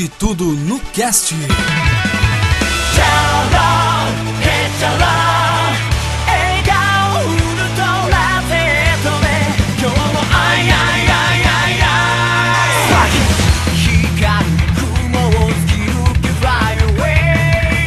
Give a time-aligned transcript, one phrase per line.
[0.00, 1.34] Pode tudo no cast.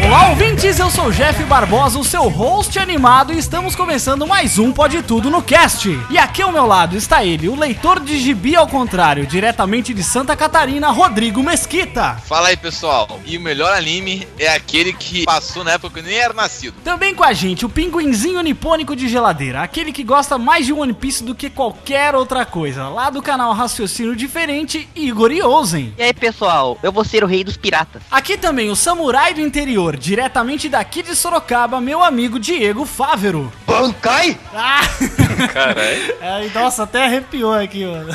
[0.05, 0.82] Olá, ouvintes!
[1.03, 5.03] Eu sou o Jeff Barbosa, o seu host animado, e estamos começando mais um Pode
[5.03, 5.89] Tudo no Cast.
[6.09, 10.01] E aqui ao meu lado está ele, o leitor de gibi ao contrário, diretamente de
[10.01, 12.15] Santa Catarina, Rodrigo Mesquita.
[12.25, 13.19] Fala aí, pessoal.
[13.25, 16.75] E o melhor anime é aquele que passou na época que eu nem era nascido.
[16.85, 20.93] Também com a gente, o pinguinzinho nipônico de geladeira, aquele que gosta mais de One
[20.93, 25.93] Piece do que qualquer outra coisa, lá do canal Raciocínio Diferente, Igor Yosen.
[25.97, 28.01] E aí, pessoal, eu vou ser o rei dos piratas.
[28.09, 33.51] Aqui também o samurai do interior, diretamente daqui de Sorocaba, meu amigo Diego Fávero.
[33.65, 34.37] Bankai?
[34.53, 34.81] Ah!
[35.51, 38.09] Caralho, Ai, nossa, até arrepiou aqui, mano.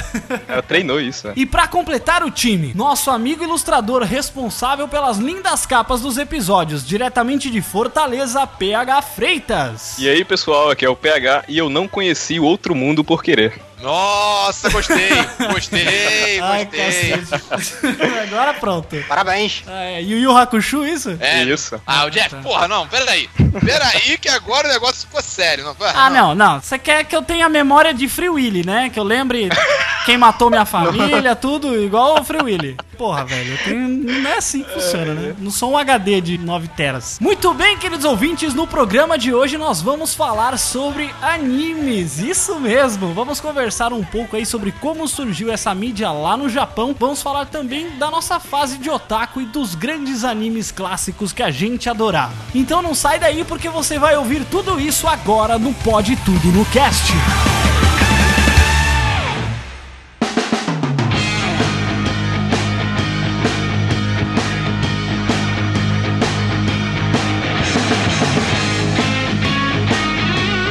[0.47, 1.33] ela treinou isso, né?
[1.37, 7.51] E pra completar o time, nosso amigo ilustrador responsável pelas lindas capas dos episódios, diretamente
[7.51, 9.99] de Fortaleza, PH Freitas.
[9.99, 13.23] E aí, pessoal, aqui é o PH e eu não conheci o outro mundo por
[13.23, 13.61] querer.
[13.81, 15.09] Nossa, gostei,
[15.53, 17.11] gostei, Ai, gostei.
[17.13, 18.03] cacete.
[18.27, 18.97] Agora pronto.
[19.07, 19.63] Parabéns.
[19.69, 21.17] É, Yu Yu Hakusho, isso?
[21.21, 21.45] É.
[21.45, 21.81] Isso.
[21.87, 23.29] Ah, o Jeff, porra, não, peraí.
[23.65, 25.65] Peraí que agora o negócio ficou sério.
[25.65, 26.61] Não, Ah, não, não.
[26.61, 28.91] Você quer que eu tenha a memória de Free Willy, né?
[28.91, 29.49] Que eu lembre
[30.05, 32.77] quem matou minha família, tudo igual o Free Willy.
[32.97, 33.89] Porra, velho, eu tenho...
[33.89, 35.37] não é assim que funciona, né?
[35.39, 37.19] Não sou um HD de 9 teras.
[37.21, 42.19] Muito bem, queridos ouvintes, no programa de hoje nós vamos falar sobre animes.
[42.19, 43.15] Isso mesmo.
[43.15, 46.95] Vamos conversar um pouco aí sobre como surgiu essa mídia lá no Japão.
[46.99, 51.51] Vamos falar também da nossa fase de otaku e dos grandes animes clássicos que a
[51.53, 52.33] gente adorava.
[52.53, 56.65] Então não sai daí porque você vai ouvir tudo isso agora no Pode Tudo no
[56.67, 57.13] Cast.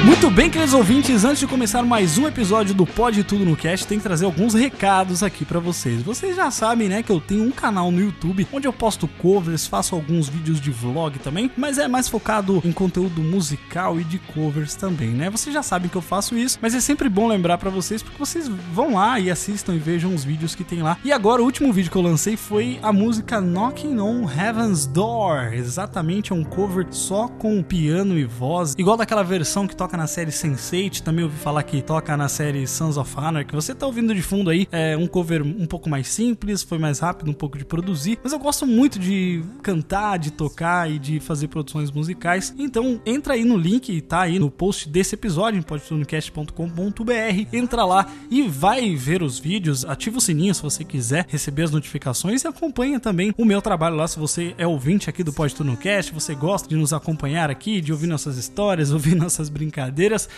[0.07, 3.85] Muito bem, queridos ouvintes, antes de começar mais um episódio do Pode Tudo no Cast,
[3.85, 6.01] tem que trazer alguns recados aqui pra vocês.
[6.01, 9.67] Vocês já sabem, né, que eu tenho um canal no YouTube onde eu posto covers,
[9.67, 14.17] faço alguns vídeos de vlog também, mas é mais focado em conteúdo musical e de
[14.17, 15.29] covers também, né?
[15.29, 18.17] Vocês já sabem que eu faço isso, mas é sempre bom lembrar pra vocês porque
[18.17, 20.97] vocês vão lá e assistam e vejam os vídeos que tem lá.
[21.03, 25.53] E agora o último vídeo que eu lancei foi a música Knocking on Heaven's Door.
[25.53, 30.07] Exatamente, é um cover só com piano e voz, igual daquela versão que toca na
[30.07, 33.85] série Sense8, também ouvi falar que toca na série Sons of Honor, que você tá
[33.85, 37.33] ouvindo de fundo aí, é um cover um pouco mais simples, foi mais rápido um
[37.33, 41.91] pouco de produzir, mas eu gosto muito de cantar, de tocar e de fazer produções
[41.91, 42.53] musicais.
[42.57, 48.05] Então, entra aí no link, tá aí no post desse episódio, em podtunocast.com.br, entra lá
[48.29, 52.47] e vai ver os vídeos, ativa o sininho se você quiser receber as notificações e
[52.47, 55.77] acompanha também o meu trabalho lá, se você é ouvinte aqui do Pode Tudo no
[55.77, 59.86] Cast, você gosta de nos acompanhar aqui, de ouvir nossas histórias, ouvir nossas brincadeiras,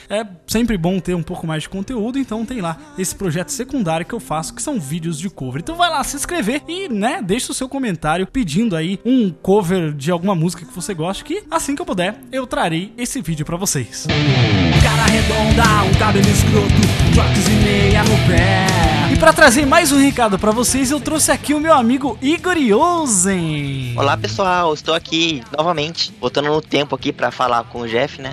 [0.10, 4.06] é sempre bom ter um pouco mais de conteúdo, então tem lá esse projeto secundário
[4.06, 5.62] que eu faço, que são vídeos de cover.
[5.62, 9.94] Então vai lá se inscrever e, né, deixa o seu comentário pedindo aí um cover
[9.94, 13.46] de alguma música que você goste, que assim que eu puder, eu trarei esse vídeo
[13.46, 14.08] pra vocês.
[14.82, 17.00] Cara redonda, um cabelo escroto,
[17.50, 19.09] e meia no pé.
[19.20, 23.94] Pra trazer mais um recado pra vocês, eu trouxe aqui o meu amigo Igor Yosen.
[23.98, 28.32] Olá, pessoal, estou aqui novamente, voltando no tempo aqui pra falar com o Jeff, né?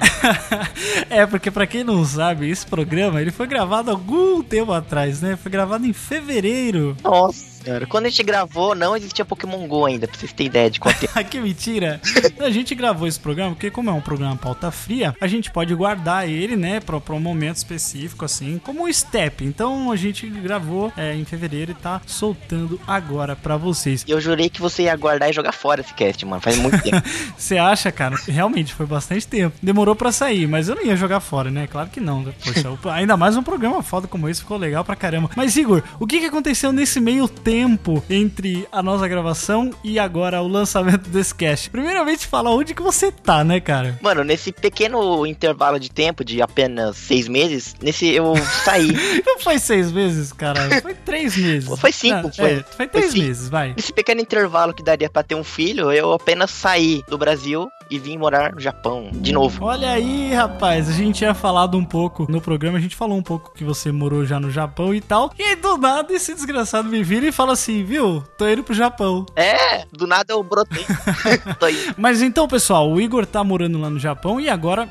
[1.10, 5.36] é, porque pra quem não sabe, esse programa ele foi gravado algum tempo atrás, né?
[5.36, 6.96] Foi gravado em fevereiro.
[7.02, 10.70] Nossa senhora, quando a gente gravou, não existia Pokémon GO ainda, pra vocês terem ideia
[10.70, 11.12] de quanto tempo.
[11.28, 12.00] que mentira!
[12.38, 15.74] A gente gravou esse programa porque, como é um programa pauta fria, a gente pode
[15.74, 19.44] guardar ele, né, pra, pra um momento específico, assim, como um step.
[19.44, 24.04] Então a gente gravou é, em fevereiro e tá soltando agora pra vocês.
[24.06, 26.80] E eu jurei que você ia guardar e jogar fora esse cast, mano, faz muito
[26.82, 26.96] tempo.
[27.36, 28.16] Você acha, cara?
[28.26, 29.56] Realmente foi bastante tempo.
[29.62, 31.66] Demorou pra sair, mas eu não ia jogar fora, né?
[31.66, 32.24] Claro que não.
[32.24, 35.30] Poxa, ainda mais um programa foda como esse ficou legal pra caramba.
[35.36, 37.55] Mas, Igor, o que, que aconteceu nesse meio tempo?
[37.56, 41.70] Tempo entre a nossa gravação e agora o lançamento desse cast.
[41.70, 43.98] Primeiramente, fala onde que você tá, né, cara?
[44.02, 48.92] Mano, nesse pequeno intervalo de tempo de apenas seis meses, nesse eu saí.
[49.24, 50.82] Não foi seis meses, cara.
[50.82, 51.78] Foi três meses.
[51.78, 52.50] Foi cinco, foi.
[52.50, 53.24] É, foi três cinco.
[53.24, 53.72] meses, vai.
[53.74, 57.98] nesse pequeno intervalo que daria pra ter um filho, eu apenas saí do Brasil e
[57.98, 59.64] vim morar no Japão de novo.
[59.64, 63.22] Olha aí, rapaz, a gente tinha falado um pouco no programa, a gente falou um
[63.22, 65.32] pouco que você morou já no Japão e tal.
[65.38, 68.22] E aí, do nada, esse desgraçado me vira e fala assim, viu?
[68.36, 69.24] Tô indo pro Japão.
[69.36, 70.84] É, do nada eu brotei.
[71.58, 71.92] Tô aí.
[71.96, 74.88] Mas então, pessoal, o Igor tá morando lá no Japão e agora,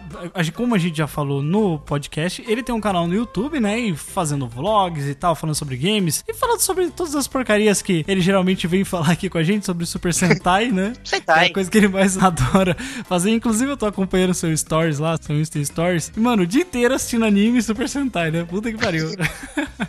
[0.54, 3.78] como a gente já falou no podcast, ele tem um canal no YouTube, né?
[3.80, 8.06] E fazendo vlogs e tal, falando sobre games e falando sobre todas as porcarias que
[8.08, 10.94] ele geralmente vem falar aqui com a gente sobre Super Sentai, né?
[11.04, 11.48] Sentai.
[11.48, 12.76] É a coisa que ele mais adora
[13.08, 13.32] fazer.
[13.32, 16.12] Inclusive, eu tô acompanhando seu stories lá, seu Insta Stories.
[16.16, 18.44] E, mano, o dia inteiro assistindo anime e Super Sentai, né?
[18.44, 19.10] Puta que pariu.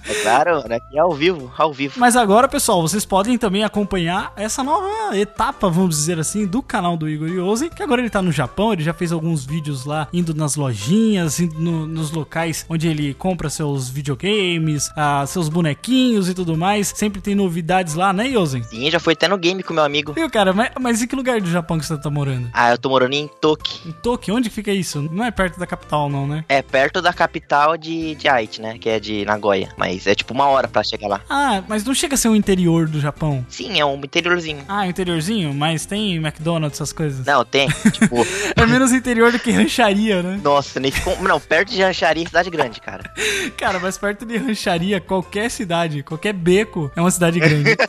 [0.08, 1.94] É claro, aqui é ao vivo, ao vivo.
[1.98, 6.96] Mas agora, pessoal, vocês podem também acompanhar essa nova etapa, vamos dizer assim, do canal
[6.96, 10.08] do Igor Yosen, que agora ele tá no Japão, ele já fez alguns vídeos lá,
[10.12, 16.28] indo nas lojinhas, indo no- nos locais onde ele compra seus videogames, ah, seus bonequinhos
[16.28, 16.92] e tudo mais.
[16.94, 18.62] Sempre tem novidades lá, né, Yosen?
[18.64, 20.12] Sim, já foi até no game com meu amigo.
[20.12, 22.48] Viu, cara, mas, mas em que lugar do Japão que você tá morando?
[22.52, 23.88] Ah, eu tô morando em Toki.
[23.88, 24.34] Em Tokyo?
[24.34, 25.02] Onde que fica isso?
[25.10, 26.44] Não é perto da capital, não, né?
[26.48, 28.78] É perto da capital de, de Aichi, né?
[28.78, 29.68] Que é de Nagoya.
[29.76, 31.20] Mas é tipo uma hora pra chegar lá.
[31.28, 33.44] Ah, mas não chega a ser o interior do Japão.
[33.48, 34.64] Sim, é um interiorzinho.
[34.68, 37.24] Ah, interiorzinho, mas tem McDonald's, essas coisas.
[37.26, 37.68] Não, tem.
[37.92, 38.16] tipo,
[38.54, 40.40] É menos interior do que rancharia, né?
[40.42, 41.00] nossa, nesse.
[41.20, 43.10] Não, perto de Rancharia, é cidade grande, cara.
[43.56, 47.76] Cara, mas perto de rancharia, qualquer cidade, qualquer beco é uma cidade grande.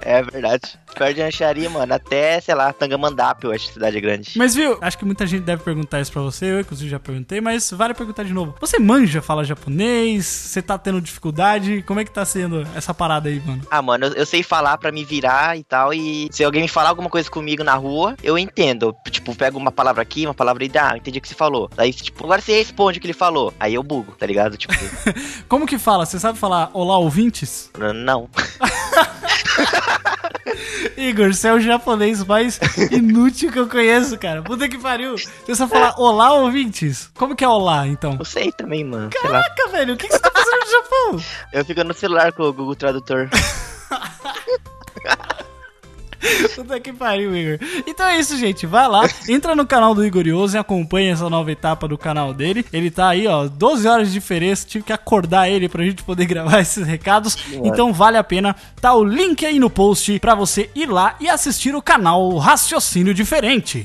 [0.00, 0.78] É verdade.
[0.94, 4.32] Perto de Rancharia, mano, até, sei lá, Tangamandap, eu acho cidade grande.
[4.36, 7.40] mas viu, acho que muita gente deve perguntar isso pra você, eu inclusive já perguntei,
[7.40, 8.54] mas vale perguntar de novo.
[8.60, 10.26] Você manja, fala japonês?
[10.26, 11.82] Você tá tendo dificuldade?
[11.82, 13.62] Como é que tá sendo essa parada aí, mano?
[13.70, 16.68] Ah, mano, eu, eu sei falar pra me virar e tal, e se alguém me
[16.68, 18.94] falar alguma coisa comigo na rua, eu entendo.
[19.10, 21.70] Tipo, pego uma palavra aqui, uma palavra ali, ah, entendi o que você falou.
[21.76, 23.54] Aí, tipo, agora você responde o que ele falou.
[23.58, 24.56] Aí eu bugo, tá ligado?
[24.56, 24.74] Tipo,
[25.48, 26.04] Como que fala?
[26.04, 27.70] Você sabe falar olá ouvintes?
[27.94, 28.28] não.
[30.96, 32.58] Igor, você é o japonês mais
[32.90, 34.42] inútil que eu conheço, cara.
[34.42, 35.16] Puta que pariu.
[35.16, 37.10] Você só falar olá ouvintes?
[37.14, 38.14] Como que é olá, então?
[38.14, 39.10] Não sei também, mano.
[39.10, 41.24] Caraca, velho, o que que você tá fazendo no Japão?
[41.52, 43.28] Eu fico no celular com o Google Tradutor.
[46.54, 47.58] Puta que pariu, Igor.
[47.86, 48.66] Então é isso, gente.
[48.66, 52.64] Vai lá, entra no canal do Igor Yosen, acompanha essa nova etapa do canal dele.
[52.72, 54.66] Ele tá aí, ó, 12 horas de diferença.
[54.66, 57.36] Tive que acordar ele pra gente poder gravar esses recados.
[57.64, 58.54] Então vale a pena.
[58.80, 63.14] Tá o link aí no post pra você ir lá e assistir o canal Raciocínio
[63.14, 63.84] Diferente.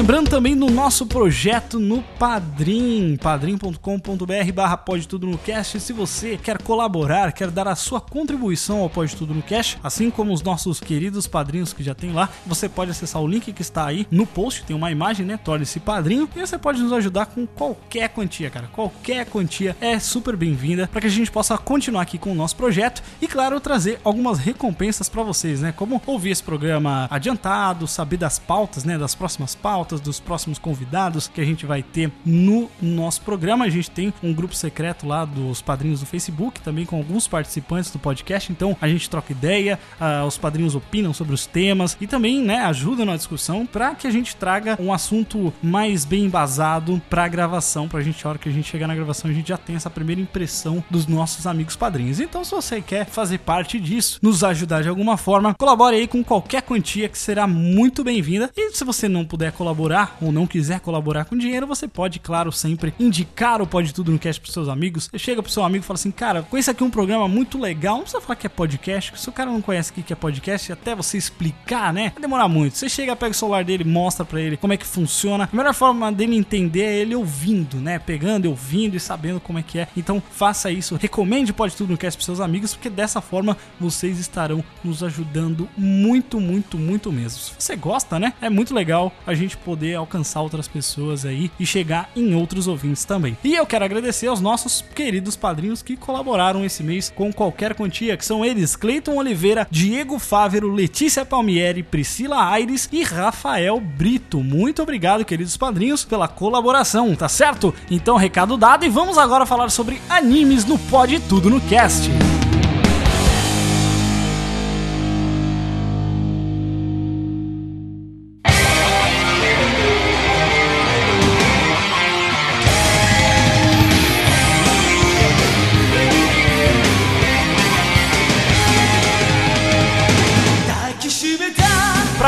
[0.00, 5.78] Lembrando também do nosso projeto no Padrim, padrim.com.br barra Pode Tudo no Cast.
[5.78, 10.10] Se você quer colaborar, quer dar a sua contribuição ao Pode Tudo no Cast, assim
[10.10, 13.60] como os nossos queridos padrinhos que já tem lá, você pode acessar o link que
[13.60, 15.36] está aí no post, tem uma imagem, né?
[15.36, 18.68] Torne-se padrinho e você pode nos ajudar com qualquer quantia, cara.
[18.68, 22.56] Qualquer quantia é super bem-vinda para que a gente possa continuar aqui com o nosso
[22.56, 25.72] projeto e, claro, trazer algumas recompensas para vocês, né?
[25.72, 28.96] Como ouvir esse programa adiantado, saber das pautas, né?
[28.96, 33.64] Das próximas pautas, dos próximos convidados que a gente vai ter no nosso programa.
[33.64, 37.90] A gente tem um grupo secreto lá dos padrinhos do Facebook, também com alguns participantes
[37.90, 38.52] do podcast.
[38.52, 42.58] Então a gente troca ideia, ah, os padrinhos opinam sobre os temas e também, né,
[42.64, 47.28] ajudam na discussão para que a gente traga um assunto mais bem embasado para a
[47.28, 49.76] gravação, pra gente, a hora que a gente chegar na gravação, a gente já tem
[49.76, 52.20] essa primeira impressão dos nossos amigos padrinhos.
[52.20, 56.22] Então, se você quer fazer parte disso, nos ajudar de alguma forma, colabore aí com
[56.22, 58.50] qualquer quantia que será muito bem-vinda.
[58.56, 59.79] E se você não puder colaborar
[60.20, 64.18] ou não quiser colaborar com dinheiro, você pode, claro, sempre indicar o Pode Tudo no
[64.18, 65.08] Cast pros seus amigos.
[65.10, 67.96] Você chega pro seu amigo e fala assim, cara, conheço aqui um programa muito legal,
[67.96, 70.72] não precisa falar que é podcast, se o cara não conhece o que é podcast,
[70.72, 72.76] até você explicar, né, vai demorar muito.
[72.76, 75.48] Você chega, pega o celular dele, mostra pra ele como é que funciona.
[75.50, 79.62] A melhor forma dele entender é ele ouvindo, né, pegando, ouvindo e sabendo como é
[79.62, 79.88] que é.
[79.96, 84.18] Então faça isso, recomende Pode Tudo no Cast pros seus amigos, porque dessa forma vocês
[84.18, 87.38] estarão nos ajudando muito, muito, muito mesmo.
[87.38, 91.66] Se você gosta, né, é muito legal a gente poder alcançar outras pessoas aí e
[91.66, 93.36] chegar em outros ouvintes também.
[93.44, 98.16] E eu quero agradecer aos nossos queridos padrinhos que colaboraram esse mês com qualquer quantia,
[98.16, 104.42] que são eles: Cleiton Oliveira, Diego Fávero, Letícia Palmieri, Priscila Aires e Rafael Brito.
[104.42, 107.74] Muito obrigado, queridos padrinhos, pela colaboração, tá certo?
[107.90, 112.10] Então, recado dado e vamos agora falar sobre animes no Pode Tudo no Cast.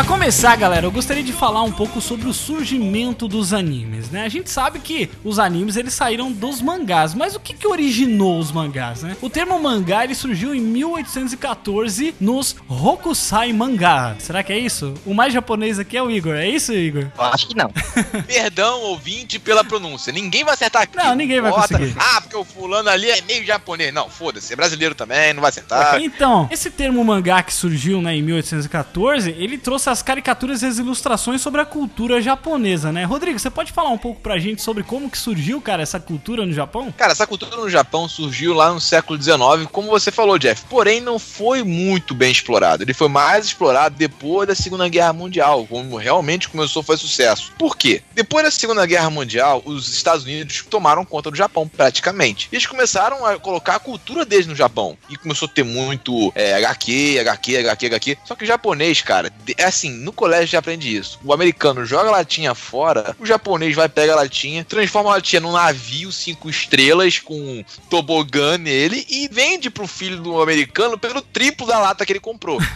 [0.04, 4.25] Começar, galera, eu gostaria de falar um pouco sobre o surgimento dos animes, né?
[4.25, 8.38] A gente sabe que os animes eles saíram dos mangás, mas o que que originou
[8.38, 9.16] os mangás, né?
[9.21, 14.16] O termo mangá ele surgiu em 1814 nos Hokusai Mangá.
[14.18, 14.94] Será que é isso?
[15.06, 16.35] O mais japonês aqui é o Igor.
[16.35, 17.06] É isso, Igor?
[17.16, 17.71] Eu acho que não.
[18.26, 20.12] Perdão, ouvinte, pela pronúncia.
[20.12, 20.97] Ninguém vai acertar aqui.
[20.97, 21.94] Não, ninguém vai Bota, conseguir.
[21.99, 23.92] Ah, porque o fulano ali é meio japonês.
[23.92, 24.52] Não, foda-se.
[24.52, 26.00] É brasileiro também, não vai acertar.
[26.00, 30.78] Então, esse termo mangá que surgiu né, em 1814, ele trouxe as caricaturas e as
[30.78, 33.04] ilustrações sobre a cultura japonesa, né?
[33.04, 36.44] Rodrigo, você pode falar um pouco pra gente sobre como que surgiu, cara, essa cultura
[36.46, 36.92] no Japão?
[36.96, 40.64] Cara, essa cultura no Japão surgiu lá no século XIX, como você falou, Jeff.
[40.68, 42.82] Porém, não foi muito bem explorado.
[42.82, 47.52] Ele foi mais explorado depois da Segunda Guerra Mundial, como realmente começou a fazer sucesso.
[47.58, 48.02] Por quê?
[48.14, 52.49] Depois da Segunda Guerra Mundial, os Estados Unidos tomaram conta do Japão, praticamente.
[52.50, 54.96] Eles começaram a colocar a cultura deles no Japão.
[55.11, 58.18] E começou a ter muito é, HQ, HQ, HQ, HQ.
[58.25, 61.19] Só que o japonês, cara, é assim, no colégio já aprende isso.
[61.25, 65.41] O americano joga a latinha fora, o japonês vai, pega a latinha, transforma a latinha
[65.41, 71.23] num navio cinco estrelas com um tobogã nele e vende pro filho do americano pelo
[71.23, 72.61] triplo da lata que ele comprou.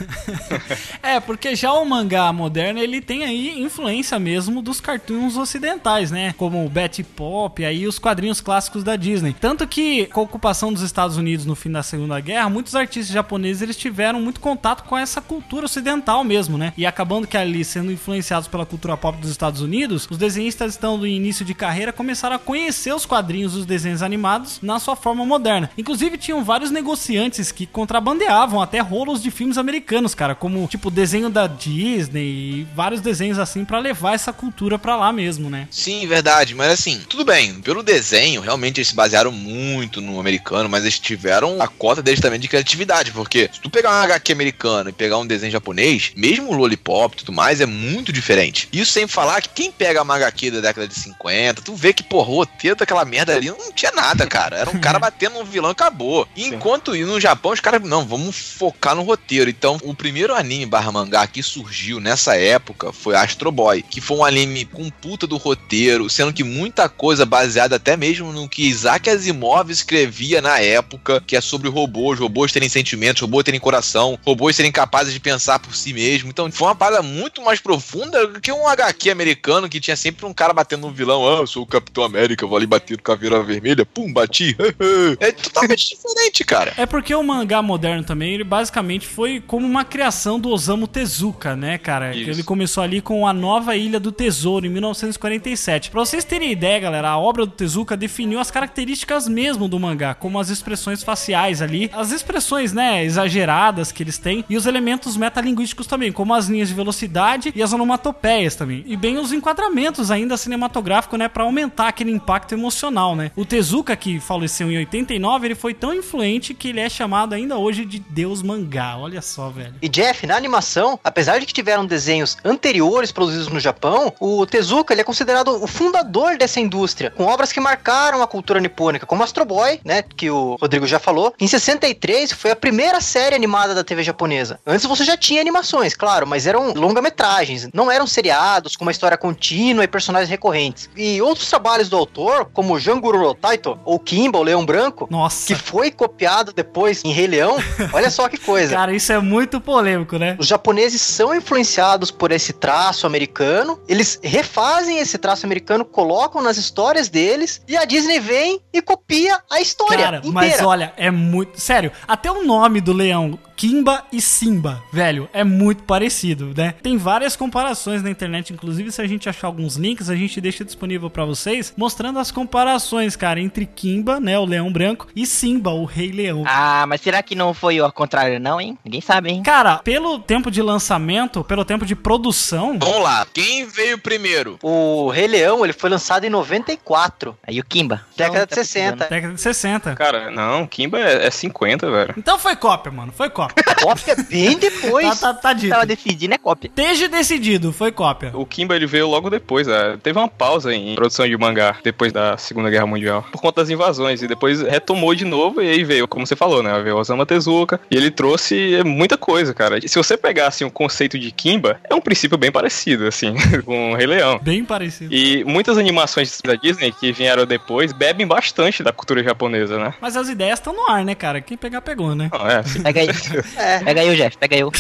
[1.02, 6.34] É, porque já o mangá moderno, ele tem aí influência mesmo dos cartoons ocidentais, né?
[6.36, 9.34] Como o Betty Pop, aí os quadrinhos clássicos da Disney.
[9.38, 13.12] Tanto que com a ocupação dos Estados Unidos no fim da Segunda Guerra, muitos artistas
[13.12, 16.72] japoneses eles tiveram muito contato com essa cultura ocidental mesmo, né?
[16.76, 20.96] E acabando que ali sendo influenciados pela cultura pop dos Estados Unidos, os desenhistas estão
[20.96, 25.24] no início de carreira começaram a conhecer os quadrinhos os desenhos animados na sua forma
[25.24, 25.70] moderna.
[25.76, 31.30] Inclusive tinham vários negociantes que contrabandeavam até rolos de filmes americanos, cara, como tipo desenho
[31.30, 35.68] da Disney e vários desenhos assim pra levar essa cultura pra lá mesmo, né?
[35.70, 40.68] Sim, verdade, mas assim, tudo bem, pelo desenho, realmente eles se basearam muito no americano,
[40.68, 44.32] mas eles tiveram a cota deles também de criatividade, porque se tu pegar uma HQ
[44.32, 48.68] americana e pegar um desenho japonês, mesmo o Lollipop e tudo mais, é muito diferente.
[48.72, 52.02] Isso sem falar que quem pega uma HQ da década de 50, tu vê que,
[52.02, 54.56] porra, o roteiro daquela merda ali não tinha nada, cara.
[54.56, 56.28] Era um cara batendo um vilão e acabou.
[56.36, 59.50] E enquanto e no Japão, os caras, não, vamos focar no roteiro.
[59.50, 64.18] Então, o primeiro anime barra mangá que surgiu nessa época foi Astro Boy, que foi
[64.18, 68.66] um anime com puta do roteiro, sendo que muita coisa baseada até mesmo no que
[68.66, 74.18] Isaac Asimov escrevia na época, que é sobre robôs, robôs terem sentimentos, robôs terem coração,
[74.24, 76.30] robôs serem capazes de pensar por si mesmo.
[76.30, 80.26] Então, foi uma parada muito mais profunda do que um HQ americano que tinha sempre
[80.26, 81.26] um cara batendo no vilão.
[81.26, 84.56] Ah, eu sou o Capitão América, vou ali bater no caveira vermelha, pum, bati.
[85.20, 86.72] é totalmente diferente, cara.
[86.76, 91.54] É porque o mangá moderno também, ele basicamente foi como uma criação do Osamu Tezuka,
[91.54, 92.14] né, cara?
[92.14, 92.30] Isso.
[92.30, 95.90] Ele começou ali com a Nova Ilha do Tesouro, em 1947.
[95.90, 100.14] Pra vocês terem ideia, galera, a obra do Tezuka definiu as características mesmo do mangá,
[100.14, 105.16] como as expressões faciais ali, as expressões, né, exageradas que eles têm, e os elementos
[105.16, 108.82] metalinguísticos também, como as linhas de velocidade e as onomatopeias também.
[108.86, 113.30] E bem os enquadramentos ainda cinematográficos, né, pra aumentar aquele impacto emocional, né?
[113.36, 117.56] O Tezuka, que faleceu em 89, ele foi tão influente que ele é chamado ainda
[117.56, 118.96] hoje de Deus Mangá.
[118.96, 119.74] Olha só, velho.
[119.82, 124.94] E Jeff, na animação, apesar de que tiveram desenhos anteriores produzidos no Japão, o Tezuka
[124.94, 129.22] ele é considerado o fundador dessa indústria, com obras que marcaram a cultura nipônica, como
[129.22, 131.34] Astro Boy, né, que o Rodrigo já falou.
[131.38, 134.58] Em 63 foi a primeira série animada da TV japonesa.
[134.66, 139.16] Antes você já tinha animações, claro, mas eram longa-metragens, não eram seriados com uma história
[139.16, 140.88] contínua e personagens recorrentes.
[140.96, 145.46] E outros trabalhos do autor, como Janguru Taito ou Kimba, o Leão Branco, Nossa.
[145.46, 147.56] que foi copiado depois em Rei Leão,
[147.92, 148.74] olha só que coisa.
[148.74, 150.36] Cara, isso é muito polêmico, né?
[150.38, 156.56] Os japoneses são influenciados por esse traço americano, eles refazem esse traço americano, colocam nas
[156.56, 160.34] histórias deles, e a Disney vem e copia a história Cara, inteira.
[160.34, 161.60] mas olha, é muito.
[161.60, 166.74] Sério, até o nome do leão, Kimba e Simba, velho, é muito parecido, né?
[166.82, 170.62] Tem várias comparações na internet, inclusive se a gente achar alguns links, a gente deixa
[170.62, 175.70] disponível pra vocês, mostrando as comparações, cara, entre Kimba, né, o leão branco, e Simba,
[175.70, 176.44] o rei leão.
[176.46, 178.76] Ah, mas será que não foi ao contrário, não, hein?
[178.84, 179.42] Ninguém sabe, hein?
[179.42, 184.58] Cara, pelo tempo de lançamento, pelo tempo de produção, Vamos lá, quem veio primeiro?
[184.62, 188.02] O Rei Leão, ele foi lançado em 94, Aí o Kimba.
[188.16, 189.06] década Não, de tá 60.
[189.08, 189.94] década de 60.
[189.94, 192.14] Cara, não, Kimba é, é 50, velho.
[192.18, 193.45] Então foi cópia, mano, foi cópia.
[193.82, 195.20] Cópia bem depois.
[195.20, 195.70] tá, tá, tá dito.
[195.70, 196.68] Tava decidindo, é cópia.
[196.68, 198.30] Esteja decidido, foi cópia.
[198.34, 199.98] O Kimba ele veio logo depois, né?
[200.02, 203.70] teve uma pausa em produção de mangá depois da Segunda Guerra Mundial, por conta das
[203.70, 206.80] invasões, e depois retomou de novo, e aí veio, como você falou, né?
[206.82, 209.80] Veio Osamu Tezuka, e ele trouxe muita coisa, cara.
[209.86, 213.34] Se você pegasse um conceito de Kimba, é um princípio bem parecido, assim,
[213.64, 214.38] com o Rei Leão.
[214.42, 215.12] Bem parecido.
[215.14, 219.94] E muitas animações da Disney que vieram depois bebem bastante da cultura japonesa, né?
[220.00, 221.40] Mas as ideias estão no ar, né, cara?
[221.40, 222.30] Quem pegar, pegou, né?
[222.32, 223.08] Não, é, assim, Pega aí.
[223.56, 223.78] É.
[223.80, 224.70] Pega aí o Jeff, pega aí o.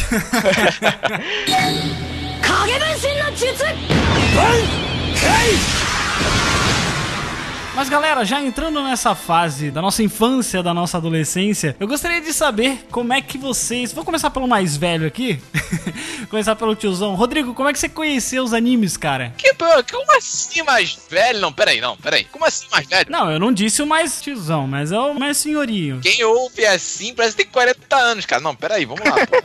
[7.76, 12.32] Mas galera, já entrando nessa fase da nossa infância, da nossa adolescência, eu gostaria de
[12.32, 13.92] saber como é que vocês.
[13.92, 15.38] Vou começar pelo mais velho aqui.
[16.30, 17.14] começar pelo tiozão.
[17.14, 19.34] Rodrigo, como é que você conheceu os animes, cara?
[19.36, 19.52] Que,
[19.92, 21.38] como assim mais velho?
[21.38, 22.24] Não, peraí, não, peraí.
[22.24, 23.10] Como assim mais velho?
[23.10, 26.00] Não, eu não disse o mais tiozão, mas é o mais senhorinho.
[26.00, 28.40] Quem ouve assim parece que tem 40 anos, cara.
[28.40, 29.36] Não, peraí, vamos lá, pô.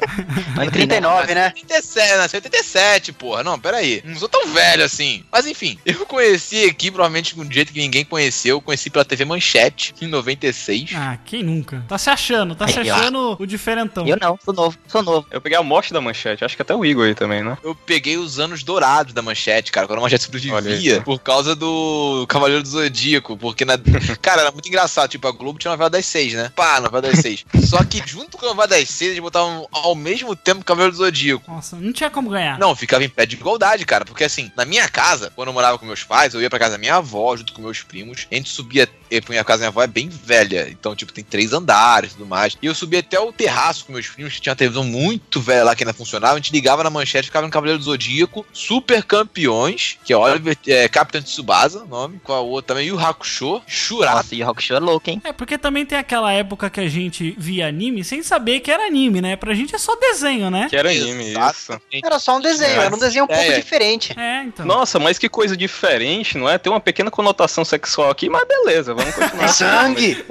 [0.58, 1.46] Ano 39, né?
[1.48, 3.44] 87, nasceu em 87, porra.
[3.44, 4.02] Não, peraí.
[4.06, 5.26] Não sou tão velho assim.
[5.30, 8.58] Mas enfim, eu conheci aqui, provavelmente de um jeito que ninguém conheceu.
[8.58, 10.92] Eu conheci pela TV Manchete, em 96.
[10.96, 11.84] Ah, quem nunca?
[11.88, 12.96] Tá se achando, tá se Aí, ó.
[12.96, 14.08] achando o diferentão.
[14.08, 15.28] Eu não, sou novo, sou novo.
[15.32, 17.58] Eu peguei a morte da manchete, acho que até o Igor aí também, né?
[17.64, 22.26] Eu peguei os anos dourados da Manchete, cara, quando a Manchete sobrevivia, por causa do
[22.28, 23.78] Cavaleiro do Zodíaco, porque na...
[24.22, 26.52] Cara, era muito engraçado, tipo, a Globo tinha novela das seis, né?
[26.56, 27.46] Pá, novela das seis.
[27.68, 30.92] Só que junto com a novela das seis, eles botavam ao mesmo tempo o Cavaleiro
[30.92, 31.50] do Zodíaco.
[31.50, 32.60] Nossa, não tinha como ganhar.
[32.60, 34.06] Não, ficava em pé de igualdade, cara.
[34.06, 36.74] Porque assim, na minha casa, quando eu morava com meus pais, eu ia pra casa
[36.74, 38.11] da minha avó, junto com meus primos.
[38.32, 38.88] A gente subia.
[39.10, 40.70] E minha casa da minha avó é bem velha.
[40.70, 42.58] Então, tipo, tem três andares e tudo mais.
[42.62, 45.66] E eu subia até o terraço com meus primos, que tinha uma televisão muito velha
[45.66, 46.34] lá que ainda funcionava.
[46.36, 50.58] A gente ligava na manchete, ficava no Cavaleiro do Zodíaco, Super Campeões, que é Oliver,
[50.68, 52.22] é, Capitão Tsubasa, o nome.
[52.24, 54.16] Com a outra também, Yu Hakusho, Shurato.
[54.18, 55.22] Nossa, e o Rock Show é louco, hein?
[55.26, 58.86] É, porque também tem aquela época que a gente via anime sem saber que era
[58.88, 59.36] anime, né?
[59.36, 60.68] Pra gente é só desenho, né?
[60.70, 61.80] Que era anime, isso.
[62.04, 63.60] Era só um desenho, era um desenho um pouco É.
[63.60, 64.18] diferente.
[64.18, 64.66] É, então.
[64.66, 66.58] Nossa, mas que coisa diferente, não é?
[66.58, 69.46] Tem uma pequena conotação sexual aqui, mas beleza, vamos continuar.
[69.46, 70.26] É sangue!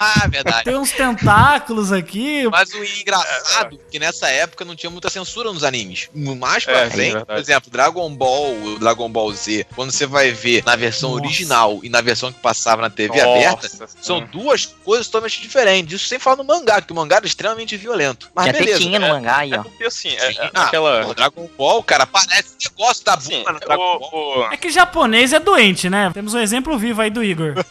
[0.00, 0.64] ah, verdade.
[0.64, 2.46] Tem uns tentáculos aqui.
[2.50, 6.08] Mas o engraçado é que nessa época não tinha muita censura nos animes.
[6.14, 7.26] Mais pra É, frente, verdade.
[7.26, 11.22] por exemplo, Dragon Ball, Dragon Ball Z, quando você vai ver na versão Nossa.
[11.24, 15.94] original e na versão que passava na TV Nossa aberta, são duas coisas totalmente diferentes.
[15.94, 18.30] Isso sem falar no mangá, que o mangá era extremamente violento.
[18.34, 18.78] Mas Tinha beleza.
[18.78, 19.08] tetinha no é.
[19.10, 19.62] mangá aí, É ó.
[19.62, 20.38] porque assim, é, Sim.
[20.40, 21.06] é Ah, aquela.
[21.06, 24.10] O Dragon Ball, cara, parece um negócio da Assim, bunda no Dragon Ball.
[24.12, 24.52] o, o...
[24.52, 26.10] É que japonês é doente, né?
[26.12, 27.54] Temos um exemplo vivo aí do Igor.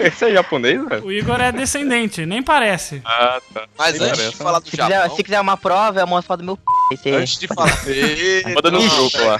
[0.00, 1.04] Esse é japonês, velho?
[1.04, 3.02] O Igor é descendente, nem parece.
[3.04, 3.64] Ah, tá.
[3.76, 4.30] Mas Nem antes parece.
[4.30, 6.62] de falar do Se quiser, Japão, se quiser uma prova, eu mostro do meu p.
[6.92, 7.14] Esse aí.
[7.16, 7.72] antes de falar...
[8.54, 9.38] Manda no grupo lá.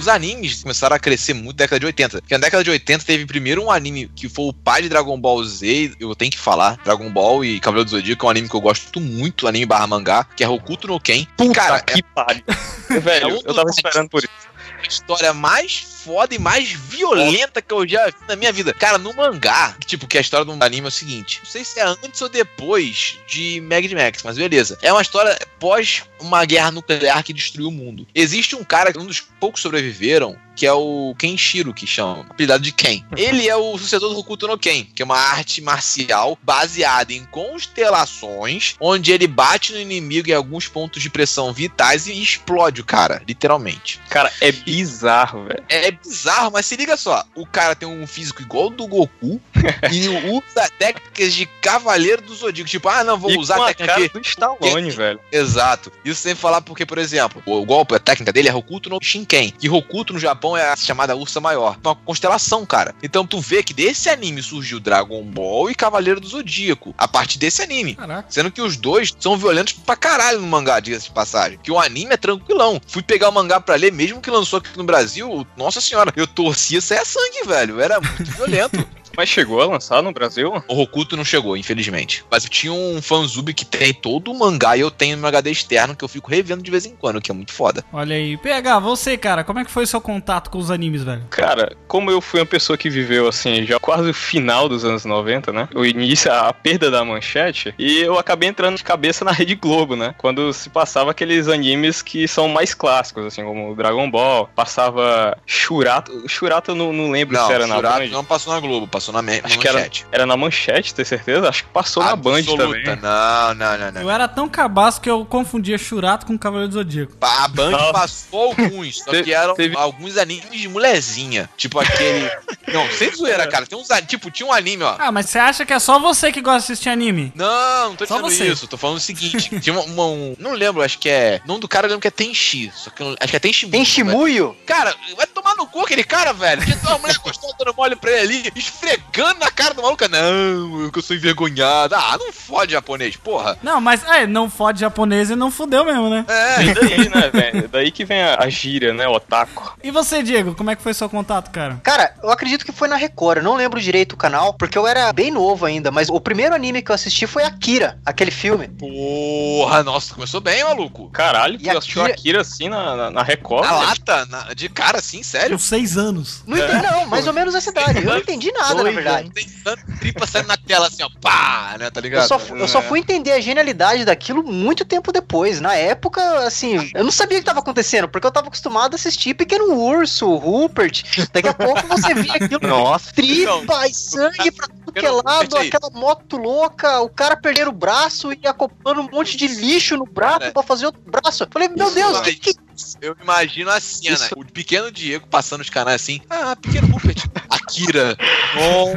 [0.00, 2.22] Os animes começaram a crescer muito na década de 80.
[2.22, 5.20] Porque na década de 80 teve primeiro um anime que foi o pai de Dragon
[5.20, 8.30] Ball Z, eu tenho que falar, Dragon Ball e Cavaleiro do Zodíaco, que é um
[8.30, 11.26] anime que eu gosto muito, anime barra mangá, que é Hokuto no Ken.
[11.54, 12.42] Cara, que pariu.
[12.88, 14.49] Velho, É um eu tava esperando por isso.
[14.88, 18.72] História mais foda e mais violenta que eu já vi na minha vida.
[18.72, 21.78] Cara, no mangá, tipo, que a história do anime é o seguinte: não sei se
[21.78, 24.78] é antes ou depois de Mad Max, mas beleza.
[24.82, 28.06] É uma história pós uma guerra nuclear que destruiu o mundo.
[28.14, 32.72] Existe um cara, um dos poucos sobreviveram, que é o Kenshiro, que chama, apelidado de
[32.72, 33.02] Ken.
[33.16, 37.24] Ele é o sucessor do Hokuto no Ken, que é uma arte marcial baseada em
[37.26, 42.84] constelações, onde ele bate no inimigo em alguns pontos de pressão vitais e explode o
[42.84, 44.00] cara, literalmente.
[44.08, 45.64] Cara, é bizarro, velho.
[45.68, 47.24] É bizarro, mas se liga só.
[47.34, 49.40] O cara tem um físico igual ao do Goku
[49.90, 52.70] e usa técnicas de Cavaleiro do Zodíaco.
[52.70, 54.18] Tipo, ah, não, vou E usar com a técnica cara aqui.
[54.18, 55.20] do Stallone, velho.
[55.32, 55.92] Exato.
[56.04, 59.54] Isso sem falar porque, por exemplo, o golpe, a técnica dele é Hokuto no Shinken.
[59.60, 61.76] E Hokuto no Japão é a chamada Ursa Maior.
[61.84, 62.94] Uma constelação, cara.
[63.02, 66.94] Então tu vê que desse anime surgiu Dragon Ball e Cavaleiro do Zodíaco.
[66.96, 67.94] A partir desse anime.
[67.94, 68.26] Caraca.
[68.30, 71.58] Sendo que os dois são violentos pra caralho no mangá, diga-se de passagem.
[71.62, 72.80] Que o anime é tranquilão.
[72.86, 76.26] Fui pegar o mangá pra ler, mesmo que lançou aqui no Brasil, nossa senhora, eu
[76.26, 77.80] torcia sair sangue, velho.
[77.80, 78.86] Era muito violento.
[79.20, 80.50] Mas chegou a lançar no Brasil?
[80.66, 82.24] O Hokuto não chegou, infelizmente.
[82.30, 85.28] Mas eu tinha um fanzube que tem todo o mangá e eu tenho no meu
[85.28, 87.84] HD externo que eu fico revendo de vez em quando, que é muito foda.
[87.92, 88.38] Olha aí.
[88.38, 91.22] PH, você, cara, como é que foi o seu contato com os animes, velho?
[91.28, 95.04] Cara, como eu fui uma pessoa que viveu assim, já quase o final dos anos
[95.04, 95.68] 90, né?
[95.74, 99.96] O início, a perda da manchete, e eu acabei entrando de cabeça na Rede Globo,
[99.96, 100.14] né?
[100.16, 105.36] Quando se passava aqueles animes que são mais clássicos, assim, como o Dragon Ball, passava
[105.44, 106.26] Shurato.
[106.26, 108.08] Shurato eu não, não lembro Não, se era na Shurato Band.
[108.08, 110.06] não passou na Globo, passou na, me- na Acho que era, manchete.
[110.12, 111.48] era na manchete, tem certeza?
[111.48, 112.64] Acho que passou na Band Absoluta.
[112.66, 112.84] também.
[112.96, 114.00] Não, não, não, não.
[114.02, 117.12] Eu era tão cabaço que eu confundia Churato com Cavaleiro do Zodíaco.
[117.20, 117.92] A Band Não.
[117.92, 121.48] passou alguns, só que eram teve- alguns animes de mulherzinha.
[121.56, 122.30] Tipo aquele.
[122.72, 123.66] Não, sem zoeira, cara.
[123.66, 123.88] Tem uns.
[124.06, 124.94] Tipo, tinha um anime, ó.
[124.98, 127.32] Ah, mas você acha que é só você que gosta de assistir anime?
[127.34, 128.46] Não, não tô Só dizendo você.
[128.52, 128.66] isso.
[128.68, 129.58] Tô falando o seguinte.
[129.60, 130.36] Tinha uma, uma- um.
[130.38, 131.40] Não lembro, acho que é.
[131.44, 132.70] O nome do cara eu lembro que é Tenchi.
[132.74, 133.72] Só que eu acho que é Tenchimuyo.
[133.72, 134.56] Tem Shimuyo?
[134.66, 136.62] Cara, vai tomar no cu aquele cara, velho.
[136.64, 138.52] Tinha uma mulher gostosa dando mole pra ele ali,
[138.94, 140.04] esfregando na cara do maluco.
[140.08, 141.94] Não, que eu sou envergonhado.
[141.94, 143.58] Ah, não fode japonês, porra.
[143.62, 146.24] Não, mas é, não fode japonês e não fudeu mesmo, né?
[146.28, 147.68] É, E daí, né, velho?
[147.68, 149.06] Daí que vem a, a gíria, né?
[149.08, 149.74] O otaku.
[149.82, 151.80] E você, Diego, como é que foi seu contato, cara?
[151.82, 154.86] Cara, eu acredito que foi na Record, eu não lembro direito o canal, porque eu
[154.86, 158.68] era bem novo ainda, mas o primeiro anime que eu assisti foi Akira, aquele filme.
[158.68, 161.10] porra, nossa, começou bem, maluco.
[161.10, 163.64] Caralho, tu assistiu Akira- Akira assim na, na, na Record?
[163.66, 165.52] Na lata, na- de cara assim, sério.
[165.52, 166.42] Com seis anos.
[166.46, 167.98] Não entendi, não, mais ou menos essa idade.
[167.98, 169.30] Eu não entendi nada, na Dois verdade.
[169.30, 172.26] Tem tanto tripa saindo na tela assim, ó, pá, né, tá Eu ligado?
[172.28, 175.60] só, fu- eu só fui entender a genialidade daquilo muito tempo depois.
[175.60, 178.96] Na época, assim, eu não sabia o que tava acontecendo, porque eu tava acostumado a
[178.96, 181.02] assistir Pequeno Urso, Rupert.
[181.32, 182.60] Daqui a pouco você via aquilo.
[182.66, 183.12] Nossa.
[183.12, 187.72] Tripa e sangue pra tudo que é lado, aquela moto louca, o cara perdendo o
[187.72, 191.44] braço e acoplando um monte de lixo no braço Cara, pra fazer outro braço.
[191.44, 192.60] Eu falei, meu isso Deus, vai- que, que
[193.02, 197.24] Eu imagino a cena, o pequeno Diego passando os canais assim, ah, pequeno Rupert,
[197.70, 198.16] Akira.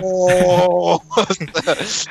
[0.02, 2.06] Nossa.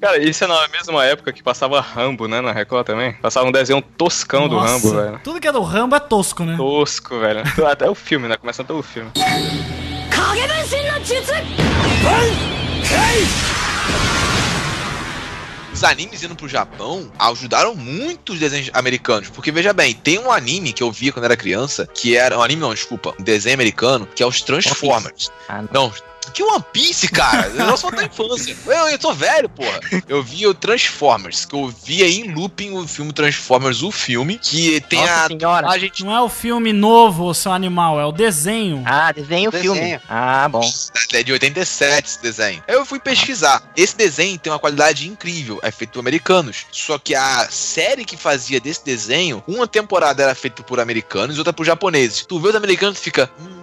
[0.00, 2.40] Cara, isso é na mesma época que passava Rambo, né?
[2.40, 3.12] Na Record também.
[3.14, 5.20] Passava um desenho toscão do Nossa, Rambo, velho.
[5.24, 6.56] Tudo que é do Rambo é tosco, né?
[6.56, 7.42] Tosco, velho.
[7.66, 8.36] Até o filme, né?
[8.36, 9.10] Começando pelo filme.
[15.76, 19.28] Os animes indo pro Japão ajudaram muito os desenhos americanos.
[19.28, 22.38] Porque, veja bem, tem um anime que eu via quando era criança, que era.
[22.38, 23.14] Um anime não, desculpa.
[23.20, 25.30] Um desenho americano, que é os Transformers.
[25.46, 25.88] Ah, não.
[25.88, 25.92] Não,
[26.32, 27.48] que One Piece, cara?
[27.48, 28.56] Eu não sou da infância.
[28.66, 29.80] Eu, eu tô velho, porra.
[30.08, 34.80] Eu vi o Transformers, que eu via em looping o filme Transformers, o filme, que
[34.82, 35.68] tem Nossa a senhora.
[35.68, 38.82] a gente Não é o filme novo, seu animal, é o desenho.
[38.86, 39.74] Ah, desenho, Desenho.
[39.74, 40.00] filme.
[40.08, 40.68] Ah, bom.
[41.12, 42.62] É de 87 esse desenho.
[42.66, 43.62] Aí eu fui pesquisar.
[43.76, 45.58] Esse desenho tem uma qualidade incrível.
[45.62, 46.66] É feito por americanos.
[46.70, 51.38] Só que a série que fazia desse desenho, uma temporada era feita por americanos e
[51.38, 52.24] outra por japoneses.
[52.26, 53.30] Tu vê os americanos e fica.
[53.40, 53.55] Hum,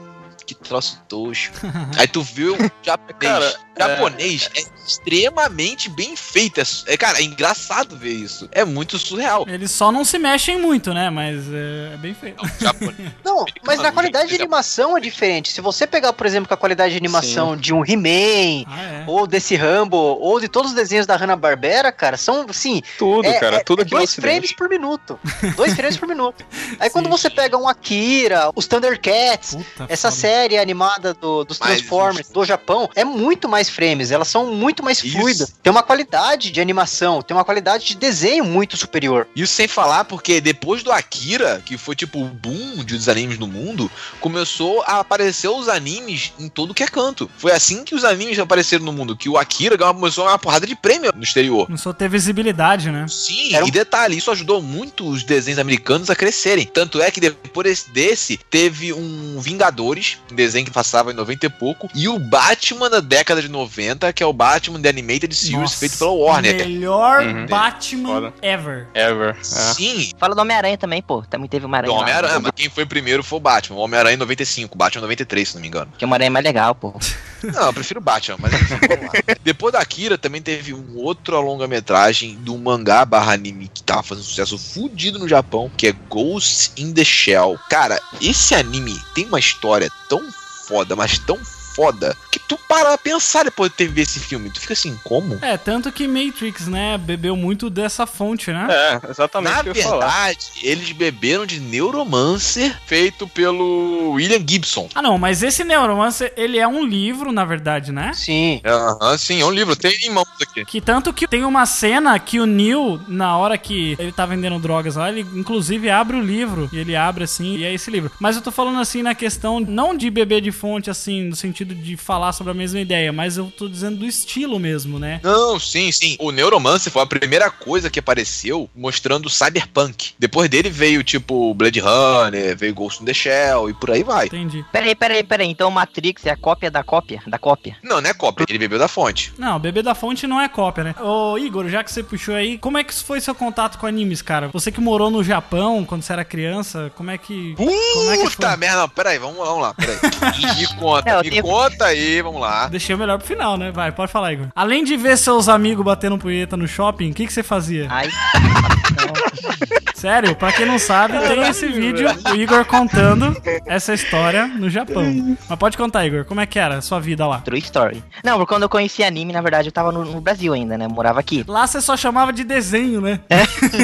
[0.46, 1.56] que troço tosco.
[1.98, 3.18] Aí tu vê o japonês.
[3.20, 4.64] Cara, japonês é...
[4.86, 6.60] extremamente bem feito.
[6.60, 8.48] É, é, cara, é engraçado ver isso.
[8.52, 9.46] É muito surreal.
[9.48, 11.10] Eles só não se mexem muito, né?
[11.10, 12.44] Mas é, é bem feito.
[12.60, 13.12] Japonês.
[13.24, 15.52] Não, mas na qualidade de exemplo- animação é diferente.
[15.52, 19.04] Se você pegar, por exemplo, com a qualidade de animação de um He-Man, Ah, é.
[19.08, 23.40] ou desse Rambo, ou de todos os desenhos da Hanna-Barbera, cara, são, assim, Tudo, é,
[23.40, 23.56] cara.
[23.58, 25.20] é- tudo é dois frames por minuto.
[25.56, 26.46] Dois frames por minuto.
[26.80, 27.12] Aí quando Sim.
[27.12, 30.22] você pega um Akira, os Thundercats, Puta essa foda.
[30.22, 34.84] série animada do- dos Mas Transformers do Japão, é muito mais frames, elas são muito
[34.84, 35.18] mais Isso.
[35.18, 35.54] fluidas.
[35.62, 39.28] Tem uma qualidade de animação, tem uma qualidade de desenho muito superior.
[39.36, 43.40] Isso sem falar porque depois do Akira, que foi tipo o boom de dos animes
[43.40, 47.30] no mundo, começou a aparecer os animes em todo que é canto.
[47.38, 50.34] Foi assim que os animes apareceram no mundo, que o Akira ganhou- começou a ganhar
[50.36, 51.66] uma porrada de prêmio no exterior.
[51.66, 53.06] Começou a ter visibilidade, né?
[53.10, 56.66] Sim, Era um- e detalhe, isso ajudou muito os desenhos americanos a crescerem.
[56.66, 61.46] Tanto é que depois desse, desse, teve um Vingadores, um desenho que passava em 90
[61.46, 65.34] e pouco, e o Batman da década de 90, que é o Batman The Animated
[65.34, 66.56] Series Nossa, feito pela Warner.
[66.56, 67.46] Melhor Uhum.
[67.48, 68.34] Batman Foda.
[68.42, 68.88] ever.
[68.94, 69.36] Ever.
[69.40, 69.44] É.
[69.44, 71.22] Sim, Fala do Homem-Aranha também, pô.
[71.22, 72.02] Também teve uma do aranha.
[72.02, 73.78] Homem-Aranha, mas quem foi primeiro foi o Batman.
[73.78, 75.88] O Homem-Aranha em 95, Batman em 93, se não me engano.
[75.92, 76.94] Porque uma aranha é mais legal, pô.
[77.44, 79.12] Não, eu prefiro Batman, mas enfim, vamos lá.
[79.44, 84.24] Depois da Akira, também teve um outro longa-metragem do mangá barra anime que tava fazendo
[84.24, 87.60] sucesso fudido no Japão, que é Ghost in the Shell.
[87.70, 90.22] Cara, esse anime tem uma história tão
[90.68, 91.38] foda, mas tão
[91.76, 94.50] foda, que tu para a pensar depois de ter visto esse filme.
[94.50, 95.40] Tu fica assim, como?
[95.42, 98.68] É, tanto que Matrix, né, bebeu muito dessa fonte, né?
[98.70, 100.08] É, exatamente Na o que eu ia falar.
[100.08, 104.90] verdade, eles beberam de Neuromancer, feito pelo William Gibson.
[104.94, 108.12] Ah, não, mas esse Neuromancer, ele é um livro, na verdade, né?
[108.14, 108.62] Sim.
[108.66, 110.66] Aham, sim, é um livro, tem em mãos aqui.
[110.66, 114.60] Que tanto que tem uma cena que o Neil, na hora que ele tá vendendo
[114.60, 116.70] drogas lá, ele inclusive abre o livro.
[116.72, 118.12] E ele abre assim, e é esse livro.
[118.20, 121.74] Mas eu tô falando assim na questão, não de beber de fonte, assim, no sentido
[121.74, 125.20] de falar sobre a mesma ideia, mas eu tô dizendo do estilo mesmo, né?
[125.24, 126.16] Não, sim, sim.
[126.20, 130.14] O Neuromancer foi a primeira coisa que apareceu mostrando o Cyberpunk.
[130.18, 134.28] Depois dele veio, tipo, Blade Runner, veio Ghost in the Shell e por aí vai.
[134.28, 134.66] Entendi.
[134.72, 135.50] Peraí, peraí, peraí.
[135.50, 137.22] Então o Matrix é a cópia da cópia?
[137.28, 137.78] Da cópia.
[137.84, 139.34] Não, não é cópia, ele bebeu da fonte.
[139.38, 140.96] Não, beber da fonte não é cópia, né?
[141.02, 144.22] Ô, Igor, já que você puxou aí, como é que foi seu contato com animes,
[144.22, 144.48] cara?
[144.50, 147.54] Você que morou no Japão quando você era criança, como é que.
[147.56, 147.70] como
[148.12, 148.58] é que Puta foi?
[148.58, 149.98] merda, não, peraí, vamos lá, vamos lá, peraí.
[150.64, 152.68] Me conta, Não, me tenho- conta aí, vamos lá.
[152.68, 153.72] Deixei o melhor pro final, né?
[153.72, 154.48] Vai, pode falar, Igor.
[154.56, 157.88] Além de ver seus amigos batendo punheta no shopping, o que, que você fazia?
[157.90, 158.10] Ai,
[160.04, 163.34] Sério, pra quem não sabe, tem esse vídeo, o Igor contando
[163.66, 165.38] essa história no Japão.
[165.48, 167.40] Mas pode contar, Igor, como é que era a sua vida lá?
[167.40, 168.04] True story.
[168.22, 170.88] Não, porque quando eu conheci anime, na verdade, eu tava no, no Brasil ainda, né?
[170.88, 171.46] Eu morava aqui.
[171.48, 173.22] Lá você só chamava de desenho, né?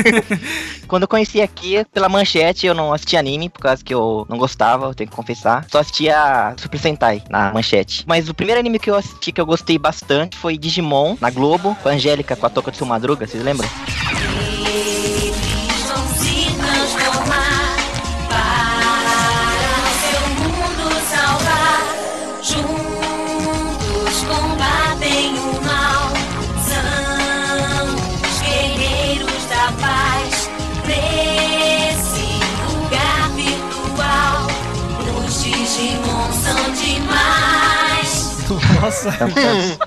[0.89, 4.37] Quando eu conheci aqui, pela manchete, eu não assisti anime, por causa que eu não
[4.37, 5.65] gostava, eu tenho que confessar.
[5.69, 8.03] Só assistia Super Sentai na manchete.
[8.05, 11.77] Mas o primeiro anime que eu assisti que eu gostei bastante foi Digimon, na Globo,
[11.81, 13.69] com a Angélica, com a Toca de Seu Madruga, vocês lembram?
[39.05, 39.79] Nossa.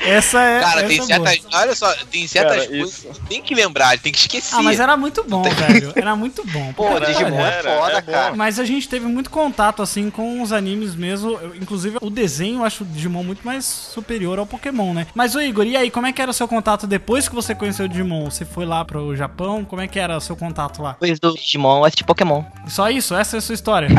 [0.04, 0.60] essa é.
[0.60, 1.38] Cara, essa tem é certas.
[1.38, 1.60] boa.
[1.60, 2.94] Olha só, tem certas Cara, coisas.
[3.20, 4.54] que Tem que lembrar, tem que esquecer.
[4.56, 5.92] Ah, mas era muito bom, velho.
[5.96, 6.72] Era muito bom.
[6.72, 7.06] Pô, Caralho.
[7.06, 8.34] Digimon é foda, é cara.
[8.36, 11.30] Mas a gente teve muito contato, assim, com os animes mesmo.
[11.32, 15.06] Eu- inclusive, o desenho eu acho o Digimon muito mais superior ao Pokémon, né?
[15.14, 17.54] Mas, ô Igor, e aí, como é que era o seu contato depois que você
[17.54, 18.24] conheceu o Digimon?
[18.30, 19.64] Você foi lá pro Japão?
[19.64, 20.92] Como é que era o seu contato lá?
[20.92, 22.42] Depois do Digimon, eu assisti Pokémon.
[22.66, 23.14] Só isso?
[23.14, 23.88] Essa é a sua história?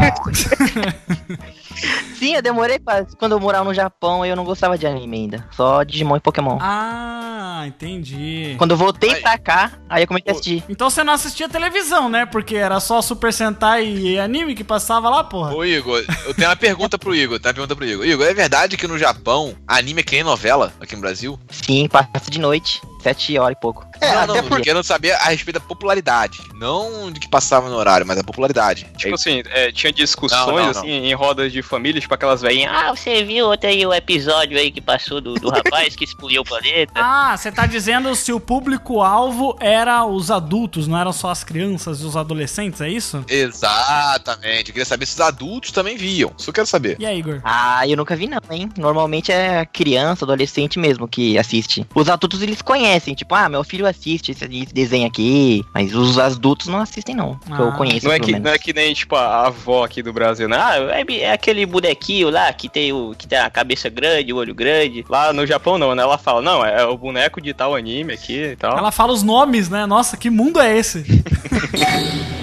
[2.17, 3.05] Sim, eu demorei pra...
[3.17, 5.47] Quando eu morava no Japão, eu não gostava de anime ainda.
[5.51, 6.57] Só Digimon e Pokémon.
[6.61, 8.55] ah, entendi.
[8.57, 10.63] Quando eu voltei Aí- pra cá, aí eu comecei a assistir.
[10.69, 12.25] Então você não assistia televisão, né?
[12.25, 15.53] Porque era só Super Sentai e anime que passava lá, porra.
[15.53, 17.39] Ô, Igor, eu tenho uma pergunta pro Igor.
[17.39, 18.05] Tem uma pergunta pro Igor.
[18.05, 21.39] Igor, é verdade que no Japão anime é que nem novela aqui no Brasil?
[21.49, 23.87] Sim, passa de noite, sete horas e pouco.
[24.01, 24.69] É, não, até não, porque.
[24.69, 26.41] eu não sabia a respeito da popularidade.
[26.55, 28.87] Não de que passava no horário, mas a popularidade.
[28.97, 30.69] Tipo assim, é, tinha discussões Não, não, não.
[30.69, 32.71] assim em rodas de família, tipo aquelas velhinhas.
[32.73, 36.45] Ah, você viu aí o episódio aí que passou do, do rapaz que explodiu o
[36.45, 36.93] planeta?
[36.95, 42.01] Ah, você tá dizendo se o público-alvo era os adultos, não eram só as crianças
[42.01, 43.23] e os adolescentes, é isso?
[43.27, 44.69] Exatamente.
[44.69, 46.31] Eu queria saber se os adultos também viam.
[46.37, 46.97] Isso eu quero saber.
[46.99, 47.41] E aí, Igor?
[47.43, 48.69] Ah, eu nunca vi não, hein?
[48.77, 51.85] Normalmente é criança, adolescente mesmo que assiste.
[51.93, 56.17] Os adultos eles conhecem, tipo, ah, meu filho assiste esse, esse desenho aqui, mas os
[56.17, 57.71] adultos não assistem não, que eu Ah.
[57.73, 58.41] conheço Não é, que, menos.
[58.45, 60.57] não é que nem, tipo, a avó aqui do Brasil, né?
[60.57, 64.37] Ah, é, é aquele bonequinho lá que tem, o, que tem a cabeça grande, o
[64.37, 65.05] olho grande.
[65.09, 66.03] Lá no Japão não, né?
[66.03, 68.77] Ela fala, não, é o boneco de tal anime aqui e tal.
[68.77, 69.85] Ela fala os nomes, né?
[69.85, 71.03] Nossa, que mundo é esse?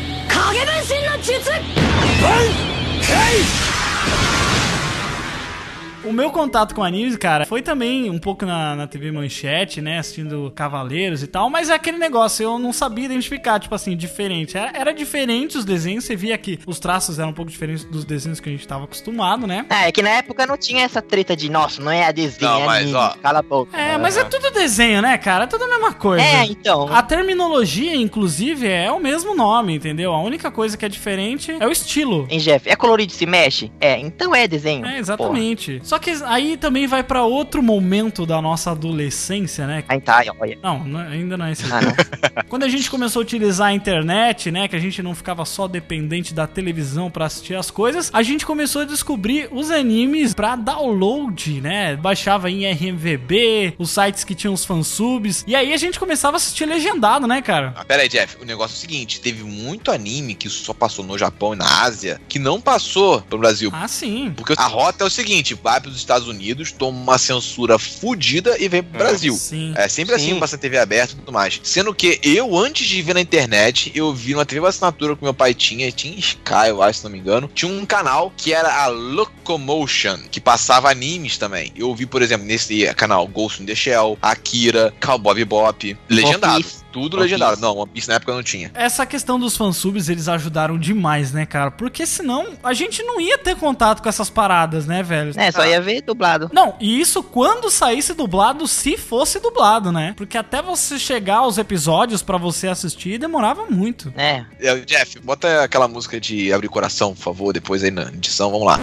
[6.06, 9.98] O meu contato com animes, cara, foi também um pouco na, na TV Manchete, né?
[9.98, 14.56] Assistindo Cavaleiros e tal, mas é aquele negócio, eu não sabia identificar, tipo assim, diferente.
[14.56, 18.04] Era, era diferente os desenhos, você via que os traços eram um pouco diferentes dos
[18.04, 19.66] desenhos que a gente tava acostumado, né?
[19.68, 22.50] Ah, é que na época não tinha essa treta de, nossa, não é a desenho,
[22.50, 23.08] Não, é mas, anime, ó.
[23.20, 23.76] cala a boca.
[23.76, 25.44] É, mas é tudo desenho, né, cara?
[25.44, 26.24] É tudo a mesma coisa.
[26.24, 26.88] É, então.
[26.92, 30.12] A terminologia, inclusive, é o mesmo nome, entendeu?
[30.12, 32.26] A única coisa que é diferente é o estilo.
[32.30, 32.68] Hein, Jeff?
[32.68, 33.72] É colorido e se mexe?
[33.80, 34.86] É, então é desenho.
[34.86, 35.80] É, exatamente.
[35.82, 39.84] Só que aí também vai pra outro momento da nossa adolescência, né?
[39.88, 40.58] Aí tá, olha.
[40.62, 41.64] Não, não- ainda não é esse.
[41.72, 41.94] Ah, não.
[42.48, 45.66] Quando a gente começou a utilizar a internet, né, que a gente não ficava só
[45.68, 50.56] dependente da televisão pra assistir as coisas, a gente começou a descobrir os animes pra
[50.56, 51.96] download, né?
[51.96, 56.38] Baixava em RMVB, os sites que tinham os fansubs, e aí a gente começava a
[56.38, 57.74] assistir legendado, né, cara?
[57.76, 58.36] Ah, pera aí, Jeff.
[58.40, 61.82] O negócio é o seguinte: teve muito anime que só passou no Japão e na
[61.82, 63.70] Ásia que não passou pro Brasil.
[63.72, 64.32] Ah, sim.
[64.36, 68.68] Porque a rota é o seguinte: vai pros Estados Unidos, toma uma censura fudida e
[68.68, 69.34] vem pro Brasil.
[69.34, 69.72] Sim.
[69.76, 70.30] É sempre Sim.
[70.32, 71.60] assim, passa TV aberta e tudo mais.
[71.62, 75.34] Sendo que eu, antes de ver na internet, eu vi numa TV assinatura que meu
[75.34, 77.48] pai tinha, tinha Sky, eu acho, se não me engano.
[77.54, 81.72] Tinha um canal que era a Locomotion, que passava animes também.
[81.76, 86.64] Eu vi, por exemplo, nesse canal Ghost in the Shell, Akira, Cowboy Bebop, legendado.
[86.96, 87.50] Tudo One legendado.
[87.52, 87.62] Piece.
[87.62, 88.70] Não, One Piece na época não tinha.
[88.72, 91.70] Essa questão dos fansubs, eles ajudaram demais, né, cara?
[91.70, 95.32] Porque senão a gente não ia ter contato com essas paradas, né, velho?
[95.36, 96.50] É, só ia ver dublado.
[96.54, 100.14] Não, e isso quando saísse dublado, se fosse dublado, né?
[100.16, 104.10] Porque até você chegar aos episódios pra você assistir, demorava muito.
[104.16, 104.46] É.
[104.58, 108.66] É, Jeff, bota aquela música de Abrir Coração, por favor, depois aí na edição, vamos
[108.66, 108.80] lá.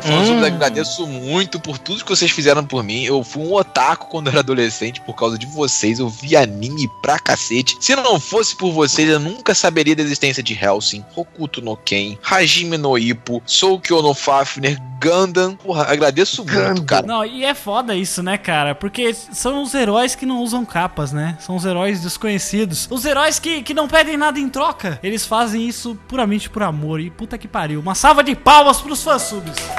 [0.00, 3.04] Fãs, eu agradeço muito por tudo que vocês fizeram por mim.
[3.04, 5.98] Eu fui um otaku quando era adolescente por causa de vocês.
[5.98, 7.76] Eu vi anime pra cacete.
[7.80, 12.16] Se não fosse por vocês, eu nunca saberia da existência de Helsing, Hokuto no Ken,
[12.22, 15.56] Hajime no Ippo, Soukyo no Fafner, Gundam.
[15.56, 17.06] Porra, agradeço muito, cara.
[17.06, 18.74] Não, e é foda isso, né, cara?
[18.74, 21.36] Porque são os heróis que não usam capas, né?
[21.40, 22.88] São os heróis desconhecidos.
[22.90, 24.98] Os heróis que, que não pedem nada em troca.
[25.02, 27.00] Eles fazem isso puramente por amor.
[27.00, 27.80] E puta que pariu.
[27.80, 29.56] Uma salva de palmas pros fansubs.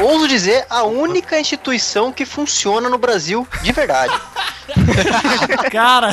[0.00, 4.12] ouso dizer, a única instituição que funciona no Brasil de verdade.
[5.70, 6.10] Cara,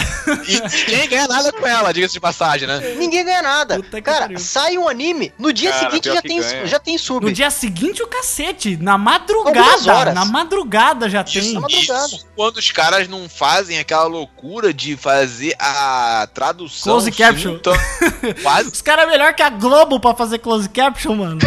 [0.48, 0.60] E
[0.92, 2.96] ninguém ganha nada com ela, diga-se de passagem, né?
[2.98, 3.82] Ninguém ganha nada.
[4.04, 4.40] Cara, pariu.
[4.40, 6.66] sai um anime, no dia Cara, seguinte já tem, ganha.
[6.68, 7.26] já tem sub.
[7.26, 10.14] no dia seguinte o cacete, na madrugada, horas.
[10.14, 11.54] na madrugada já Isso, tem.
[11.54, 12.06] na madrugada.
[12.08, 16.94] isso quando os caras não fazem aquela loucura de fazer a tradução.
[16.94, 17.60] Close caption.
[18.42, 18.70] Quase.
[18.70, 21.40] Os caras é melhor que a Globo pra fazer close caption, mano.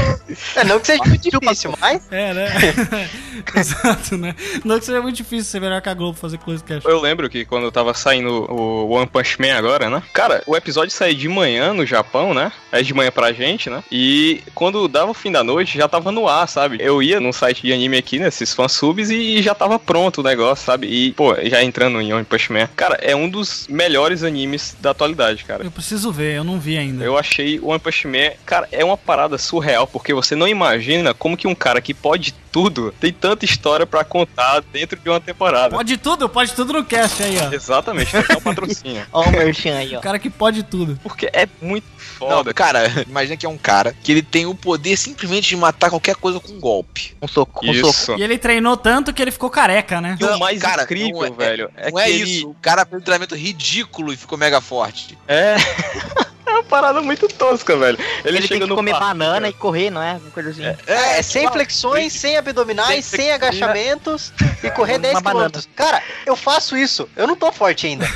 [0.56, 2.46] É, não que seja muito difícil, mas É, né?
[3.54, 4.34] Exato, né?
[4.64, 6.90] Não que seja muito difícil ser melhor que a Globo fazer close caption.
[6.90, 10.02] Eu lembro que quando tava saindo o One Punch Man agora, né?
[10.12, 12.52] Cara, o episódio saiu de manhã no Japão, né?
[12.70, 13.82] É de manhã pra gente, né?
[13.90, 16.78] E quando dava o fim da noite, já tava no ar, sabe?
[16.80, 20.64] Eu ia no site de anime aqui, nesses fansubs, e já tava pronto o negócio,
[20.64, 20.86] sabe?
[20.86, 22.68] E, pô, já entrando em One Punch Man.
[22.76, 25.64] Cara, é um dos melhores animes da atualidade, cara.
[25.64, 27.04] Eu preciso ver, eu não vi ainda.
[27.04, 31.14] Eu achei o One Punch Man, cara, é uma parada surreal, porque você não imagina
[31.14, 35.20] como que um cara que pode tudo tem tanta história pra contar dentro de uma
[35.20, 35.74] temporada.
[35.74, 37.52] Pode tudo, pode tudo no cast aí, ó.
[37.52, 39.06] Exatamente, tem até um patrocínio.
[39.12, 39.98] Ó o merchan aí, ó.
[39.98, 40.98] O cara que pode tudo.
[41.02, 41.86] Porque é muito
[42.20, 42.52] Não, foda.
[42.54, 46.14] cara, imagina que é um cara que ele tem o poder simplesmente de matar qualquer
[46.16, 47.16] coisa com um golpe.
[47.22, 47.88] Um soco, um soco.
[47.90, 48.14] Isso.
[48.18, 50.16] E ele treinou tanto que ele ficou careca, né?
[50.20, 52.50] E o mais cara, incrível, não é- velho, é não que é ele- isso.
[52.50, 55.16] O cara fez um treinamento ridículo e ficou mega forte.
[55.26, 55.56] É.
[56.46, 57.98] é uma parada muito tosca, velho.
[58.24, 59.48] Ele, Ele, tem que no comer parque, banana cara.
[59.48, 60.12] e correr, não é?
[60.14, 60.64] Uma coisa assim.
[60.64, 65.50] é, é sem flexões, sem abdominais, Sem sem agachamentos e correr 10 Uma banana.
[65.50, 65.60] km.
[65.74, 67.08] Cara, eu faço isso.
[67.16, 68.06] Eu não tô forte ainda.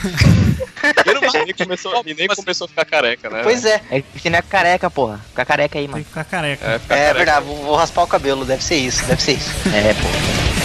[1.05, 3.41] Ele não- nem começou, e nem começou a ficar careca, né?
[3.43, 3.81] Pois é.
[3.91, 5.21] É que não é careca, porra.
[5.31, 6.05] Fica careca aí, Tem mano.
[6.05, 6.65] que ficar careca.
[6.67, 7.15] É, ficar É careca.
[7.15, 8.45] verdade, vou, vou raspar o cabelo.
[8.45, 9.51] Deve ser isso, deve ser isso.
[9.75, 10.56] É, pô.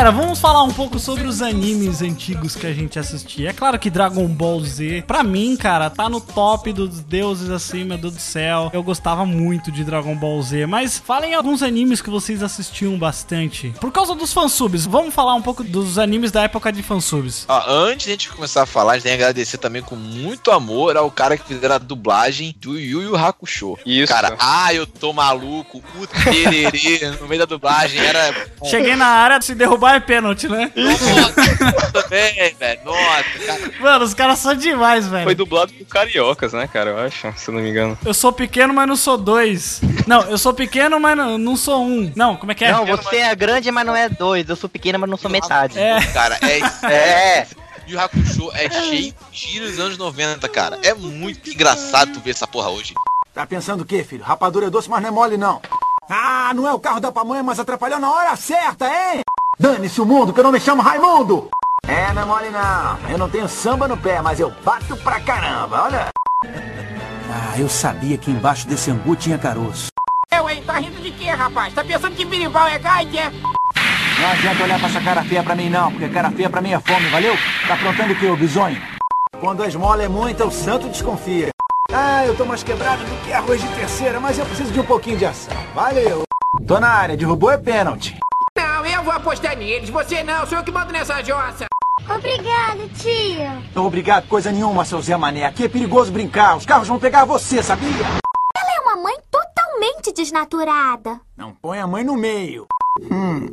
[0.00, 3.50] Galera, vamos falar um pouco sobre os animes antigos que a gente assistia.
[3.50, 7.84] É claro que Dragon Ball Z, pra mim, cara, tá no top dos deuses assim,
[7.84, 8.70] meu Deus do céu.
[8.72, 13.74] Eu gostava muito de Dragon Ball Z, mas falem alguns animes que vocês assistiam bastante.
[13.78, 17.44] Por causa dos fansubs, vamos falar um pouco dos animes da época de fansubs.
[17.46, 19.96] Ó, antes de a gente começar a falar, a gente tem que agradecer também com
[19.96, 23.76] muito amor ao cara que fizeram a dublagem do Yu Yu Hakusho.
[23.84, 24.10] Isso.
[24.10, 28.48] Cara, ah, eu tô maluco, o tererê no meio da dublagem era.
[28.64, 30.70] Cheguei na área, se derrubar é pênalti, né?
[30.74, 32.80] Nossa, também, velho.
[32.84, 33.72] Nossa, cara.
[33.80, 35.24] Mano, os caras são demais, velho.
[35.24, 36.90] Foi dublado por cariocas, né, cara?
[36.90, 37.98] Eu acho, se eu não me engano.
[38.04, 39.80] Eu sou pequeno, mas não sou dois.
[40.06, 42.12] Não, eu sou pequeno, mas não, não sou um.
[42.14, 42.72] Não, como é que é?
[42.72, 44.48] Não, você é grande, mas não é dois.
[44.48, 45.78] Eu sou pequena, mas não sou metade.
[45.78, 46.00] É.
[46.12, 46.60] Cara, é.
[46.90, 47.46] É.
[47.86, 50.78] Yu Hakusho é cheio de giros dos anos 90, cara.
[50.82, 52.94] É muito engraçado tu ver essa porra hoje.
[53.34, 54.22] Tá pensando o quê, filho?
[54.24, 55.60] Rapadura é doce, mas não é mole, não.
[56.08, 59.20] Ah, não é o carro da pamonha, mas atrapalhou na hora certa, hein?
[59.60, 61.50] Dane-se o mundo, que eu não me chamo Raimundo!
[61.86, 63.10] É, não é mole, não.
[63.10, 66.08] Eu não tenho samba no pé, mas eu bato pra caramba, olha.
[67.32, 69.86] Ah, eu sabia que embaixo desse angu tinha caroço.
[70.32, 70.64] Eu, hein?
[70.66, 71.72] Tá rindo de quê, rapaz?
[71.72, 73.30] Tá pensando que birimbau é gaite, é?
[73.30, 76.72] Não adianta olhar pra essa cara feia pra mim, não, porque cara feia pra mim
[76.72, 77.36] é fome, valeu?
[77.68, 78.82] Tá aprontando o que, ô bisonho?
[79.38, 81.50] Quando a esmola é muita, o santo desconfia.
[81.92, 84.84] Ah, eu tô mais quebrado do que arroz de terceira, mas eu preciso de um
[84.84, 85.56] pouquinho de ação.
[85.72, 86.24] Valeu.
[86.66, 88.18] Tô na área, derrubou é pênalti.
[89.00, 89.88] Não, eu vou apostar neles.
[89.88, 91.64] Você não, sou eu que mando nessa jossa.
[92.04, 93.62] Obrigada, tio.
[93.74, 95.46] Não obrigado coisa nenhuma, seu Zé Mané.
[95.46, 96.58] Aqui é perigoso brincar.
[96.58, 97.88] Os carros vão pegar você, sabia?
[97.88, 101.18] Ela é uma mãe totalmente desnaturada.
[101.34, 102.66] Não põe a mãe no meio.
[103.10, 103.46] Hum.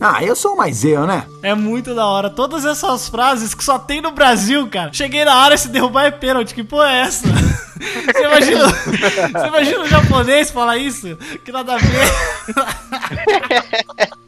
[0.00, 1.26] Ah, eu sou mais eu, né?
[1.42, 2.30] É muito da hora.
[2.30, 4.92] Todas essas frases que só tem no Brasil, cara.
[4.92, 6.54] Cheguei na área, se derrubar é pênalti.
[6.54, 7.26] Que porra é essa?
[7.78, 11.16] Você imagina, você imagina o japonês falar isso?
[11.44, 12.08] Que nada a ver.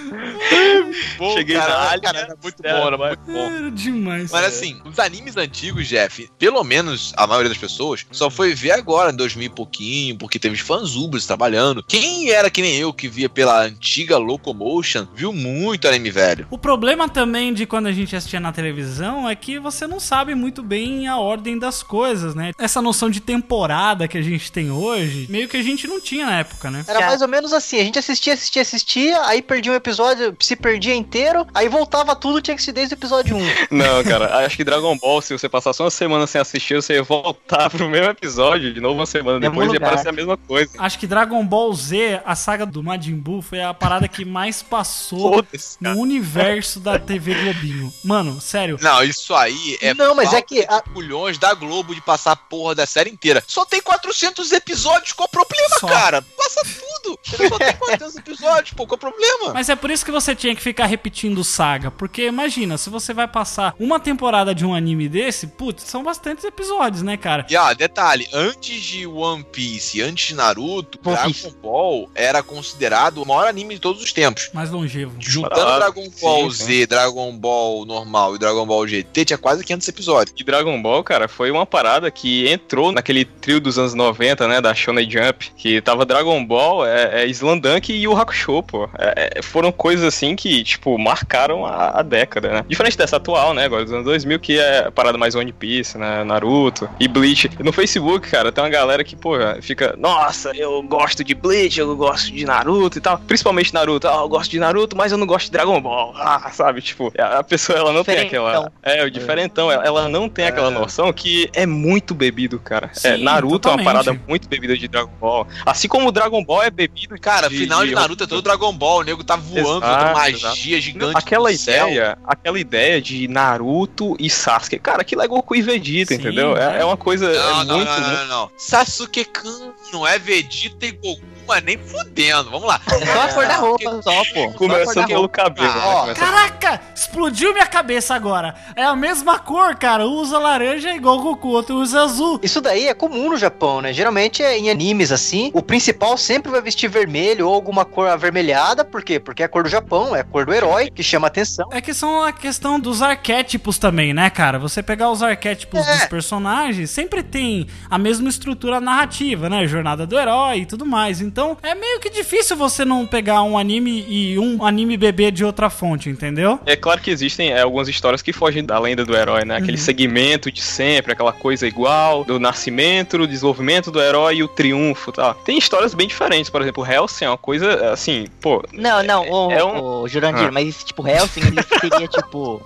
[1.17, 3.51] Pô, Cheguei cara, na área, cara, era muito bom, era muito bom.
[3.51, 4.31] Era demais.
[4.31, 8.71] Mas assim, os animes antigos, Jeff, pelo menos a maioria das pessoas, só foi ver
[8.71, 11.83] agora, em 2000 e pouquinho, porque teve fanzubers trabalhando.
[11.83, 16.47] Quem era que nem eu, que via pela antiga Locomotion, viu muito anime velho.
[16.49, 20.35] O problema também de quando a gente assistia na televisão é que você não sabe
[20.35, 22.51] muito bem a ordem das coisas, né?
[22.57, 26.25] Essa noção de temporada que a gente tem hoje, meio que a gente não tinha
[26.25, 26.83] na época, né?
[26.87, 30.55] Era mais ou menos assim, a gente assistia, assistia, assistia, aí perdia um episódio, se
[30.55, 33.41] perdia inteiro, aí voltava tudo, tinha que ser desde o episódio 1.
[33.71, 37.03] Não, cara, acho que Dragon Ball, se você passasse uma semana sem assistir, você ia
[37.03, 40.71] voltar pro mesmo episódio de novo uma semana depois e ia parecer a mesma coisa.
[40.77, 44.61] Acho que Dragon Ball Z, a saga do Majin Buu, foi a parada que mais
[44.61, 45.45] passou
[45.79, 47.91] no universo da TV Globinho.
[48.03, 48.77] Mano, sério.
[48.81, 50.81] Não, isso aí é Não, mas é que a...
[50.81, 53.43] culhões da Globo de passar a porra da série inteira.
[53.47, 55.87] Só tem 400 episódios, qual o problema, Só.
[55.87, 56.21] cara?
[56.37, 56.90] Passa tudo.
[57.37, 59.53] Só tem 400 episódios, pô, qual o problema?
[59.53, 61.91] Mas é por isso que você tinha que ficar repetindo saga.
[61.91, 66.43] Porque imagina, se você vai passar uma temporada de um anime desse, putz, são bastantes
[66.43, 67.45] episódios, né, cara?
[67.49, 71.55] E ah, detalhe, antes de One Piece, antes de Naruto, One Dragon Piece.
[71.61, 74.49] Ball era considerado o maior anime de todos os tempos.
[74.53, 75.13] Mais longevo.
[75.19, 79.63] Juntando Ah, Dragon Ball sim, Z, Dragon Ball normal e Dragon Ball GT, tinha quase
[79.63, 80.35] 500 episódios.
[80.37, 84.61] E Dragon Ball, cara, foi uma parada que entrou naquele trio dos anos 90, né,
[84.61, 88.89] da Shonen Jump, que tava Dragon Ball, é, é Slandunk e o Hakusho, pô.
[88.97, 92.65] É, é, foram coisas assim que, tipo, marcaram a, a década, né?
[92.67, 95.97] Diferente dessa atual, né, agora dos anos 2000, que é a parada mais One Piece,
[95.97, 97.49] né, Naruto e Bleach.
[97.59, 101.95] No Facebook, cara, tem uma galera que, pô, fica, nossa, eu gosto de Bleach, eu
[101.95, 103.17] gosto de Naruto e tal.
[103.19, 106.13] Principalmente Naruto, ah, eu gosto de Naruto, mas eu não gosto de Dragon Ball.
[106.31, 108.47] Ah, sabe, tipo, a pessoa, ela não tem Diferentão.
[108.47, 108.71] aquela...
[108.83, 112.89] É, o diferentão, ela- ela não tem aquela noção que é muito bebido, cara.
[113.03, 113.85] é, Sim, Naruto é totalmente.
[113.87, 115.47] uma parada muito bebida de Dragon Ball.
[115.65, 117.10] Assim como o Dragon Ball é bebido.
[117.19, 120.37] Cara, final de Naruto é todo Dragon Ball, o nego tá voando, Exato, com magia
[120.37, 120.55] exato.
[120.81, 121.13] gigante.
[121.13, 121.87] Não, aquela no céu.
[121.89, 124.79] ideia, aquela ideia de Naruto e Sasuke.
[124.79, 126.55] Cara, aquilo é Goku e Vegeta, Sim, entendeu?
[126.55, 128.51] É, é uma coisa Não, é não, muito, não, não, não, não.
[128.57, 131.21] Sasuke-kun não é Vegeta e Goku,
[131.51, 132.49] mas nem fudendo.
[132.49, 132.79] Vamos lá.
[132.87, 134.51] É só a cor da roupa, só, pô.
[134.53, 135.69] Começando pelo cabelo.
[135.69, 136.13] Ah, né?
[136.13, 138.55] Começa- Caraca, explodiu minha cabeça agora.
[138.75, 140.07] É a mesma cor, cara.
[140.07, 142.39] Um usa laranja igual o Goku, outro usa azul.
[142.41, 143.91] Isso daí é comum no Japão, né?
[143.91, 148.85] Geralmente é em animes assim, o principal sempre vai vestir vermelho ou alguma cor avermelhada,
[148.85, 149.19] por quê?
[149.19, 151.67] Porque é a cor do Japão, é a cor do herói, que chama atenção.
[151.71, 154.57] É que são a questão dos arquétipos também, né, cara?
[154.59, 155.93] Você pegar os arquétipos É.
[155.97, 159.65] dos personagens, sempre tem a mesma estrutura narrativa, né?
[159.67, 161.19] Jornada do herói e tudo mais.
[161.19, 165.43] Então, é meio que difícil você não pegar um anime e um anime bebê de
[165.45, 166.59] outra fonte, entendeu?
[166.65, 169.57] É claro que existem é, algumas histórias que fogem da lenda do herói, né?
[169.57, 169.83] Aquele Uhum.
[169.83, 175.09] segmento de sempre, aquela coisa igual, do nascimento, do desenvolvimento do herói e o triunfo
[175.09, 175.33] e tal.
[175.35, 178.63] Tem histórias bem diferentes, por exemplo, Hellsing é uma coisa, assim, pô...
[178.73, 180.51] Não, não, o, é um- o Jurandir, Ah.
[180.51, 182.61] mas esse tipo Helsing, ele seria tipo.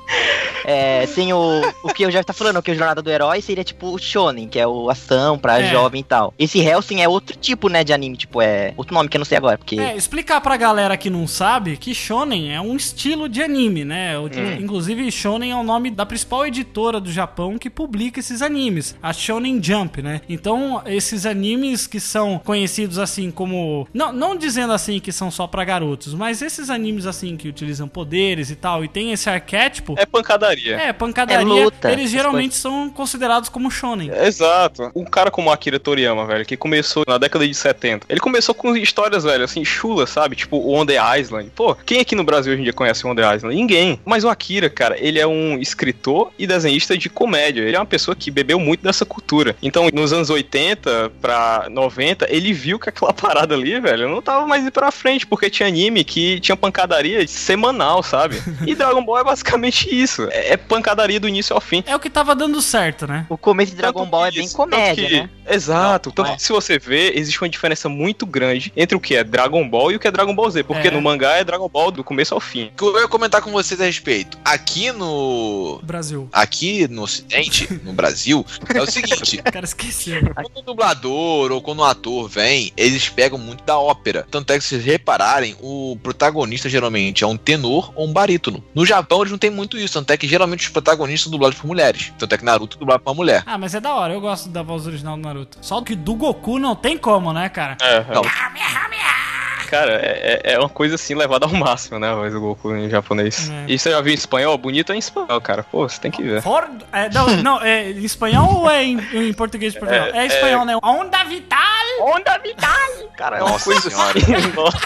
[0.67, 1.61] É, sem o.
[1.84, 3.99] O que eu já tá falando, que é a jornada do herói seria tipo o
[3.99, 5.69] Shonen, que é o ação pra É.
[5.69, 6.34] jovem e tal.
[6.39, 8.64] Esse Helsing é outro tipo, né, de anime, tipo, é.
[8.78, 9.80] Outro nome que eu não sei agora, porque.
[9.80, 14.18] É, explicar pra galera que não sabe que Shonen é um estilo de anime, né?
[14.18, 14.57] O- Hum.
[14.59, 19.13] Inclusive, Shonen é o nome da principal editora do Japão que publica esses animes, a
[19.13, 20.22] Shonen Jump, né?
[20.28, 23.88] Então, esses animes que são conhecidos assim como.
[23.93, 27.88] Não, não dizendo assim que são só pra garotos, mas esses animes assim que utilizam
[27.88, 29.95] poderes e tal, e tem esse arquétipo.
[29.97, 30.76] É pancadaria.
[30.76, 31.41] É, pancadaria.
[31.61, 34.11] É luta, eles geralmente são considerados como Shonen.
[34.11, 34.91] Exato.
[34.95, 38.05] Um cara como Akira Toriyama, velho, que começou na década de 70.
[38.09, 40.35] Ele começou com histórias, velho, assim, chulas, sabe?
[40.35, 41.51] Tipo o On The Island.
[41.55, 43.55] Pô, quem aqui no Brasil hoje em dia conhece o On The Island?
[43.55, 43.99] Ninguém.
[44.05, 47.61] Mas o Akira, cara, ele é um escritor e desenhista de comédia.
[47.61, 49.55] Ele é uma pessoa que bebeu muito dessa cultura.
[49.61, 54.45] Então, nos anos 80 pra 90, ele viu que aquela parada ali, velho, não tava
[54.45, 58.41] mais indo pra frente, porque tinha anime que tinha pancadaria semanal, sabe?
[58.65, 60.27] E Dragon Ball é basicamente isso.
[60.31, 61.83] É é pancadaria do início ao fim.
[61.87, 63.25] É o que tava dando certo, né?
[63.29, 65.29] O começo de Dragon Ball é bem comédia, que- né?
[65.49, 66.11] Exato.
[66.11, 69.67] Tanto que se você vê, existe uma diferença muito grande entre o que é Dragon
[69.67, 70.63] Ball e o que é Dragon Ball Z.
[70.63, 70.91] Porque É.
[70.91, 72.65] no mangá é Dragon Ball do começo ao fim.
[72.67, 74.38] O que eu ia comentar com vocês a respeito.
[74.45, 75.79] Aqui no.
[75.83, 76.27] Brasil.
[76.31, 79.41] Aqui no Ocidente, no Brasil, é o seguinte.
[79.45, 80.21] O cara esqueceu.
[80.33, 84.25] Quando o dublador ou quando o ator vem, eles pegam muito da ópera.
[84.29, 88.63] Tanto é que, se vocês repararem, o protagonista geralmente é um tenor ou um barítono.
[88.73, 89.93] No Japão, eles não tem muito isso.
[89.93, 92.11] Tanto é que geralmente os protagonistas são dublados por mulheres.
[92.17, 93.43] Tanto é que Naruto é dublado por uma mulher.
[93.45, 95.57] Ah, mas é da hora, eu gosto da voz original do Naruto.
[95.61, 97.77] Só que do Goku não tem como, né, cara?
[97.81, 98.89] É, ¡Miau!
[98.89, 99.24] ¡Miau!
[99.70, 102.09] Cara, é, é- é uma coisa assim levada ao máximo, né?
[102.09, 103.49] A voz do Goku em japonês.
[103.49, 103.66] É.
[103.68, 104.57] E você já viu em espanhol?
[104.57, 105.63] Bonito é em espanhol, cara.
[105.63, 106.41] Pô, você tem que ver.
[106.41, 106.70] For...
[106.91, 110.07] É, não, não, é em espanhol ou é em, em português de Portugal?
[110.13, 110.78] É, É, espanhol, é- né?
[110.84, 111.59] Onda Vital!
[112.01, 112.76] Onda Vital!
[113.18, 114.20] Cara, é uma coisa senhora.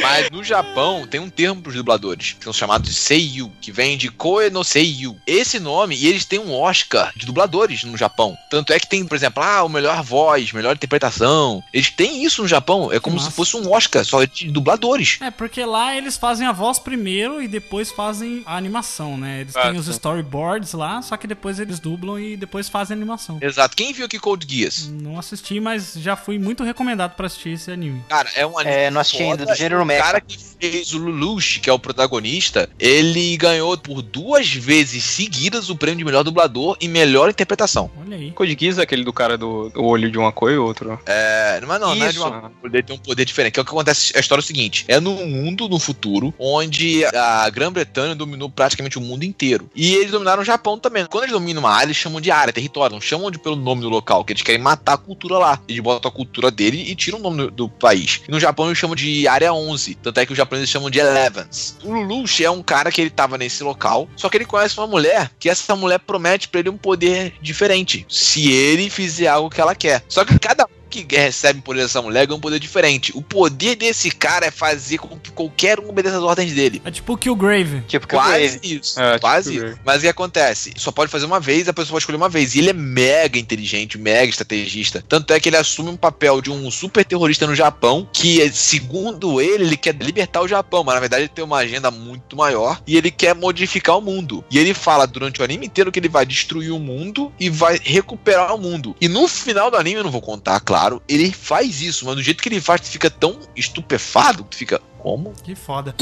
[0.00, 3.96] Mas no Japão tem um termo pros dubladores, que são chamados de Seiyu, que vem
[3.96, 5.16] de Koe no Seiyu.
[5.26, 8.36] Esse nome, e eles têm um Oscar de dubladores no Japão.
[8.50, 11.62] Tanto é que tem, por exemplo, ah, o melhor voz, melhor interpretação.
[11.72, 12.92] Eles têm isso no Japão.
[12.92, 13.30] É como massa.
[13.30, 15.18] se fosse um Oscar só de dubladores.
[15.20, 19.40] É, porque lá eles fazem a voz primeiro e depois fazem a animação, né?
[19.42, 23.38] Eles têm os storyboards lá, só que depois eles dublam e depois fazem a animação.
[23.40, 23.76] Exato.
[23.76, 24.88] Quem viu aqui Code Geass?
[24.88, 28.02] Não assisti, mas já fui muito recomendado pra assistir esse anime.
[28.08, 28.74] Cara, é um anime.
[28.74, 30.00] É, não assisti ainda, do gênero Mecha.
[30.00, 35.04] O cara que fez o Lelouch, que é o protagonista, ele ganhou por duas vezes
[35.04, 37.90] seguidas o prêmio de melhor dublador e melhor interpretação.
[38.00, 38.30] Olha aí.
[38.32, 41.00] Code Geass é aquele do cara do, do olho de uma cor e outro.
[41.06, 42.26] É, mas não, não é de Isso.
[42.26, 43.54] uma ele tem um poder diferente.
[43.54, 43.87] Que é o que acontece.
[43.88, 48.98] A história é o seguinte: é num mundo, no futuro, onde a Grã-Bretanha dominou praticamente
[48.98, 49.70] o mundo inteiro.
[49.74, 51.06] E eles dominaram o Japão também.
[51.06, 53.82] Quando eles dominam uma área, eles chamam de área, território, não chamam de pelo nome
[53.82, 55.60] do local, que eles querem matar a cultura lá.
[55.68, 58.22] Eles botam a cultura dele e tiram o nome do, país.
[58.26, 59.94] E no Japão eles chamam de área 11.
[59.96, 61.76] Tanto é que os japoneses chamam de Elevens.
[61.84, 64.86] O Lelouch é um cara que ele tava nesse local, só que ele conhece uma
[64.86, 68.06] mulher que essa mulher promete pra ele um poder diferente.
[68.08, 70.02] Se ele fizer algo que ela quer.
[70.08, 73.12] Só que cada que recebe o poder dessa mulher ganha um poder diferente.
[73.14, 76.80] O poder desse cara é fazer com que qualquer um obedeça as ordens dele.
[76.84, 77.82] É tipo o Killgrave.
[77.86, 79.00] Tipo, Quase isso.
[79.00, 79.74] É, tipo quase Killgrave.
[79.74, 79.82] isso.
[79.84, 80.72] Mas o que acontece?
[80.76, 82.54] Só pode fazer uma vez, a pessoa pode escolher uma vez.
[82.54, 85.04] E ele é mega inteligente, mega estrategista.
[85.08, 89.40] Tanto é que ele assume um papel de um super terrorista no Japão, que, segundo
[89.40, 90.84] ele, ele quer libertar o Japão.
[90.84, 94.44] Mas na verdade ele tem uma agenda muito maior e ele quer modificar o mundo.
[94.50, 97.78] E ele fala durante o anime inteiro que ele vai destruir o mundo e vai
[97.82, 98.94] recuperar o mundo.
[99.00, 100.77] E no final do anime, eu não vou contar, claro,
[101.08, 104.56] ele faz isso, mas do jeito que ele faz, tu fica tão estupefado que tu
[104.56, 104.80] fica.
[104.98, 105.32] Como?
[105.42, 105.94] Que foda.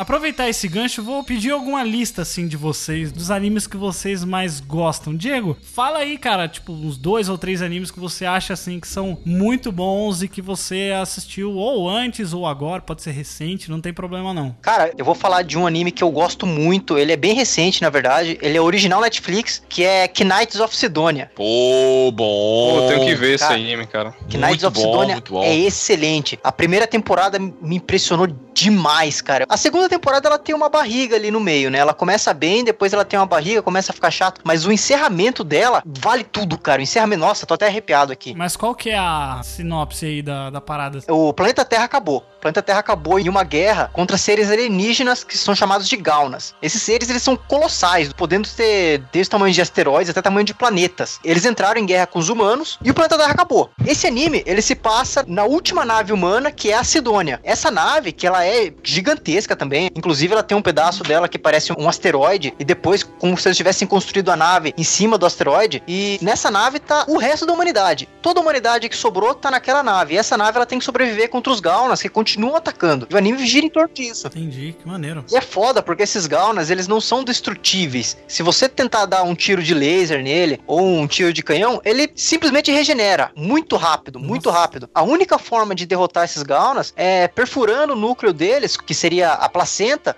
[0.00, 4.58] Aproveitar esse gancho, vou pedir alguma lista assim de vocês, dos animes que vocês mais
[4.58, 5.14] gostam.
[5.14, 8.88] Diego, fala aí, cara, tipo, uns dois ou três animes que você acha assim que
[8.88, 13.78] são muito bons e que você assistiu ou antes ou agora, pode ser recente, não
[13.78, 14.56] tem problema não.
[14.62, 16.96] Cara, eu vou falar de um anime que eu gosto muito.
[16.96, 18.38] Ele é bem recente, na verdade.
[18.40, 21.30] Ele é original Netflix, que é Knights of Sidonia.
[21.36, 22.70] Pô, bom.
[22.70, 23.56] Pô, eu tenho que ver esse cara.
[23.56, 24.14] anime, cara.
[24.32, 26.38] Knights of bom, Sidonia é excelente.
[26.42, 29.44] A primeira temporada me impressionou demais, cara.
[29.46, 31.78] A segunda temporada ela tem uma barriga ali no meio, né?
[31.78, 35.42] Ela começa bem, depois ela tem uma barriga, começa a ficar chato, mas o encerramento
[35.44, 36.80] dela vale tudo, cara.
[36.80, 38.34] O encerramento, nossa, tô até arrepiado aqui.
[38.34, 41.00] Mas qual que é a sinopse aí da, da parada?
[41.08, 42.18] O planeta Terra acabou.
[42.18, 46.54] O planeta Terra acabou em uma guerra contra seres alienígenas que são chamados de Gaunas.
[46.62, 50.54] Esses seres, eles são colossais, podendo ter desde o tamanho de asteroides até tamanho de
[50.54, 51.18] planetas.
[51.24, 53.70] Eles entraram em guerra com os humanos e o planeta Terra acabou.
[53.86, 57.40] Esse anime, ele se passa na última nave humana, que é a Sidônia.
[57.42, 61.72] Essa nave, que ela é gigantesca também, inclusive ela tem um pedaço dela que parece
[61.72, 65.82] um asteroide e depois como se eles tivessem construído a nave em cima do asteroide
[65.86, 68.08] e nessa nave tá o resto da humanidade.
[68.22, 70.14] Toda a humanidade que sobrou tá naquela nave.
[70.14, 73.06] E essa nave ela tem que sobreviver contra os Gaunas que continuam atacando.
[73.10, 74.26] E o anime gira em torno disso.
[74.26, 75.24] Entendi, que maneiro.
[75.30, 78.16] E é foda, porque esses Gaunas, eles não são destrutíveis.
[78.26, 82.10] Se você tentar dar um tiro de laser nele, ou um tiro de canhão, ele
[82.14, 83.30] simplesmente regenera.
[83.34, 84.88] Muito rápido, muito rápido.
[84.94, 89.48] A única forma de derrotar esses Gaunas é perfurando o núcleo deles, que seria a
[89.48, 89.69] placenta,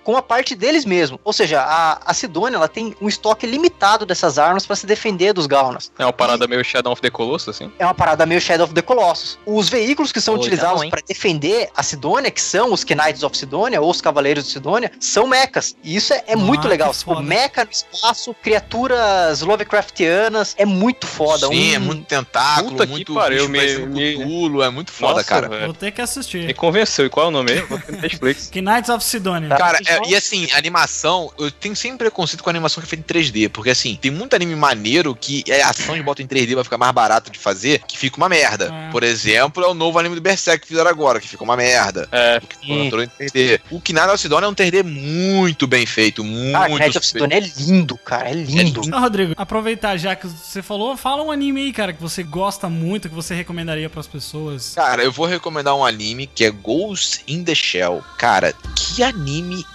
[0.02, 1.20] com a parte deles mesmo.
[1.24, 5.32] Ou seja, a, a Sidônia, ela tem um estoque limitado dessas armas para se defender
[5.32, 5.92] dos Gaunas.
[5.98, 7.70] É uma parada meio Shadow of the Colossus, assim?
[7.78, 9.38] É uma parada meio Shadow of the Colossus.
[9.46, 13.36] Os veículos que são Oi, utilizados para defender a Sidônia, que são os Knights of
[13.36, 15.76] Sidônia, ou os Cavaleiros de Sidônia, são mechas.
[15.82, 16.90] E isso é, é muito Ah, legal.
[16.90, 21.48] que Tipo, mecha no espaço, criaturas Lovecraftianas, é muito foda.
[21.48, 24.92] Sim, Um- é muito tentáculo, Puta muito pariu, bicho me- parecendo me- Cthulhu, é muito
[24.92, 25.48] foda, Nossa, cara.
[25.48, 25.64] velho.
[25.66, 26.54] Vou ter que Me assistir.
[26.54, 27.06] convenceu.
[27.06, 27.62] E qual é o nome aí?
[28.00, 28.50] Netflix.
[28.54, 29.31] Knights of Sidonia.
[29.56, 33.06] Cara, é- e assim, animação, eu tenho sempre preconceito com animação que é feita em
[33.22, 36.64] 3D, porque assim, tem muito anime maneiro que é ação de bota em 3D vai
[36.64, 38.72] ficar mais barato de fazer, que fica uma merda.
[38.72, 38.90] É.
[38.90, 42.08] Por exemplo, é o novo anime do Berserk que fizeram agora, que fica uma merda.
[42.10, 43.60] É, Porque foi todo em 3D.
[43.70, 47.24] O Kinara Alcidona é um 3D muito bem feito, muito Ah, Knights of feito.
[47.24, 48.80] Sidônia é lindo, cara, é lindo.
[48.92, 52.68] Ah, Rodrigo, aproveitar já que você falou, fala um anime aí, cara, que você gosta
[52.68, 54.72] muito, que você recomendaria pras pessoas.
[54.74, 58.02] Cara, eu vou recomendar um anime que é Ghost in the Shell.
[58.18, 59.21] Cara, que anime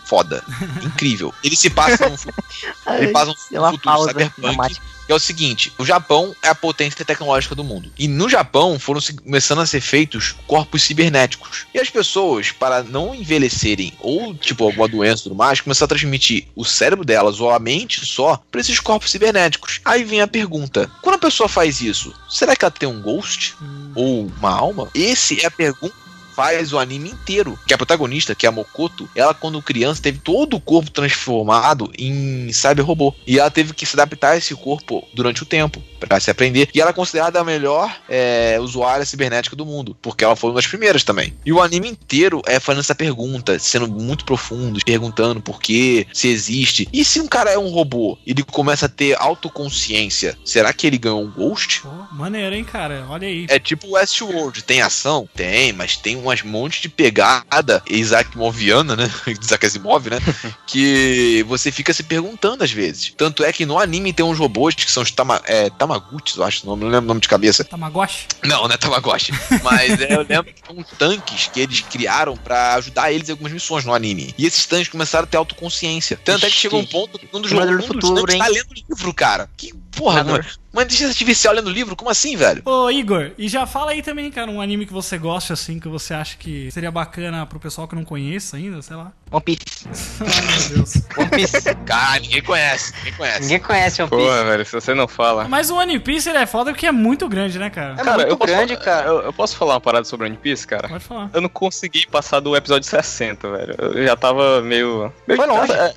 [0.05, 0.43] foda.
[0.83, 1.33] Incrível.
[1.43, 2.29] Ele se passa num, fu-
[2.97, 4.77] ele passa num uma futuro cyberpunk.
[5.09, 7.91] é o seguinte, o Japão é a potência tecnológica do mundo.
[7.97, 11.65] E no Japão foram começando a ser feitos corpos cibernéticos.
[11.73, 15.89] E as pessoas, para não envelhecerem ou, tipo, alguma doença e tudo mais, começaram a
[15.89, 19.79] transmitir o cérebro delas ou a mente só para esses corpos cibernéticos.
[19.85, 23.55] Aí vem a pergunta: quando a pessoa faz isso, será que ela tem um ghost?
[23.95, 24.89] Ou uma alma?
[24.93, 26.06] Esse é a pergunta
[26.37, 27.57] faz o anime inteiro.
[27.65, 31.91] Que a protagonista, que é a Mokoto, ela quando criança teve todo o corpo transformado
[31.97, 33.15] em cyber-robô.
[33.25, 36.69] E ela teve que se adaptar a esse corpo durante o tempo, pra se aprender.
[36.73, 40.57] E ela é considerada a melhor é, usuária cibernética do mundo, porque ela foi uma
[40.57, 41.33] das primeiras também.
[41.45, 46.27] E o anime inteiro é fazendo essa pergunta, sendo muito profundo, perguntando por quê, se
[46.27, 46.87] existe.
[46.91, 50.97] E se um cara é um robô, ele começa a ter autoconsciência, será que ele
[50.97, 51.81] ganhou um ghost?
[51.81, 53.05] Pô, maneiro, hein, cara?
[53.09, 53.45] Olha aí.
[53.49, 55.27] É tipo Westworld, tem ação?
[55.35, 59.11] Tem, mas tem umas monte de pegada Isaac Moviana, né?
[59.41, 60.17] Isaac Asimov, né?
[60.65, 63.13] que você fica se perguntando às vezes.
[63.15, 66.43] Tanto é que no anime tem uns robôs que são os tama é, Tamaguchi, eu
[66.43, 67.63] acho o nome, não lembro o nome de cabeça.
[67.63, 68.27] Tamagotchi?
[68.43, 69.31] Não, não é Tamagotchi.
[69.63, 73.53] Mas é, eu lembro que são tanques que eles criaram pra ajudar eles em algumas
[73.53, 74.33] missões no anime.
[74.37, 76.19] E esses tanques começaram a ter autoconsciência.
[76.23, 78.35] Tanto é que chegou um ponto que um dos jogos do um dos futuro, tanques
[78.35, 78.39] hein?
[78.39, 79.49] tá lendo livro, cara.
[79.55, 80.45] Que porra, mano.
[80.73, 81.95] Uma inteligência artificial lendo livro?
[81.95, 82.61] Como assim, velho?
[82.63, 85.87] Ô, Igor, e já fala aí também, cara, um anime que você gosta, assim, que
[85.87, 89.11] você acha que seria bacana pro pessoal que não conhece ainda, sei lá.
[89.31, 89.87] One Piece.
[90.21, 90.93] Ai, meu Deus.
[91.17, 91.75] One Piece.
[91.85, 93.41] Cara, ninguém conhece, ninguém conhece.
[93.41, 94.23] Ninguém conhece One Piece.
[94.23, 95.47] Porra, velho, se você não fala.
[95.47, 97.95] Mas o One Piece ele é foda porque é muito grande, né, cara?
[97.97, 99.07] É muito eu posso grande, falar- cara.
[99.07, 100.87] Eu, eu posso falar uma parada sobre One Piece, cara?
[100.89, 101.29] Pode falar.
[101.33, 103.75] Eu não consegui passar do episódio 60, velho.
[103.79, 105.11] Eu já tava meio.
[105.27, 105.71] meio Foi longe.
[105.73, 105.93] É,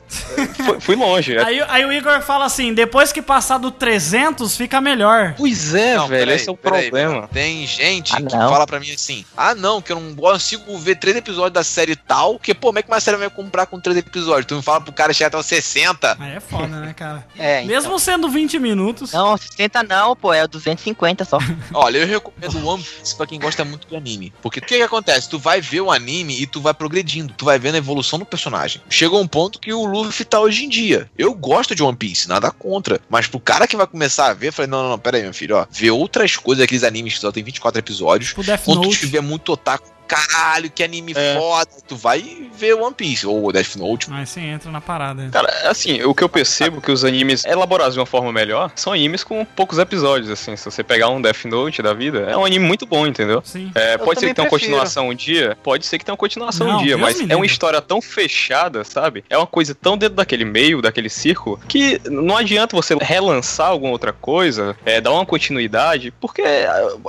[0.54, 1.36] fui, fui longe.
[1.36, 5.34] É- Aí, aí o Igor fala assim: depois que passar do 300, fica melhor.
[5.36, 7.28] Pois é, Não, velho, peraí, esse é o peraí, problema.
[7.28, 8.48] Tem gente Ah, que não.
[8.50, 11.96] fala pra mim assim: ah, não, que eu não consigo ver três episódios da série
[11.96, 14.46] tal, porque, pô, como é que uma série vai comprar com três episódios?
[14.46, 16.16] Tu me fala pro cara chegar até os 60.
[16.20, 17.26] Aí é foda, né, cara?
[17.36, 17.74] É, então.
[17.74, 19.12] Mesmo sendo 20 minutos.
[19.12, 21.38] Não, 60 não, pô, é 250 só.
[21.74, 24.32] Olha, eu recomendo One Piece pra quem gosta muito de anime.
[24.42, 25.28] Porque o que, que acontece?
[25.28, 27.32] Tu vai ver o anime e tu vai progredindo.
[27.36, 28.80] Tu vai vendo a evolução do personagem.
[28.88, 31.10] Chegou um ponto que o Luffy tá hoje em dia.
[31.18, 33.00] Eu gosto de One Piece, nada contra.
[33.08, 35.34] Mas pro cara que vai começar a ver, falei: não, não, não, pera aí, meu
[35.34, 35.66] filho, ó.
[35.70, 38.30] Vê outras coisas, aqueles animes que só tem 24 episódios.
[38.30, 38.98] Tipo Death Quando Note.
[38.98, 41.34] tiver muito otaku, caralho, que anime É.
[41.36, 44.08] foda, tu vai ver One Piece ou Death Note.
[44.10, 45.28] Aí você entra na parada.
[45.30, 48.92] Cara, assim, o que eu percebo que os animes elaborados de uma forma melhor são
[48.92, 50.56] animes com poucos episódios, assim.
[50.56, 53.40] Se você pegar um Death Note da vida, é um anime muito bom, entendeu?
[53.44, 53.70] Sim.
[53.74, 56.18] É, Eu pode ser que tenha uma continuação um dia, pode ser que tenha uma
[56.18, 59.24] continuação Não, um dia, mas é uma história tão fechada, sabe?
[59.30, 63.92] É uma coisa tão dentro daquele meio, daquele círculo, que não adianta você relançar alguma
[63.92, 66.68] outra coisa, é, dar uma continuidade, porque é,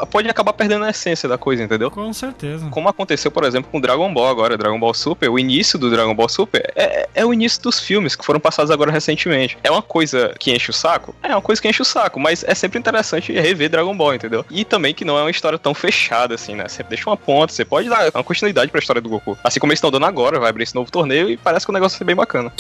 [0.10, 1.90] pode acabar perdendo a essência da coisa, entendeu?
[1.90, 2.68] Com certeza.
[2.70, 6.14] Como aconteceu, por exemplo, com Dragon Ball agora, Dragon Ball Super, o início do Dragon
[6.14, 9.58] Ball Super é, é o início dos filmes que foram passados agora recentemente.
[9.64, 11.16] É uma coisa que enche o saco?
[11.24, 14.46] É uma coisa que enche o saco, mas é sempre interessante rever Dragon Ball, entendeu?
[14.50, 16.68] E também que não é uma história tão fechada assim, né?
[16.68, 19.38] Você deixa uma ponta, você pode dar uma continuidade pra história do Goku.
[19.44, 21.74] Assim como eles estão dando agora, vai abrir esse novo torneio e parece que o
[21.74, 22.52] negócio vai ser bem bacana.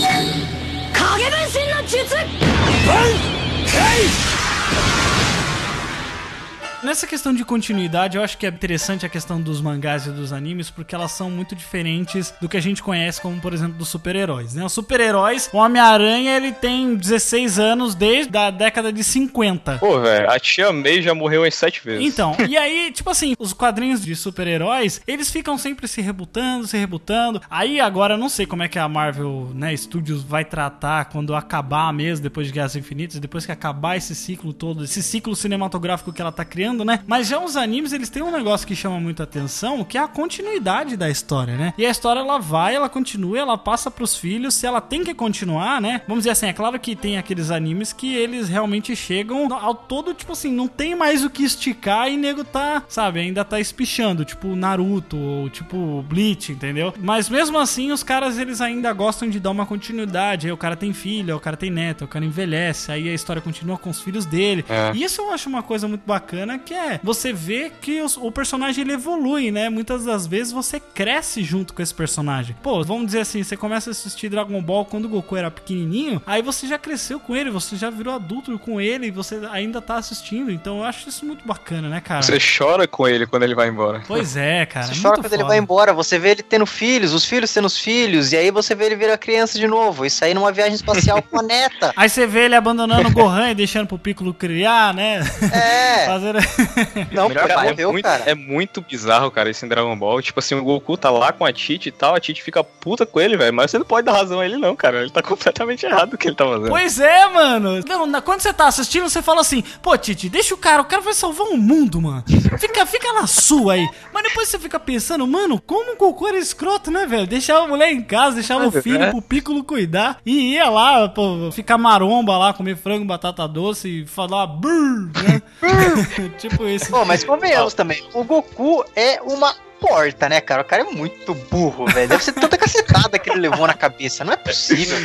[6.84, 10.34] Nessa questão de continuidade, eu acho que é interessante a questão dos mangás e dos
[10.34, 13.88] animes, porque elas são muito diferentes do que a gente conhece, como por exemplo dos
[13.88, 14.65] super-heróis, né?
[14.65, 19.77] Os super-heróis, o Homem-Aranha, ele tem 16 anos desde a década de 50.
[19.77, 22.03] Pô, velho, a tia May já morreu umas sete vezes.
[22.03, 26.77] Então, e aí, tipo assim, os quadrinhos de super-heróis, eles ficam sempre se rebutando, se
[26.77, 27.41] rebutando.
[27.47, 31.36] Aí agora, eu não sei como é que a Marvel, né, Studios vai tratar quando
[31.36, 36.11] acabar mesmo, depois de Guerras Infinitas, depois que acabar esse ciclo todo, esse ciclo cinematográfico
[36.11, 36.99] que ela tá criando, né?
[37.05, 40.07] Mas já os animes, eles têm um negócio que chama muita atenção, que é a
[40.07, 41.74] continuidade da história, né?
[41.78, 45.13] E a história, ela vai, ela continua, ela passa pros filhos, se ela tem que
[45.13, 46.01] continuar, né?
[46.07, 50.13] Vamos dizer assim, é claro que tem aqueles animes que eles realmente chegam ao todo,
[50.13, 54.26] tipo assim, não tem mais o que esticar e nego tá, sabe, ainda tá espichando,
[54.26, 56.93] tipo Naruto ou tipo Bleach, entendeu?
[56.99, 60.76] Mas mesmo assim, os caras, eles ainda gostam de dar uma continuidade, aí o cara
[60.76, 63.78] tem filho, aí o cara tem neto, aí o cara envelhece, aí a história continua
[63.78, 64.65] com os filhos dele.
[64.69, 64.91] É.
[64.95, 68.32] E isso eu acho uma coisa muito bacana, que é você vê que os- o
[68.32, 69.70] personagem ele evolui, né?
[69.70, 72.55] Muitas das vezes você cresce junto com esse personagem.
[72.62, 76.22] Pô, vamos dizer assim, você começa a assistir Dragon Ball quando o Goku era pequenininho,
[76.26, 79.82] aí você já cresceu com ele, você já virou adulto com ele e você ainda
[79.82, 80.51] tá assistindo.
[80.51, 82.22] Então eu acho isso muito bacana, né, cara?
[82.22, 84.01] Você chora com ele quando ele vai embora.
[84.07, 84.88] Pois é, cara.
[84.88, 85.47] Você é chora muito quando ele foda.
[85.53, 88.76] vai embora, você vê ele tendo filhos, os filhos tendo os filhos, e aí você
[88.76, 91.91] vê ele virar criança de novo, e sair numa viagem espacial com a neta.
[91.95, 95.20] Aí você vê ele abandonando o Gohan e deixando pro Piccolo criar, né?
[95.53, 96.05] É.
[96.12, 96.39] Fazendo...
[97.12, 98.24] Não, Melhor, cara, morreu, é, muito, cara.
[98.26, 100.22] é muito bizarro, cara, esse em Dragon Ball.
[100.22, 103.06] Tipo assim, o Goku tá lá com a Tite e tal, a Tite fica puta
[103.06, 103.54] com ele, velho.
[103.54, 105.02] Mas você não pode dar razão a ele, não, cara.
[105.02, 106.70] Ele tá completamente errado o que ele tá fazendo.
[106.70, 107.82] Pois é, mano.
[107.88, 110.86] Não, na- quando você tá assistindo, você fala assim, pô, Titi, deixa o cara, o
[110.86, 112.24] cara vai salvar o mundo, mano.
[112.60, 113.89] Fica, fica na sua aí.
[114.14, 117.28] Mas depois você fica pensando, mano, como o Goku era escroto, né, velho?
[117.28, 119.10] Deixava a mulher em casa, deixava o Mas filho é.
[119.10, 124.06] pro Piccolo cuidar e ia lá, pô, ficar maromba lá, comer frango, batata doce e
[124.06, 125.41] falar brrr, né?
[126.49, 126.89] tipo isso.
[126.89, 130.61] Pô, mas convenhamos também, o Goku é uma porta, né, cara?
[130.61, 132.07] O cara é muito burro, velho.
[132.07, 134.23] Deve ser tanta cacetada que ele levou na cabeça.
[134.23, 134.97] Não é possível.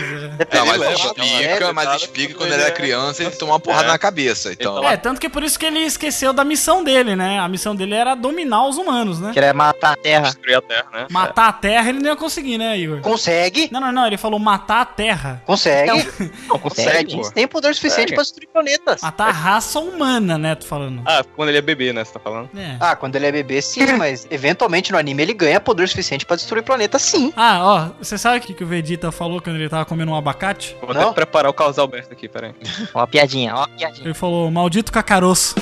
[0.52, 3.86] Não, mas leva, explica, mas explica que quando ele era criança ele tomou uma porrada
[3.86, 3.88] É.
[3.88, 4.52] na cabeça.
[4.52, 7.38] Então, É, tanto que por isso que ele esqueceu da missão dele, né?
[7.40, 9.32] A missão dele era dominar os humanos, né?
[9.32, 10.24] Que era matar a Terra.
[10.26, 11.06] Destruir a Terra, né?
[11.10, 13.00] Matar a Terra ele não ia conseguir, né, Igor?
[13.00, 15.42] Consegue, Não, não, não, ele falou matar a Terra.
[15.46, 16.06] consegue.
[16.48, 17.30] Não consegue, pô.
[17.30, 18.14] Tem poder suficiente Consegue.
[18.14, 19.00] pra destruir planetas.
[19.02, 21.02] Matar a raça humana, né, tu falando.
[21.06, 22.04] Ah, quando ele é bebê, né?
[22.04, 22.50] Você tá falando?
[22.56, 22.76] É.
[22.80, 26.26] Ah, quando ele é bebê, sim, mas eventualmente eventualmente no anime ele ganha poder suficiente
[26.26, 27.32] pra destruir o planeta, sim.
[27.36, 30.16] Ah, ó, você sabe o que, que o Vegeta falou quando ele tava comendo um
[30.16, 30.76] abacate?
[30.80, 32.52] Vou até preparar o caos Alberto aqui, peraí.
[32.92, 34.06] Ó a piadinha, ó a piadinha.
[34.06, 35.54] Ele falou, maldito cacaroço.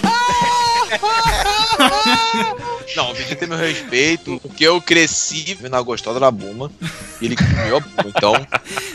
[2.96, 6.70] Não, o Vegeta tem meu respeito, porque eu cresci vendo a gostosa da Buma
[7.20, 8.04] e ele comeu a Buma.
[8.06, 8.34] Então,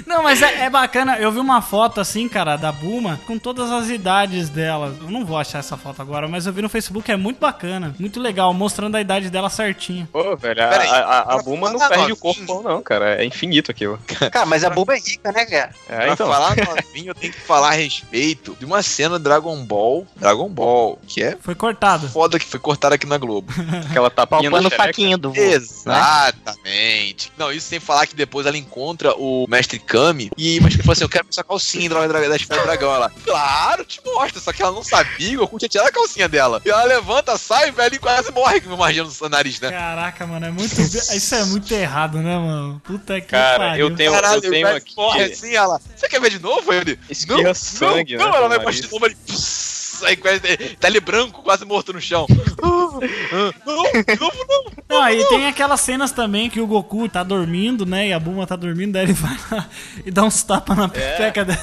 [0.06, 1.18] Não, mas é, é bacana.
[1.18, 4.96] Eu vi uma foto assim, cara, da Buma, com todas as idades dela.
[5.02, 7.94] Eu não vou achar essa foto agora, mas eu vi no Facebook, é muito bacana.
[8.00, 10.08] Muito legal, mostrando a idade dela certinho.
[10.12, 12.18] Pô, velho, a, a, a, a Buma não perde o novinho.
[12.18, 13.22] corpo, não, cara.
[13.22, 14.00] É infinito aquilo.
[14.32, 15.72] Cara, mas a Bulma é rica, né, cara?
[15.90, 16.28] É, pra então.
[16.28, 20.50] falar novinho, eu tenho que falar a respeito de uma cena do Dragon Ball, Dragon
[20.50, 21.89] Ball, que é Foi cortado.
[21.98, 23.52] Foda que foi cortada aqui na Globo.
[23.90, 24.84] Aquela tapinha Palpando na o xereca.
[24.88, 25.42] saquinho do vô.
[25.42, 27.32] Exatamente.
[27.38, 30.94] Não, isso sem falar que depois ela encontra o mestre Kami e mas ele falou
[30.94, 32.94] assim: Eu quero ver sua calcinha da, da, da esfera do dragão.
[32.94, 34.40] Ela, claro, te mostra.
[34.42, 36.62] Só que ela não sabia, o Goku tinha tirado a calcinha dela.
[36.66, 39.70] E ela levanta, sai, velho, e quase morre com uma no nariz, né?
[39.72, 40.80] Caraca, mano, é muito.
[40.82, 42.82] Isso é muito errado, né, mano?
[42.84, 43.88] Puta que Cara, pariu.
[43.90, 44.94] eu tenho, Caralho, eu tenho aqui.
[44.96, 45.80] morre assim, ela.
[45.96, 46.72] Você quer ver de novo?
[46.74, 47.00] Ele.
[47.10, 49.16] Espirra sangue, não, né, não, ela vai mostrar de novo ele.
[49.16, 49.69] pss,
[50.04, 50.40] Aí quase-
[50.80, 52.26] tá ele branco, quase morto no chão.
[52.62, 53.00] Ah,
[53.32, 53.76] ah, Não,
[54.20, 54.80] novo não.
[54.90, 58.08] Não, aí tem aquelas cenas também que o Goku tá dormindo, né?
[58.08, 59.68] E a Buma tá dormindo, daí ele vai lá
[60.06, 61.60] e dá uns tapas na pepeca dela.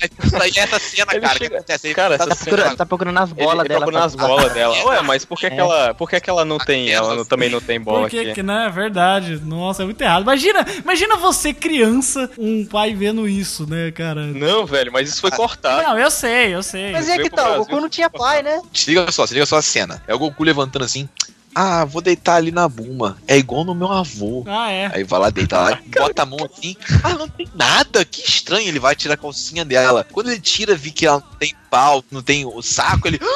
[0.00, 1.94] Mas isso aí é essa cena, Ele cara, chega- que acontece aí.
[1.94, 3.80] Cara, tá essa Tá procurando, tá procurando nas Ele, bolas ele tá dela.
[3.80, 4.84] procurando as bolas dela.
[4.86, 5.50] Ué, mas por que, É.
[5.50, 6.90] que ela, por que, que ela não tem.
[6.90, 8.32] Ela não- também não tem bola Por que aqui?
[8.34, 8.66] que, né?
[8.66, 9.40] É verdade.
[9.44, 10.22] Nossa, é muito errado.
[10.22, 14.22] Imagina, imagina você, criança, um pai vendo isso, né, cara?
[14.26, 15.82] Não, velho, mas isso foi cortado.
[15.82, 16.92] Não, eu sei, eu sei.
[16.92, 17.66] Mas é que pro tá, o.
[17.72, 18.60] Goku não tinha pai, né?
[18.72, 20.02] Se liga só, se liga só a cena.
[20.06, 21.08] É o Goku levantando assim.
[21.54, 23.18] Ah, vou deitar ali na Buma.
[23.28, 24.42] É igual no meu avô.
[24.46, 24.90] Ah, é.
[24.94, 26.74] Aí vai lá, deita lá, bota a mão assim.
[27.02, 28.68] Ah, não tem nada, que estranho.
[28.68, 30.06] Ele vai tirar a calcinha dela.
[30.10, 33.20] Quando ele tira, vi que ela não tem pau, não tem o saco, ele.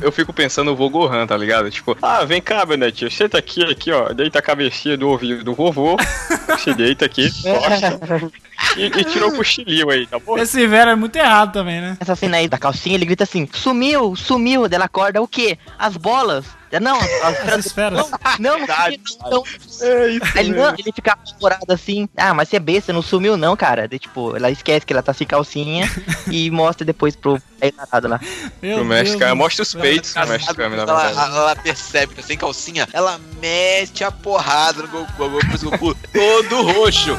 [0.00, 1.70] Eu fico pensando no vô Gohan, tá ligado?
[1.70, 5.54] Tipo, ah, vem cá, Benetinho, senta aqui, aqui, ó, deita a cabecinha do ouvido do
[5.54, 5.96] vovô,
[6.62, 8.30] se deita aqui, costa,
[8.76, 10.38] e, e tirou o cochilinho aí, tá bom?
[10.38, 11.96] Esse velho é muito errado também, né?
[12.00, 14.68] Essa cena aí da calcinha, ele grita assim: sumiu, sumiu.
[14.68, 15.58] Dela acorda o quê?
[15.78, 16.44] As bolas.
[16.80, 17.66] Não, as As esferas.
[17.66, 18.10] esferas.
[18.40, 19.00] Não, não, Verdade.
[19.30, 19.44] não.
[19.80, 22.08] É ele, não, ele fica apavorado assim.
[22.16, 23.86] Ah, mas você é besta, não sumiu não, cara.
[23.86, 25.88] Daí, tipo, ela esquece que ela tá sem calcinha
[26.30, 28.20] e mostra depois pro aí tarado lá.
[28.60, 29.80] Meu Pro mestre mostra os céu.
[29.80, 31.36] peitos pro mestre Kami, na ela, verdade.
[31.36, 36.62] ela percebe que tá sem calcinha, ela mete a porrada no Goku, Goku, Goku todo
[36.72, 37.16] roxo.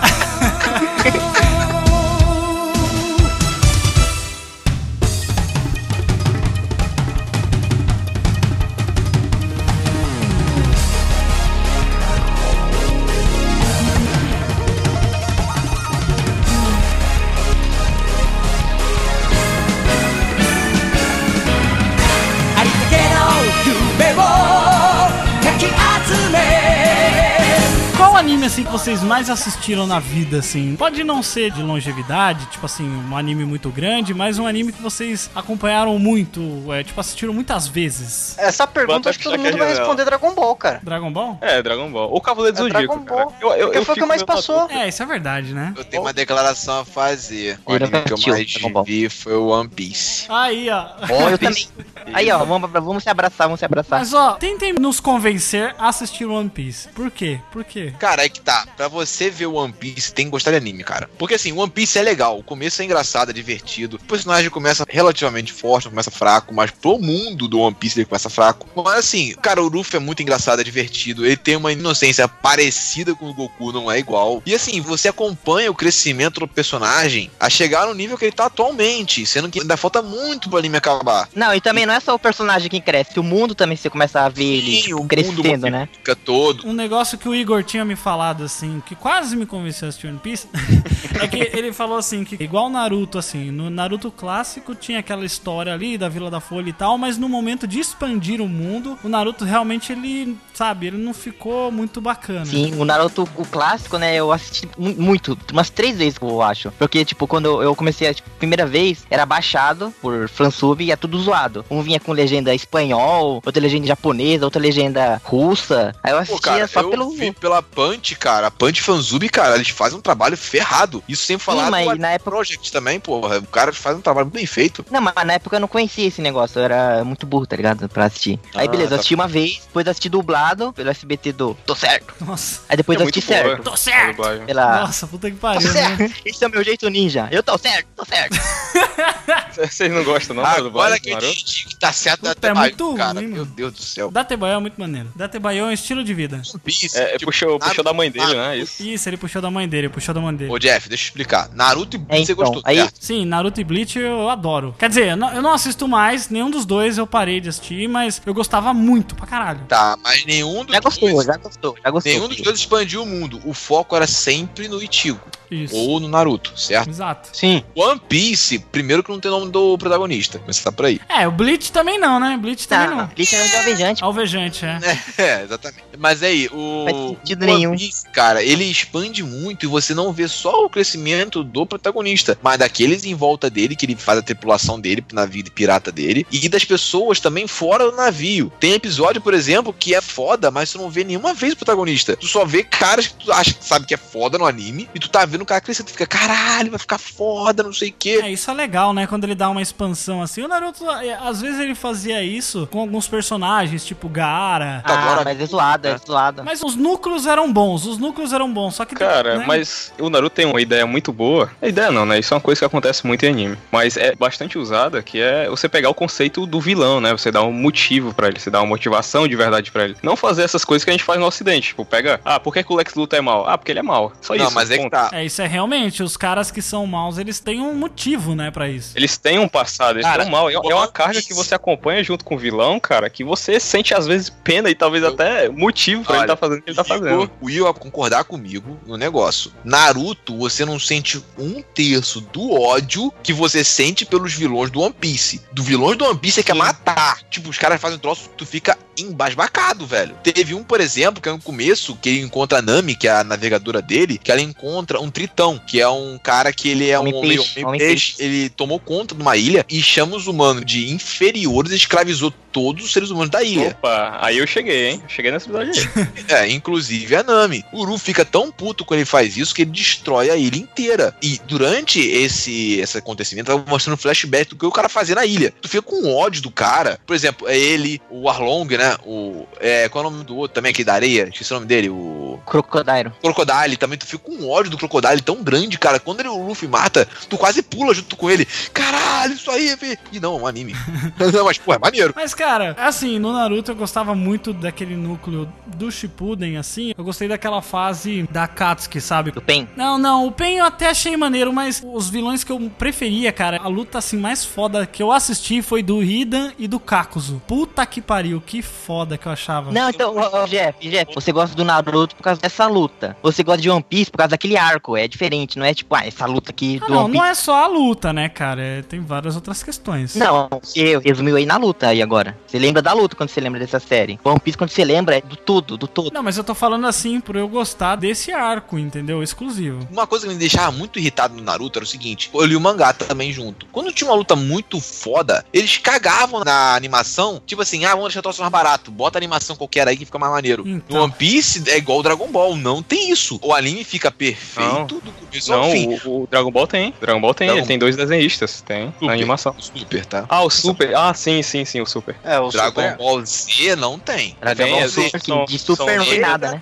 [28.25, 30.75] Anime assim que vocês mais assistiram na vida, assim?
[30.75, 34.81] Pode não ser de longevidade, tipo assim, um anime muito grande, mas um anime que
[34.81, 36.41] vocês acompanharam muito,
[36.73, 38.35] é, tipo, assistiram muitas vezes.
[38.39, 40.79] Essa pergunta acho que todo mundo vai responder Dragon Ball, cara.
[40.81, 41.37] Dragon Ball?
[41.39, 42.11] É, Dragon Ball.
[42.11, 43.25] O Cavaleiro do É Zodíaco, Dragon cara.
[43.25, 43.35] Ball.
[43.39, 44.71] Eu, eu, eu foi o que fico mais passou.
[44.71, 45.75] É, isso é verdade, né?
[45.77, 47.59] Eu tenho uma declaração a fazer.
[47.63, 50.25] O anime que eu mais vi foi o One Piece.
[50.29, 50.87] Aí, ó.
[51.11, 51.67] Ó, eu também.
[52.13, 53.99] Aí, ó, vamos, vamos se abraçar, vamos se abraçar.
[53.99, 56.87] Mas ó, tentem nos convencer a assistir One Piece.
[56.89, 57.39] Por quê?
[57.51, 57.93] Por quê?
[57.99, 58.67] Cara, é que tá.
[58.77, 61.09] Pra você ver o One Piece, tem que gostar de anime, cara.
[61.17, 62.39] Porque assim, o One Piece é legal.
[62.39, 63.97] O começo é engraçado, é divertido.
[63.97, 68.29] O personagem começa relativamente forte, começa fraco, mas pro mundo do One Piece ele começa
[68.29, 68.67] fraco.
[68.75, 71.25] Mas assim, cara, o Luffy é muito engraçado, é divertido.
[71.25, 74.41] Ele tem uma inocência parecida com o Goku, não é igual.
[74.45, 78.45] E assim, você acompanha o crescimento do personagem a chegar no nível que ele tá
[78.45, 81.27] atualmente, sendo que ainda falta muito pro anime acabar.
[81.35, 84.21] Não, e também não é só o personagem que cresce, o mundo também você começa
[84.21, 85.89] a ver ele Sim, tipo, o mundo crescendo, né?
[85.91, 86.67] Fica todo.
[86.67, 90.05] Um negócio que o Igor tinha me falado, assim, que quase me convenceu a assistir
[90.05, 90.47] One Piece,
[91.19, 95.73] é que ele falou assim, que igual Naruto, assim, no Naruto clássico tinha aquela história
[95.73, 99.09] ali da Vila da Folha e tal, mas no momento de expandir o mundo, o
[99.09, 102.45] Naruto realmente, ele, sabe, ele não ficou muito bacana.
[102.45, 106.69] Sim, o Naruto, o clássico, né, eu assisti mu- muito, umas três vezes, eu acho.
[106.77, 110.95] Porque, tipo, quando eu- comecei a, tipo, primeira vez, era baixado por fansub e é
[110.95, 111.65] tudo zoado.
[111.71, 115.91] Um vinha com legenda espanhol, outra legenda japonesa, outra legenda russa.
[116.03, 117.09] Aí eu Pô, assistia cara, só eu pelo...
[117.09, 117.63] vi pela
[117.95, 118.47] Punch, cara.
[118.47, 121.03] A Punch Fanzub, cara, eles fazem um trabalho ferrado.
[121.07, 123.37] Isso sem falar mas do na época- Project também, porra.
[123.39, 124.85] O cara faz um trabalho bem feito.
[124.91, 127.87] Não, mas na época eu não conhecia esse negócio, eu era muito burro, tá ligado?
[127.89, 128.39] Pra assistir.
[128.53, 128.95] Aí Ah, beleza, eu tá.
[128.95, 132.13] assisti uma vez, depois assisti dublado pelo SBT do Tô Certo.
[132.25, 132.61] Nossa.
[132.67, 133.63] Aí depois É assisti certo.
[133.63, 134.21] Tô A certo!
[134.45, 134.79] Pela...
[134.81, 135.97] Nossa, puta que Tô pariu, né?
[135.97, 136.13] certo.
[136.25, 137.27] Esse é o meu jeito ninja.
[137.31, 138.35] Eu tô certo, tô certo.
[139.55, 142.95] Vocês não gostam, não, da Agora do que que Dá certo Puta, até é muito
[142.95, 143.19] cara.
[143.19, 143.45] ruim, Meu.
[143.45, 144.11] Deus do céu.
[144.11, 145.11] Datebayo é muito maneiro.
[145.15, 146.41] Datebayo é um estilo de vida.
[146.63, 148.57] Piece, É, tipo, puxou, puxou da mãe dele, Naruto- né?
[148.57, 148.83] Isso.
[148.83, 150.51] Isso, ele puxou da mãe dele, puxou da mãe dele.
[150.51, 151.49] Ô, Jeff, deixa eu explicar.
[151.53, 152.93] Naruto e Bleach É, você então, gostou, aí- certo?
[152.99, 154.75] Sim, Naruto e Bleach eu adoro.
[154.77, 157.87] Quer dizer, eu não, eu não assisto mais, nenhum dos dois eu parei de assistir,
[157.87, 159.61] mas eu gostava muito pra caralho.
[159.67, 161.25] Tá, mas nenhum dos Já gostou, dois...
[161.25, 162.11] já gostou, já gostou.
[162.11, 163.39] Nenhum dos dois expandiu o mundo.
[163.45, 165.19] O foco era sempre no Ichigo.
[165.51, 165.75] Isso.
[165.75, 166.89] Ou no Naruto, certo?
[166.89, 167.29] Exato.
[167.31, 167.63] Sim.
[167.75, 170.41] One Piece, primeiro que não tem nome do protagonista.
[170.47, 170.99] Mas tá por aí.
[171.07, 172.35] É, o Bleach também não, né?
[172.35, 173.05] Bleach também Tá, não.
[173.07, 174.03] Bleach é um alvejante.
[174.03, 174.79] Alvejante, é.
[175.17, 175.83] É, exatamente.
[175.99, 177.74] Mas aí, o Faz sentido One nenhum.
[177.77, 182.57] Piece, cara, ele expande muito e você não vê só o crescimento do protagonista, mas
[182.59, 186.47] daqueles em volta dele, que ele faz a tripulação dele, navio de pirata dele, e
[186.49, 188.51] das pessoas também fora do navio.
[188.59, 192.15] Tem episódio, por exemplo, que é foda, mas tu não vê nenhuma vez o protagonista.
[192.17, 194.99] Tu só vê caras que tu acha que sabe que é foda no anime, e
[194.99, 197.95] tu tá vendo o cara crescer, tu fica, caralho, vai ficar foda, não sei o
[197.97, 198.19] quê.
[198.23, 199.07] É, isso é legal, né?
[199.07, 200.41] Quando ele dá uma expansão assim.
[200.41, 204.81] O Naruto, é, às vezes ele fazia isso com alguns personagens, tipo Gaara.
[204.85, 206.43] Ah, Agora- mas é zoada, é zoada.
[206.43, 208.95] Mas os núcleos eram bons, os núcleos eram bons, só que...
[208.95, 209.45] Cara, né?
[209.47, 211.49] mas o Naruto tem uma ideia muito boa.
[211.61, 212.19] A ideia não, né?
[212.19, 213.57] Isso é uma coisa que acontece muito em anime.
[213.71, 217.11] Mas é bastante usada, que é você pegar o conceito do vilão, né?
[217.11, 219.95] Você dar um motivo pra ele, você dar uma motivação de verdade pra ele.
[220.03, 221.69] Não fazer essas coisas que a gente faz no ocidente.
[221.69, 223.47] Tipo, pega, ah, por que, que o Lex Luthor é mal?
[223.47, 224.11] Ah, porque ele é mal.
[224.21, 224.55] Só não, isso.
[224.55, 225.09] mas é que tá.
[225.13, 228.67] É, isso é realmente, os caras que são maus, eles têm um motivo, né, pra
[228.67, 228.91] isso.
[228.95, 230.49] Eles têm um passado, eles Cara, são mal.
[230.49, 233.93] É é uma carga que você acompanha junto com o vilão, cara, que você sente
[233.93, 236.77] às vezes pena e talvez até motivo pra ele Olha, tá fazendo o que ele
[236.77, 237.31] tá fazendo.
[237.45, 239.53] O Will vai concordar comigo no negócio.
[239.63, 244.95] Naruto, você não sente um terço do ódio que você sente pelos vilões do One
[244.99, 245.41] Piece.
[245.51, 247.21] Do vilões do One Piece é que é matar.
[247.29, 250.17] Tipo, os caras fazem um troço, tu fica embasbacado, velho.
[250.23, 253.11] Teve um, por exemplo, que é no começo, que ele encontra a Nami, que é
[253.11, 256.97] a navegadora dele, que ela encontra um tritão, que é um cara que ele é
[256.97, 258.15] um Homem homem, peixe, homem homem peixe.
[258.17, 262.85] Ele tomou conta de uma ilha e chama os humanos de inferiores e escravizou todos
[262.85, 263.69] os seres humanos da ilha.
[263.69, 265.03] Opa, aí eu cheguei, hein?
[265.07, 266.05] Cheguei nesse episódio aí.
[266.27, 267.34] É, inclusive a Nami.
[267.71, 271.15] O Uru fica tão puto quando ele faz isso que ele destrói a ilha inteira.
[271.21, 275.53] E durante esse, esse acontecimento, tava mostrando flashback do que o cara fazia na ilha.
[275.61, 276.99] Tu fica com ódio do cara.
[277.05, 278.95] Por exemplo, é ele, o Arlong, né?
[279.05, 279.45] O.
[279.59, 281.27] É, qual é o nome do outro também aqui da areia?
[281.29, 281.89] Esqueci o nome dele.
[281.89, 282.39] O.
[282.45, 283.11] Crocodile.
[283.21, 283.77] Crocodile.
[283.77, 285.99] Também tu fica com ódio do Crocodile tão grande, cara.
[285.99, 288.47] Quando ele, o Luffy mata, tu quase pula junto com ele.
[288.73, 289.97] Caralho, isso aí, velho.
[290.11, 290.75] E não, é um anime.
[291.33, 292.13] não, mas, pô, é maneiro.
[292.15, 296.93] Mas, cara, assim, no Naruto eu gostava muito daquele núcleo do Shippuden, assim.
[296.97, 299.31] Eu gostei daquela fase da Katsuki, sabe?
[299.31, 299.67] Do Pen.
[299.75, 303.59] Não, não, o Pen eu até achei maneiro, mas os vilões que eu preferia, cara,
[303.63, 307.41] a luta, assim, mais foda que eu assisti foi do Hidan e do Kakuzu.
[307.47, 309.71] Puta que pariu, que foda que eu achava.
[309.71, 313.15] Não, então, ô, ô, Jeff, Jeff, você gosta do Naruto por causa dessa luta.
[313.21, 314.95] Você gosta de One Piece por causa daquele arco.
[314.97, 317.63] É diferente, não é tipo, ah, essa luta aqui Ah, do não, não é só
[317.63, 318.61] a luta, né, cara?
[318.61, 320.15] É, tem várias outras questões.
[320.15, 322.37] Não, você resumiu aí na luta aí agora.
[322.47, 324.19] Você lembra da luta quando você lembra dessa série.
[324.23, 326.13] One Piece quando você lembra é do tudo, do todo.
[326.13, 329.21] Não, mas eu tô falando assim por eu gostar desse arco, entendeu?
[329.23, 329.87] Exclusivo.
[329.91, 332.61] Uma coisa que me deixava muito irritado no Naruto era o seguinte: eu li o
[332.61, 333.65] mangá também junto.
[333.71, 338.19] Quando tinha uma luta muito foda, eles cagavam na animação, tipo assim, ah, vamos deixar
[338.19, 340.63] o troço mais barato, bota a animação qualquer aí que fica mais maneiro.
[340.67, 340.97] Então.
[340.97, 343.39] No One Piece é igual o Dragon Ball, não tem isso.
[343.41, 344.85] O anime fica perfeito Não.
[344.85, 345.99] do começo ao Não, fim.
[346.05, 346.93] o, o Dragon Ball tem.
[346.99, 349.55] Dragon Ball tem, Dragon ele tem dois desenhistas, tem Super, na animação.
[349.57, 350.25] o Super, tá?
[350.29, 350.95] Ah, o Super.
[350.95, 352.15] Ah, sim, sim, sim, o Super.
[352.23, 352.97] É, o Dragon Super.
[352.97, 354.35] Ball Z não tem.
[354.39, 356.61] Dragon Tem, Ball é, Super, são- Super são- não tem nada, né?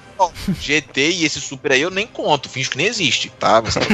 [0.60, 3.62] GT e esse Super aí eu nem conto, finge que nem existe, tá?
[3.62, 3.86] Você tá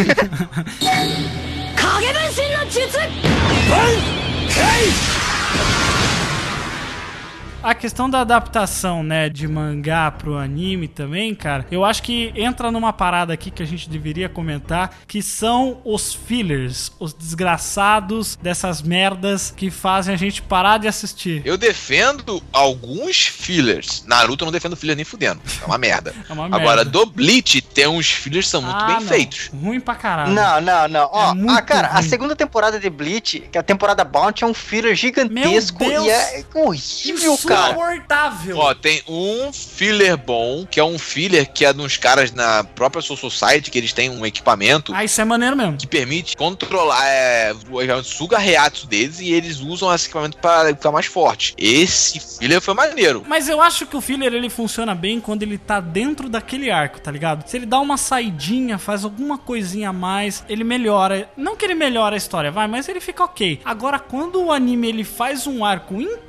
[7.61, 12.71] A questão da adaptação, né, de mangá pro anime também, cara, eu acho que entra
[12.71, 18.81] numa parada aqui que a gente deveria comentar, que são os fillers, os desgraçados dessas
[18.81, 21.41] merdas que fazem a gente parar de assistir.
[21.43, 24.05] Eu defendo alguns fillers.
[24.07, 25.41] Naruto eu não defendo filler nem fudendo.
[25.61, 26.15] É uma merda.
[26.29, 26.85] É uma Agora, merda.
[26.85, 29.01] do Bleach, tem uns fillers que são muito Ah, bem não.
[29.01, 29.49] feitos.
[29.53, 30.31] Ruim pra caralho.
[30.31, 31.09] Não, não, não.
[31.11, 32.03] Ó, É muito ah, cara, a ruim.
[32.03, 36.05] segunda temporada de Bleach, que é a temporada Bounty, é um filler gigantesco Meu Deus.
[36.05, 37.69] e é horrível, cara.
[37.73, 38.57] Insuportável.
[38.57, 42.63] Ó, tem um filler bom, que é um filler que é de uns caras na
[42.63, 45.77] própria Soul Society, que eles têm um equipamento Ah, isso é maneiro mesmo.
[45.77, 50.69] que permite controlar, é, o equipamento suga reatos deles e eles usam esse equipamento para
[50.69, 51.53] ficar mais forte.
[51.57, 53.23] Esse filler foi maneiro.
[53.27, 56.99] Mas eu acho que o filler ele funciona bem quando ele tá dentro daquele arco,
[56.99, 57.47] tá ligado?
[57.47, 61.29] Se ele dá uma saidinha, faz alguma coisinha a mais, ele melhora.
[61.35, 63.61] Não que ele melhora a história, vai, mas ele fica ok.
[63.65, 66.28] Agora, quando o anime ele faz um arco inteiro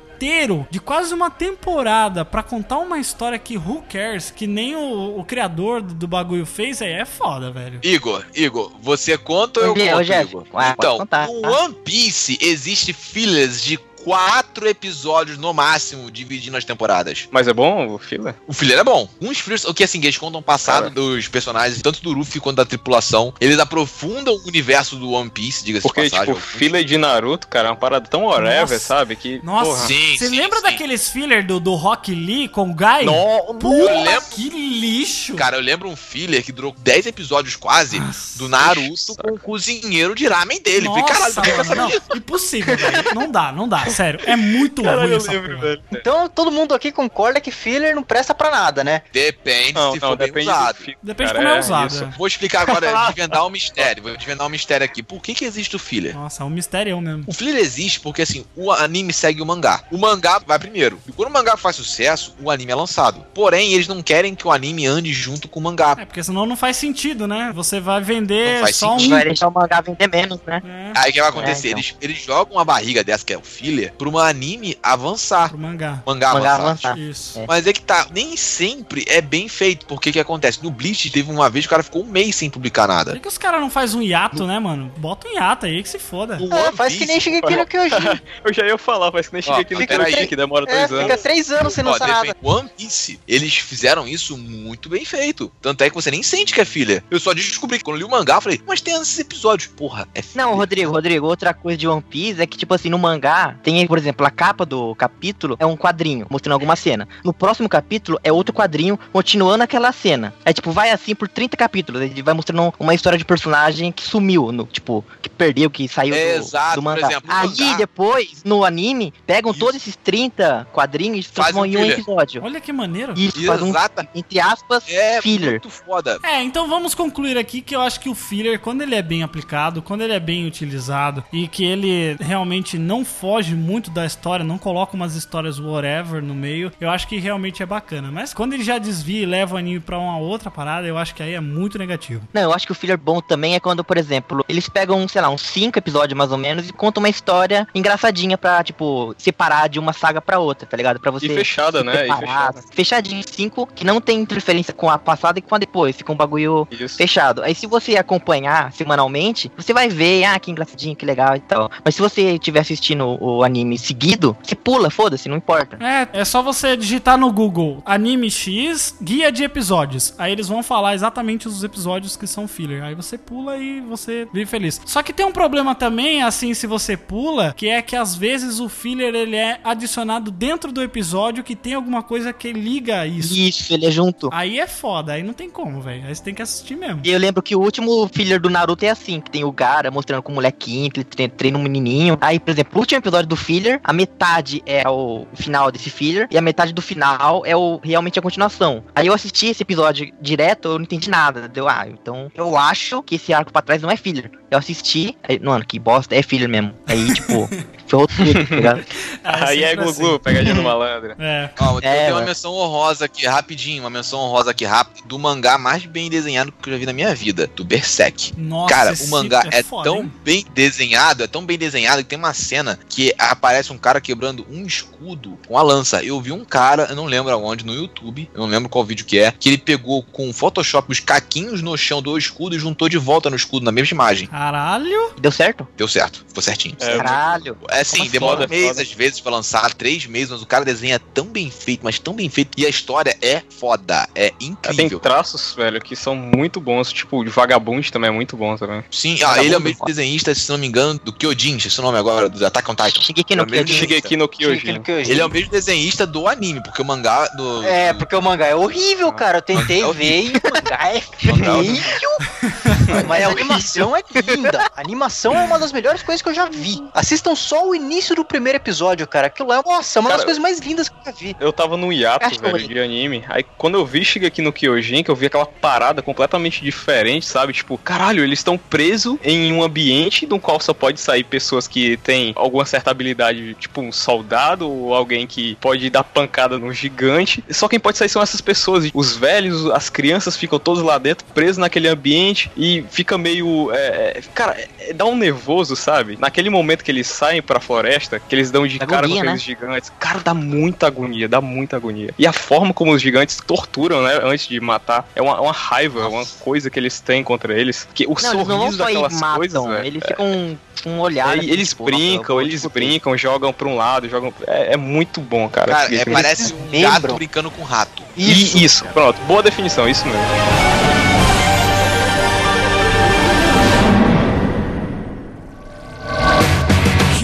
[0.69, 5.23] de quase uma temporada pra contar uma história que who cares, que nem o, o
[5.23, 7.79] criador do, do bagulho fez, aí é foda, velho.
[7.83, 10.61] Igor, Igor, você conta ou eu Jeff, conto, Igor?
[10.61, 11.41] ah, então, contar, no?
[11.41, 17.27] One Piece existe fillers de quatro episódios no máximo, dividindo as temporadas.
[17.31, 18.35] Mas é bom o filler?
[18.47, 19.07] O filler é bom.
[19.21, 22.57] Uns fillers, o que assim, eles contam o passado dos personagens, tanto do Luffy quanto
[22.57, 23.33] da tripulação.
[23.39, 26.33] Eles aprofundam o universo do One Piece, diga-se de Porque, passagem.
[26.33, 28.79] tipo, filler de Naruto, cara, é uma parada tão whatever, Nossa.
[28.79, 29.15] sabe?
[29.15, 29.87] Que, Nossa, porra.
[30.17, 33.05] você lembra daqueles filler do, do Rock Lee com o Guy?
[33.05, 35.35] No- Puta, eu lembro- que lixo.
[35.35, 37.99] Cara, eu lembro um filler que durou 10 episódios quase
[38.35, 40.87] do Naruto com o cozinheiro de ramen dele.
[40.87, 42.01] Falei, caralho, por que eu mano, sabia não, disso?
[42.15, 43.15] impossível, velho.
[43.15, 44.19] Não dá, não dá, sério.
[44.25, 45.79] É muito ruim essa porra.
[45.91, 49.01] Então todo mundo aqui concorda que filler não presta pra nada, né?
[49.11, 50.77] Depende Não, se não, for bem depende do usado.
[51.03, 51.87] Depende cara, como é é usado.
[51.93, 52.03] isso.
[52.03, 52.07] é.
[52.17, 54.03] Vou explicar agora, desvendar um mistério.
[54.03, 55.01] Vou desvendar um mistério aqui.
[55.03, 56.13] Por que, que existe o filler?
[56.15, 57.23] Nossa, é um mistério mesmo.
[57.27, 59.83] O filler existe porque assim, o anime segue o mangá.
[59.91, 60.99] O mangá vai primeiro.
[61.07, 63.25] E quando o mangá faz sucesso, o anime é lançado.
[63.33, 65.95] Porém, eles não querem que o anime ande junto com o mangá.
[65.99, 67.51] É, porque senão não faz sentido, né?
[67.53, 69.07] Você vai vender Não faz só sentido.
[69.11, 69.15] um.
[69.15, 70.61] Vai deixar o mangá vender menos, né?
[70.95, 71.67] É, Aí o que vai acontecer?
[71.67, 71.79] É, então.
[71.79, 75.49] eles, eles jogam uma barriga dessa, que é o filler, pro um anime avançar.
[75.49, 76.01] pro mangá.
[76.05, 76.91] Mangá, Mangá avançar.
[76.91, 76.99] avançar.
[76.99, 77.39] Isso.
[77.47, 79.85] Mas é que tá, nem sempre é bem feito.
[79.85, 80.59] Porque o que acontece?
[80.63, 83.13] No Bleach teve uma vez que o cara ficou um mês sem publicar Por nada.
[83.13, 84.91] que, que os caras não fazem um hiato, né, mano?
[84.97, 86.37] Bota um hiato aí que se foda.
[86.37, 88.19] No É, One faz que nem Shingeki no Kyojin.
[88.43, 90.65] Eu já ia falar, parece que nem chega aqui no fica Kyojin, três- que demora
[90.69, 91.21] É, dois fica anos.
[91.23, 92.35] três anos sem lançar nada.
[92.41, 95.51] One Piece, eles fizeram isso muito bem feito.
[95.61, 97.03] Tanto é que você nem sente que é filler.
[97.09, 99.69] Eu só descobri que quando eu li o mangá, eu falei, mas tem esses episódios.
[99.75, 100.45] Porra, é filler.
[100.45, 103.70] Não, Rodrigo, Rodrigo, outra coisa de One Piece é que, tipo assim, no mangá, tem,
[103.87, 107.07] por exemplo, a capa do capítulo é um quadrinho, mostrando alguma cena.
[107.23, 110.33] No próximo capítulo é outro quadrinho, continuando aquela cena.
[110.45, 112.01] É tipo, vai assim por 30 capítulos.
[112.01, 116.13] Ele vai mostrando uma história de personagem que sumiu, no, tipo, que perdeu, que saiu
[116.15, 117.07] É, do, exato, do por mangá.
[117.07, 119.59] exemplo, Aí mangá- depois, no anime, pegam Isso.
[119.59, 121.93] todos esses 30 quadrinhos e transformam um em um filler.
[121.99, 122.43] episódio.
[122.43, 123.13] Olha que maneiro.
[123.17, 123.73] Isso, faz um,
[124.15, 125.51] entre aspas, É filler.
[125.51, 126.19] muito foda.
[126.23, 129.23] É, então vamos concluir aqui que eu acho que o filler, quando ele é bem
[129.23, 134.43] aplicado, quando ele é bem utilizado e que ele realmente não foge muito da história,
[134.43, 138.11] não coloca umas histórias whatever no meio, eu acho que realmente é bacana.
[138.11, 141.15] Mas quando ele já desvia e leva o anime pra uma outra parada, eu acho
[141.15, 142.21] que aí é muito negativo.
[142.33, 145.21] Não, eu acho que o filler bom também é quando, por exemplo, eles pegam, sei
[145.21, 149.69] lá, uns cinco episódios mais ou menos e contam uma história engraçadinha pra, tipo, separar
[149.69, 150.99] de uma saga pra outra, tá ligado?
[150.99, 151.27] Pra você.
[151.27, 151.93] E fechada, se né?
[151.93, 152.53] E preparar.
[152.53, 152.63] fechada.
[152.71, 156.15] Fechadinho, cinco, que não tem interferência com a passada e com a depois, fica um
[156.15, 156.97] bagulho Isso.
[156.97, 157.43] fechado.
[157.43, 161.69] Aí se você acompanhar semanalmente, você vai ver, ah, que engraçadinho, que legal e tal.
[161.83, 165.77] Mas se você estiver assistindo o, o anime seguido, você pula, foda-se, não importa.
[165.83, 170.13] É, é só você digitar no Google Anime X Guia de Episódios.
[170.17, 172.83] Aí eles vão falar exatamente os episódios que são filler.
[172.83, 174.81] Aí você pula e você vive feliz.
[174.85, 178.59] Só que tem um problema também, assim, se você pula, que é que às vezes
[178.59, 183.35] o filler ele é adicionado dentro do episódio que tem alguma coisa que liga isso.
[183.37, 184.29] Isso, ele é junto.
[184.31, 186.05] Aí é foda, aí não tem como, velho.
[186.07, 187.01] Aí você tem que assistir mesmo.
[187.03, 189.91] E eu lembro que o último filler do Naruto é assim, que tem o Gara
[189.91, 192.17] mostrando com o molequinho, que ele tre- treina um menininho.
[192.21, 196.27] Aí, por exemplo, o último episódio do filler, a metade é o final desse filler
[196.31, 198.83] e a metade do final é o realmente a continuação.
[198.95, 201.47] Aí eu assisti esse episódio direto, eu não entendi nada.
[201.47, 204.31] Deu, ah, então eu acho que esse arco pra trás não é filler.
[204.49, 206.73] Eu assisti, aí, mano, que bosta, é filler mesmo.
[206.87, 207.49] Aí, tipo,
[207.91, 208.85] ferrou tudo, tá ligado?
[209.23, 211.15] Aí é sempre Gugu, pegadinha do malandro.
[211.19, 211.49] É.
[211.59, 215.19] Ó, eu É, tenho uma menção honrosa aqui, rapidinho, uma menção honrosa aqui rápido, do
[215.19, 218.33] mangá mais bem desenhado que eu já vi na minha vida, do Berserk.
[218.37, 220.11] Nossa, Cara, esse o mangá é, foda, tão hein?
[220.23, 224.45] bem desenhado, é tão bem desenhado que tem uma cena que aparece um cara quebrando
[224.49, 226.03] um escudo com a lança.
[226.03, 229.05] Eu vi um cara, eu não lembro aonde, no YouTube, eu não lembro qual vídeo
[229.05, 232.59] que é, que ele pegou com o Photoshop os caquinhos no chão do escudo e
[232.59, 234.27] juntou de volta no escudo na mesma imagem.
[234.27, 235.11] Caralho.
[235.19, 235.67] Deu certo?
[235.75, 236.75] Deu certo, ficou certinho.
[236.79, 237.57] É, Caralho.
[237.69, 238.81] É assim, Nossa, demora foda, um mês foda.
[238.81, 242.13] às vezes pra lançar, três meses, mas o cara desenha tão bem feito, mas tão
[242.13, 242.51] bem feito.
[242.57, 244.99] E a história é foda, é Tem incrível.
[244.99, 246.91] traços, velho, que são muito bons.
[246.91, 248.83] Tipo, o de Vagabund também é muito bom também.
[248.91, 251.83] Sim, ah, ele é o mesmo desenhista, se não me engano, do Kyojin, esqueci o
[251.83, 253.01] nome agora, do Attack on Titan.
[253.01, 253.65] Shingeki no É.
[253.67, 254.81] Shingeki no Kyojin.
[254.87, 257.63] Ele é o mesmo desenhista do anime, porque o mangá do.
[257.63, 259.39] É, porque o mangá é horrível, cara.
[259.39, 262.09] Eu tentei É ver e o mangá é Mangá é feio.
[263.07, 264.03] Mas a animação é
[264.35, 264.69] linda.
[264.75, 266.81] A animação é uma das melhores coisas que eu já vi.
[266.93, 269.27] Assistam só o início do primeiro episódio, cara.
[269.27, 271.35] Aquilo é, nossa, uma das Cara, coisas mais lindas que eu já vi.
[271.39, 272.53] Eu tava no hiato, Cachorro.
[272.53, 273.23] velho, de anime.
[273.27, 277.53] Aí quando eu vi Shingeki no Kyojin, que eu vi aquela parada completamente diferente, sabe?
[277.53, 281.97] Tipo, caralho, eles estão presos em um ambiente no qual só pode sair pessoas que
[281.97, 287.43] têm alguma certa habilidade, tipo um soldado ou alguém que pode dar pancada no gigante.
[287.49, 288.89] Só quem pode sair são essas pessoas.
[288.93, 292.51] Os velhos, as crianças ficam todos lá dentro, presos naquele ambiente.
[292.57, 293.71] E fica meio.
[293.71, 293.77] é,
[294.17, 296.17] é, cara, é, dá um nervoso, sabe?
[296.19, 299.29] Naquele momento que eles saem pra floresta, que eles dão de Dá cara agonia, com
[299.29, 299.55] aqueles né?
[299.55, 299.91] gigantes.
[299.99, 302.13] Cara, dá muita agonia, dá muita agonia.
[302.17, 306.07] E a forma como os gigantes torturam, né, antes de matar, é uma, uma raiva,
[306.07, 307.87] uma coisa que eles têm contra eles.
[307.93, 309.63] Que o Não, eles não sorriso só ir daquelas matam, coisas.
[309.65, 311.35] velho, eles é- ficam com um olhar.
[311.35, 314.33] é, assim, eles tipo, brincam, nossa, eles brincam, jogam pra um lado, jogam.
[314.47, 315.71] É, é muito bom, cara.
[315.71, 318.01] Cara, é, parece um gato brincando com um rato.
[318.17, 318.57] Isso.
[318.57, 320.21] isso, pronto, boa definição, isso mesmo.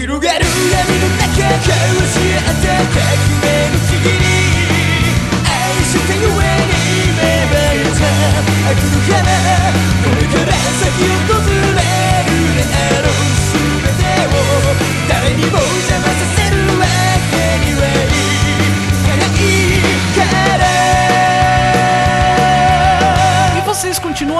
[0.08, 3.12] 広がる闇の中交わし合った革
[3.44, 4.24] 命の々に
[5.44, 5.52] 愛
[5.84, 9.20] したゆえに芽生えたあくる花
[10.00, 13.20] これから咲き訪れるであろう
[13.52, 14.40] 全てを
[15.12, 16.17] 誰にも邪魔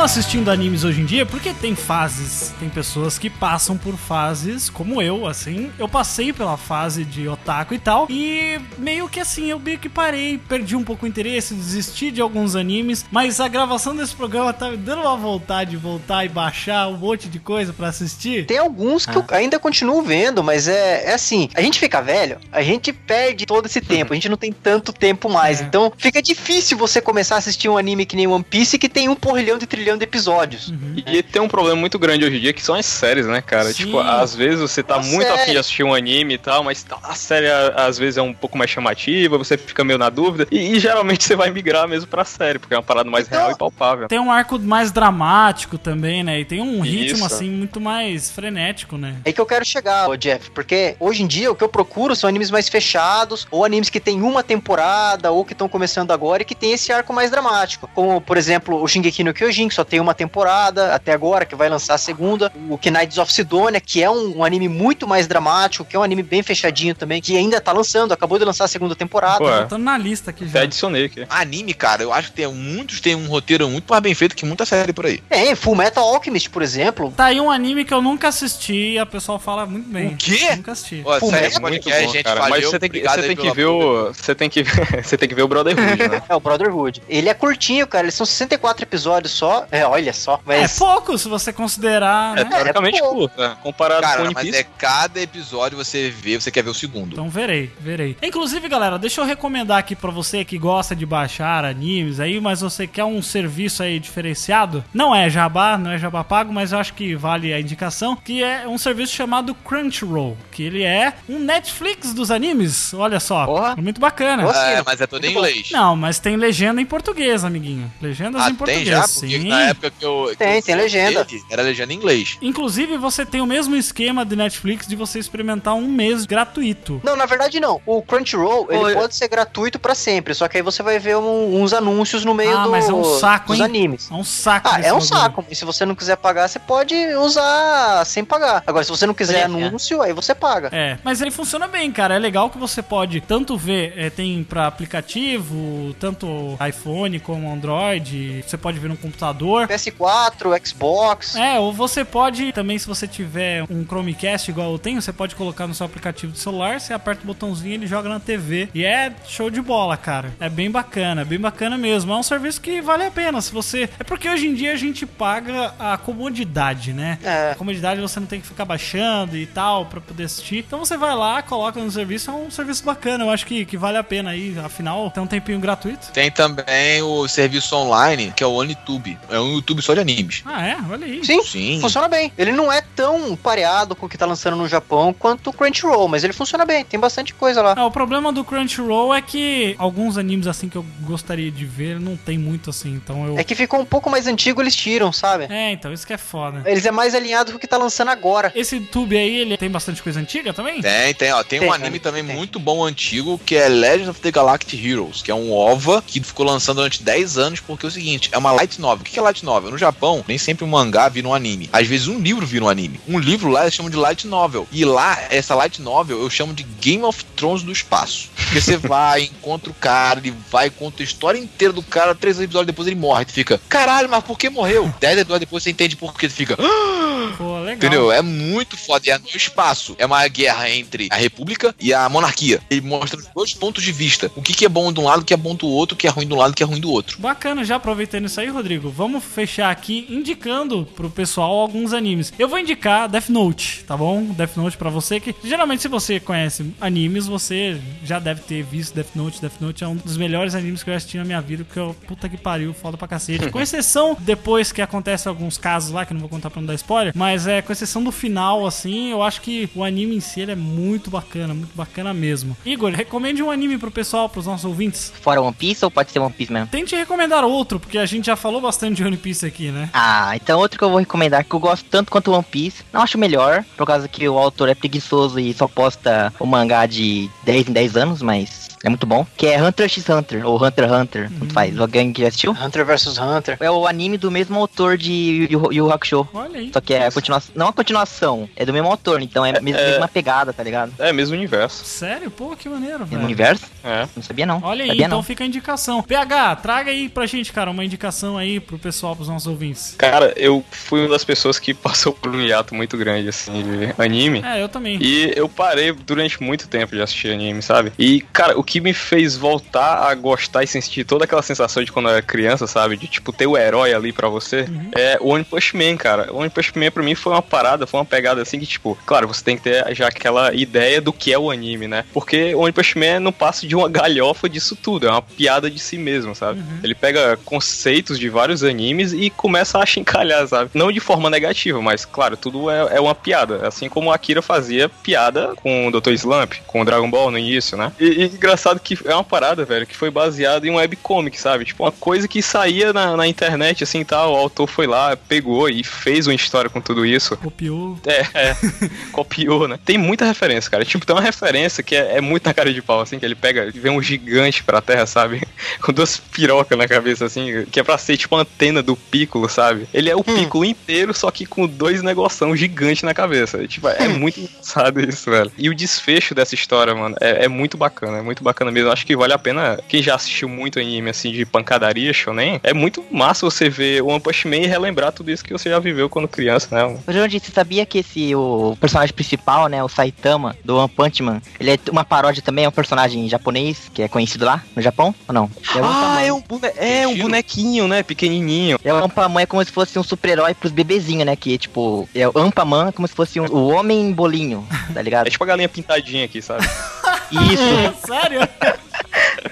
[0.09, 1.27] assistindo animes hoje em dia?
[1.27, 5.71] Porque tem fases, tem pessoas que passam por fases, como eu, assim.
[5.79, 9.87] Eu passei pela fase de otaku e tal, e meio que assim, eu meio que
[9.87, 14.51] parei, perdi um pouco o interesse, desisti de alguns animes, mas a gravação desse programa
[14.51, 18.47] tá me dando uma vontade de voltar e baixar um monte de coisa pra assistir.
[18.47, 22.39] Tem alguns que eu ainda continuo vendo, mas é, é assim, a gente fica velho,
[22.51, 26.23] a gente perde todo esse tempo, a gente não tem tanto tempo mais, então fica
[26.23, 29.59] difícil você começar a assistir um anime que nem One Piece que tem um porrilhão
[29.59, 30.73] de trilhão de episódios.
[31.07, 33.73] E tem um problema muito grande hoje em dia que são as séries, né, cara?
[33.73, 33.85] Sim.
[33.87, 35.41] Tipo, às vezes você tá Uma muito série.
[35.41, 38.33] afim de assistir um anime e tal, mas a série a- às vezes é um
[38.33, 42.09] pouco mais chamativa, você fica meio na dúvida, e, e geralmente você vai migrar mesmo
[42.09, 44.09] pra série, porque é uma parada mais real e palpável.
[44.09, 46.41] Tem um arco mais dramático também, né?
[46.41, 47.27] E tem um ritmo, Isso.
[47.27, 49.17] assim, muito mais frenético, né?
[49.25, 52.15] É que eu quero chegar, ô Jeff, porque hoje em dia o que eu procuro
[52.15, 56.43] são animes mais fechados, ou animes que tem uma temporada, ou que estão começando agora
[56.43, 57.89] e que tem esse arco mais dramático.
[57.95, 61.57] Como, por exemplo, o Shingeki no Kyojin, que só tem uma temporada até agora, que
[61.57, 62.53] vai lançar a segunda.
[62.69, 66.03] O Knights of Sidonia, que é um, um anime muito mais dramático, que é um
[66.03, 69.39] anime bem fechadinho também, que ainda tá lançando, acabou de lançar a segunda temporada.
[69.39, 69.65] Pô, é.
[69.65, 71.27] Tô na lista aqui Até adicionei aqui.
[71.29, 74.45] Anime, cara, eu acho que tem muitos tem um roteiro muito mais bem feito que
[74.45, 75.23] muita série por aí.
[75.31, 77.13] É, Full Metal Alchemist, por exemplo.
[77.17, 80.09] Tá aí um anime que eu nunca assisti e a pessoa fala muito bem.
[80.09, 80.57] O quê?
[80.57, 81.03] Nunca assisti.
[81.05, 81.49] Ó, Full Metal?
[81.51, 82.41] de Muito bom, gente, cara.
[82.41, 84.13] valeu, Mas você tem que, você tem que ver o.
[84.13, 84.65] Você tem que
[85.03, 86.23] você tem que ver o Brotherhood, né?
[86.29, 87.03] É, o Brotherhood.
[87.09, 88.05] Ele é curtinho, cara.
[88.05, 89.67] Eles são 64 episódios só.
[89.71, 90.35] É, olha só.
[90.49, 92.51] É Mas pouco se você considerar, É né?
[92.51, 93.15] teoricamente pouco.
[93.29, 93.57] curto, né?
[93.63, 94.59] Comparado com Cara, One mas Piece.
[94.59, 97.13] é cada episódio você vê, você quer ver o segundo.
[97.13, 98.17] Então verei, verei.
[98.23, 102.61] Inclusive, galera, deixa eu recomendar aqui pra você que gosta de baixar animes aí, mas
[102.61, 104.85] você quer um serviço aí diferenciado.
[104.93, 108.43] Não é jabá, não é jabá pago, mas eu acho que vale a indicação, que
[108.43, 112.93] é um serviço chamado Crunchyroll, que ele é um Netflix dos animes.
[112.95, 113.77] Olha só, Porra.
[113.77, 114.43] muito bacana.
[114.43, 114.59] Nossa.
[114.59, 115.71] É, mas é todo em inglês.
[115.71, 117.91] Não, mas tem legenda em português, amiguinho.
[118.01, 118.89] Legendas Ah, em tem português.
[118.89, 119.01] já?
[119.03, 119.49] Porque sim.
[119.49, 120.29] na época que eu.
[120.31, 121.25] que Tem, eu tem legenda.
[121.25, 122.39] dele, Era legenda em inglês.
[122.43, 127.01] Inclusive, você tem o mesmo esquema de Netflix de você experimentar um mês gratuito.
[127.05, 127.81] Não, na verdade não.
[127.87, 128.95] O Crunchyroll, ele Oi.
[128.95, 132.35] pode ser gratuito pra sempre, só que aí você vai ver um- uns anúncios no
[132.35, 133.65] meio Ah, do- mas é um saco, dos hein?
[133.65, 134.11] animes.
[134.11, 134.69] É um saco.
[134.73, 135.45] Ah, é um saco.
[135.51, 138.63] E se você não quiser pagar, você pode usar sem pagar.
[138.67, 139.45] Agora, se você não quiser É, é.
[139.45, 140.69] anúncio, aí você paga.
[140.73, 142.15] É, mas ele funciona bem, cara.
[142.15, 148.45] É legal que você pode tanto ver, é, tem pra aplicativo, tanto iPhone como Android,
[148.47, 149.48] você pode ver no computador.
[149.67, 151.37] PS4, Xbox.
[151.37, 155.35] É, ou você pode também, se você tiver um Chromecast igual eu tenho, você pode
[155.35, 158.69] colocar no seu aplicativo de celular, você aperta o botãozinho e ele joga na TV.
[158.75, 160.33] E é show de bola, cara.
[160.41, 162.13] É bem bacana, bem bacana mesmo.
[162.13, 163.41] É um serviço que vale a pena.
[163.41, 163.89] Se você.
[163.99, 167.19] É porque hoje em dia a gente paga a comodidade, né?
[167.23, 167.53] É.
[167.53, 170.59] A comodidade você não tem que ficar baixando e tal pra poder assistir.
[170.59, 173.25] Então você vai lá, coloca no serviço, é um serviço bacana.
[173.25, 174.59] Eu acho que, que vale a pena aí.
[174.59, 176.11] Afinal, tem um tempinho gratuito.
[176.13, 179.19] Tem também o serviço online, que é o OneTube.
[179.31, 180.43] É um YouTube só de animes.
[180.45, 180.77] Ah, é?
[180.91, 181.25] Olha aí.
[181.25, 181.81] Sim, Sim.
[181.81, 182.33] funciona bem.
[182.37, 186.09] Ele não é tão pareado com o que tá lançando no Japão quanto o Crunchyroll,
[186.09, 186.85] mas ele funciona bem.
[186.85, 187.75] Tem bastante coisa lá.
[187.77, 192.01] Ah, o problema do Crunchyroll é que alguns animes assim que eu gostaria de ver
[192.01, 193.39] não tem muito assim, então eu.
[193.39, 195.47] É que ficou um pouco mais antigo, eles tiram, sabe?
[195.51, 196.63] É, então, isso que é foda.
[196.67, 198.53] Eles é mais alinhado com o que tá lançando agora.
[198.55, 200.81] Esse tube aí, ele tem bastante coisa antiga também?
[200.81, 201.43] Tem, tem, ó.
[201.43, 202.35] Tem, Tem, um anime também tem.
[202.35, 206.21] muito bom antigo que é Legend of the Galactic Heroes, que é um OVA que
[206.23, 209.03] ficou lançando durante 10 anos, porque é o seguinte, é uma light novel.
[209.03, 209.71] O que que é light novel?
[209.71, 211.69] No Japão, nem sempre um mangá vira um anime.
[211.73, 213.01] Às vezes um livro vira um anime.
[213.07, 214.67] Um livro lá eles chamam de light novel.
[214.73, 218.31] E lá, essa light novel eu chamo de Game of Thrones do espaço.
[218.37, 222.41] Porque você vai, encontra o cara, ele vai, conta a história inteira do cara, três
[222.41, 223.25] episódios depois ele morre.
[223.25, 224.93] Tu fica, caralho, mas por que morreu?
[225.01, 226.57] Dez episódios depois você entende por que tu fica.
[226.59, 227.75] "Ah!" Pô, legal.
[227.75, 228.13] Entendeu?
[228.13, 229.07] É muito foda.
[229.07, 229.95] E é no espaço.
[229.99, 232.61] É uma guerra entre a República e a monarquia.
[232.71, 234.31] Ele mostra os dois pontos de vista.
[234.37, 235.99] O que, que é bom de um lado, o que é bom do outro, o
[235.99, 237.19] que é ruim de um lado, o que é ruim do outro.
[237.21, 242.33] Bacana, já aproveitando isso aí, Rodrigo, vamos fechar aqui indicando pro pessoal alguns animes.
[242.39, 244.25] Eu vou indicar Death Note, tá bom?
[244.25, 248.95] Death Note pra você que geralmente se você conhece animes, você já deve ter visto
[248.95, 249.41] Death Note.
[249.41, 251.95] Death Note é um dos melhores animes que eu assisti na minha vida, porque eu,
[252.07, 253.51] puta que pariu, foda pra cacete.
[253.53, 256.75] Com exceção depois que acontece alguns casos lá que não vou contar pra não dar
[256.75, 260.41] spoiler, mas é com exceção do final assim, eu acho que o anime em si
[260.41, 262.57] ele é muito bacana, muito bacana mesmo.
[262.65, 265.13] Igor, recomende um anime pro pessoal, pros nossos ouvintes.
[265.21, 266.69] Fora One Piece ou pode ser One Piece mesmo?
[266.69, 269.91] Tente recomendar outro, porque a gente já falou bastante de One Piece aqui, né?
[269.93, 273.03] Ah, então outro que eu vou recomendar, que eu gosto tanto quanto One Piece, não
[273.03, 277.29] acho melhor, por causa que o autor é preguiçoso e só posta o mangá de
[277.45, 279.27] 10 em 10 anos, mas é muito bom.
[279.37, 281.79] Que é Hunter x Hunter, ou Hunter x Hunter, tanto faz.
[281.79, 282.53] Alguém que já assistiu?
[282.53, 283.57] Hunter vs Hunter.
[283.61, 286.29] É o anime do mesmo autor de Yu Yu Hakusho.
[286.33, 286.71] Olha aí.
[286.73, 289.61] Só que é a continuação, não a continuação, é do mesmo autor, então é a
[289.61, 290.93] mesma, é- mesma pegada, tá ligado?
[290.99, 291.85] É, mesmo universo.
[291.85, 292.31] Sério?
[292.31, 293.65] Pô, que maneiro, Mesmo universo?
[293.85, 294.07] É.
[294.15, 294.61] Não sabia não.
[294.63, 295.23] Olha aí, sabia então não.
[295.23, 296.03] fica a indicação.
[296.03, 299.95] PH, traga aí pra gente, cara, uma indicação aí pro pessoal, pros nossos ouvintes.
[299.99, 303.95] Cara, eu fui uma das pessoas que passou por um hiato muito grande, assim, de
[304.03, 304.43] anime.
[304.45, 304.99] É, eu também.
[305.01, 307.93] E eu parei durante muito tempo de assistir anime, sabe?
[307.99, 311.91] E, cara, o que me fez voltar a gostar e sentir toda aquela sensação de
[311.91, 312.99] quando eu era criança, sabe?
[312.99, 316.31] De, tipo, ter o herói ali pra você, é o One Punch Man, cara.
[316.31, 318.97] O One Punch Man pra mim foi uma parada, foi uma pegada assim que, tipo,
[319.07, 322.05] claro, você tem que ter já aquela ideia do que é o anime, né?
[322.13, 325.71] Porque o One Punch Man não passa de uma galhofa disso tudo, é uma piada
[325.71, 326.63] de si mesmo, sabe?
[326.83, 330.71] Ele pega conceitos de vários animes e começa a chincalhar, sabe?
[330.75, 333.67] Não de forma negativa, mas, claro, tudo é, é uma piada.
[333.67, 336.11] Assim como a Akira fazia piada com o Dr.
[336.13, 337.91] Slump, com o Dragon Ball no início, né?
[337.99, 341.65] E, e engraçado que é uma parada, velho, que foi baseada em um webcomic, sabe?
[341.65, 344.33] Tipo, uma coisa que saía na, na internet, assim, tal.
[344.33, 347.37] O autor foi lá, pegou e fez uma história com tudo isso.
[347.37, 347.99] Copiou.
[348.07, 348.57] É, é.
[349.13, 349.79] copiou, né?
[349.85, 350.85] Tem muita referência, cara.
[350.85, 353.35] Tipo, tem uma referência que é, é muito na cara de pau, assim, que ele
[353.35, 355.43] pega, vê um gigante pra terra, sabe?
[355.83, 359.49] Com duas pirocas na cabeça, assim, que é pra ser tipo uma antena do Piccolo,
[359.49, 359.89] sabe?
[359.93, 363.67] Ele é o Piccolo inteiro, só que com dois negoção gigante na cabeça.
[363.67, 365.51] Tipo, é muito engraçado isso, velho.
[365.57, 368.91] E o desfecho dessa história, mano, é, é muito bacana, é muito bacana mesmo.
[368.91, 372.73] Acho que vale a pena, quem já assistiu muito anime, assim, de pancadaria, shonen, é
[372.75, 375.79] muito massa você ver o One Punch Man e relembrar tudo isso que você já
[375.79, 376.99] viveu quando criança, né?
[377.07, 381.23] Ô, Jordi, você sabia que esse, o personagem principal, né, o Saitama, do One Punch
[381.23, 384.83] Man, ele é uma paródia também, é um personagem japonês, que é conhecido lá, no
[384.83, 385.51] Japão, ou não?
[385.75, 388.03] É o Ah, é um, bone- é um bonequinho, né?
[388.03, 388.79] Pequenininho.
[388.85, 391.37] É o Ampaman é como se fosse um super-herói pros bebezinhos, né?
[391.37, 395.27] Que, tipo, é o Ampaman é como se fosse um- o homem bolinho, tá ligado?
[395.27, 396.67] É tipo a galinha pintadinha aqui, sabe?
[397.31, 397.95] Isso.
[398.07, 398.41] Sério?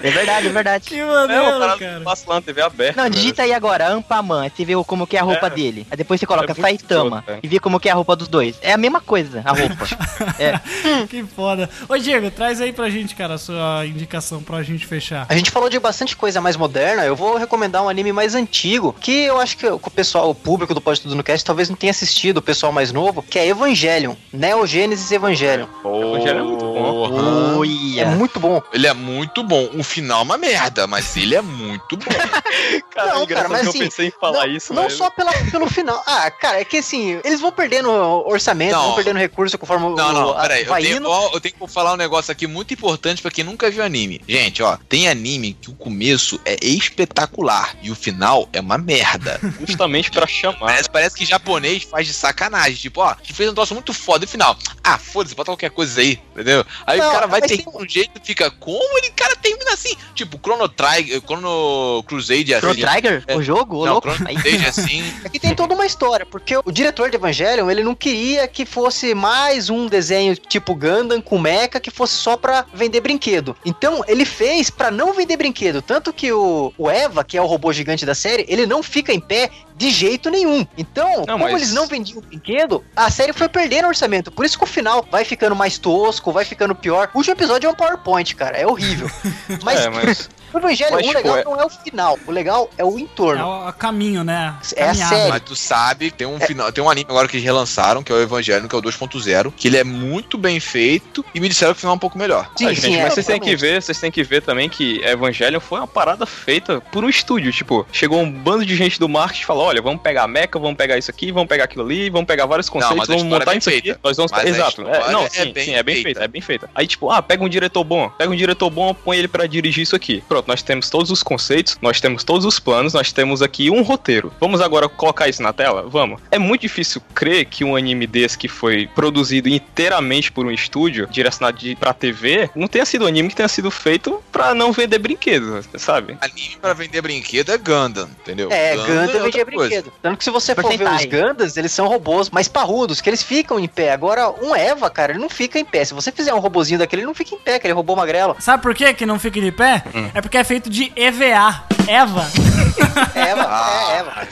[0.01, 0.85] É verdade, é verdade.
[0.89, 1.97] Que É maneiro, parada cara.
[1.99, 2.95] que passa lá na TV aberta.
[3.01, 3.15] Não, velho.
[3.15, 5.49] digita aí agora, Ampaman, aí você vê como que é a roupa É.
[5.49, 5.87] dele.
[5.89, 7.39] Aí depois você coloca É Saitama escroto, é.
[7.43, 8.57] e vê como que é a roupa dos dois.
[8.61, 9.85] É a mesma coisa, a roupa.
[10.39, 10.59] é.
[11.07, 11.69] que foda.
[11.89, 15.25] Ô, Diego, traz aí pra gente, cara, a sua indicação pra gente fechar.
[15.27, 17.03] A gente falou de bastante coisa mais moderna.
[17.03, 20.73] Eu vou recomendar um anime mais antigo, que eu acho que o pessoal, o público
[20.73, 23.47] do Pode Tudo no Cast, talvez não tenha assistido, o pessoal mais novo, que é
[23.47, 24.15] Evangelion.
[24.31, 25.67] Neo Gênesis Evangelion.
[25.83, 27.63] O Evangelho é muito bom.
[27.97, 28.61] É muito bom.
[28.73, 29.69] Ele é muito bom.
[29.73, 32.05] O final é uma merda, mas ele é muito bom.
[32.91, 34.95] Cara, Não, é cara, mas que assim, eu pensei em falar não, isso, Não velho.
[34.95, 36.01] só pela, pelo final.
[36.07, 37.89] Ah, cara, é que assim, eles vão perdendo
[38.27, 38.87] orçamento, Não.
[38.87, 40.63] vão perdendo recurso conforme o- Não, não, peraí.
[40.63, 41.09] Eu vai tenho, indo.
[41.09, 44.19] ó, eu tenho que falar um negócio aqui muito importante pra quem nunca viu anime.
[44.27, 49.39] Gente, ó, tem anime que o começo é espetacular e o final é uma merda.
[49.65, 50.57] Justamente pra chamar.
[50.59, 52.75] Parece, parece que japonês faz de sacanagem.
[52.77, 54.57] Tipo, ó, que fez um troço muito foda e o final.
[54.83, 56.65] Ah, foda-se, bota qualquer coisa aí, entendeu?
[56.85, 59.95] Aí Não, o cara vai de um jeito fica, como ele, cara, termina assim?
[60.15, 62.81] Tipo, Chrono Trigger, Chrono Crusade é Chrono assim.
[62.81, 63.23] Trigger?
[63.27, 63.35] É.
[63.35, 63.85] O jogo?
[63.85, 64.09] Não, louco?
[64.11, 65.13] Chrono Aí- Crusade é assim.
[65.25, 69.13] Aqui tem toda uma história, porque o diretor de Evangelion, ele não queria que fosse
[69.15, 73.55] mais um desenho tipo Gundam com mecha que fosse só pra vender brinquedo.
[73.65, 77.45] Então, ele fez pra não vender brinquedo, tanto que o, o Eva, que é o
[77.45, 80.65] robô gigante da série, ele não fica em pé de jeito nenhum.
[80.75, 84.31] Então, Não, como mas- eles não vendiam brinquedo, a série foi perdendo orçamento.
[84.31, 87.09] Por isso que o final vai ficando mais tosco, vai ficando pior.
[87.13, 89.09] O último episódio é um PowerPoint, cara, é horrível.
[89.63, 90.29] Mas, É, mas.
[90.53, 92.97] O Evangelho, mas, o tipo, legal é- não é o final, o legal é o
[92.97, 93.45] É entorno.
[93.45, 94.55] o, o caminho, né?
[94.75, 95.29] É a série.
[95.29, 98.15] Mas tu sabe, tem um final, tem um anime agora que eles relançaram, que é
[98.15, 101.73] o Evangelho, que é o 2.0, que ele é muito bem feito e me disseram
[101.73, 102.49] que o final é um pouco melhor.
[102.57, 104.69] Sim, Ah, gente, sim, é, mas vocês têm que ver, vocês têm que ver também
[104.69, 108.99] que Evangelion foi uma parada feita por um estúdio, tipo, chegou um bando de gente
[108.99, 111.65] do marketing e falou, olha, vamos pegar a mecha, vamos pegar isso aqui, vamos pegar
[111.65, 113.99] aquilo ali, vamos pegar vários conceitos, mas a vamos é montar bem isso aqui, feita.
[114.03, 114.31] nós vamos...
[114.31, 116.07] Mas Exato, é, não, é sim, bem sim, é bem feita.
[116.07, 116.69] feita, é bem feita.
[116.73, 119.83] Aí, tipo, ah, pega um diretor bom, pega um diretor bom, põe ele pra dirigir
[119.83, 120.23] isso aqui.
[120.27, 120.36] Pronto.
[120.37, 123.81] Pronto, nós temos todos os conceitos, nós temos todos os planos, nós temos aqui um
[123.81, 124.31] roteiro.
[124.39, 125.83] Vamos agora colocar isso na tela?
[125.87, 126.21] Vamos.
[126.31, 131.07] É muito difícil crer que um anime desse que foi produzido inteiramente por um estúdio,
[131.09, 134.71] direcionado de, pra TV, não tenha sido um anime que tenha sido feito pra não
[134.71, 136.17] vender brinquedos, sabe?
[136.21, 138.49] Anime pra vender brinquedo é Gundam, entendeu?
[138.51, 139.69] É, Gundam vendia coisa.
[139.69, 139.93] brinquedo.
[140.01, 143.23] Tanto que se você for ver os Gundams, eles são robôs mais parrudos, que eles
[143.23, 143.91] ficam em pé.
[143.91, 145.83] Agora, um Eva, cara, ele não fica em pé.
[145.83, 148.35] Se você fizer um robozinho daquele, ele não fica em pé, aquele robô magrelo.
[148.39, 149.83] Sabe por que que não fica de pé?
[149.93, 150.09] Hum.
[150.13, 151.63] É porque é feito de EVA.
[151.87, 152.27] Eva.
[153.15, 154.27] Eva, é, Eva.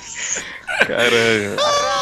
[0.80, 1.56] Caralho.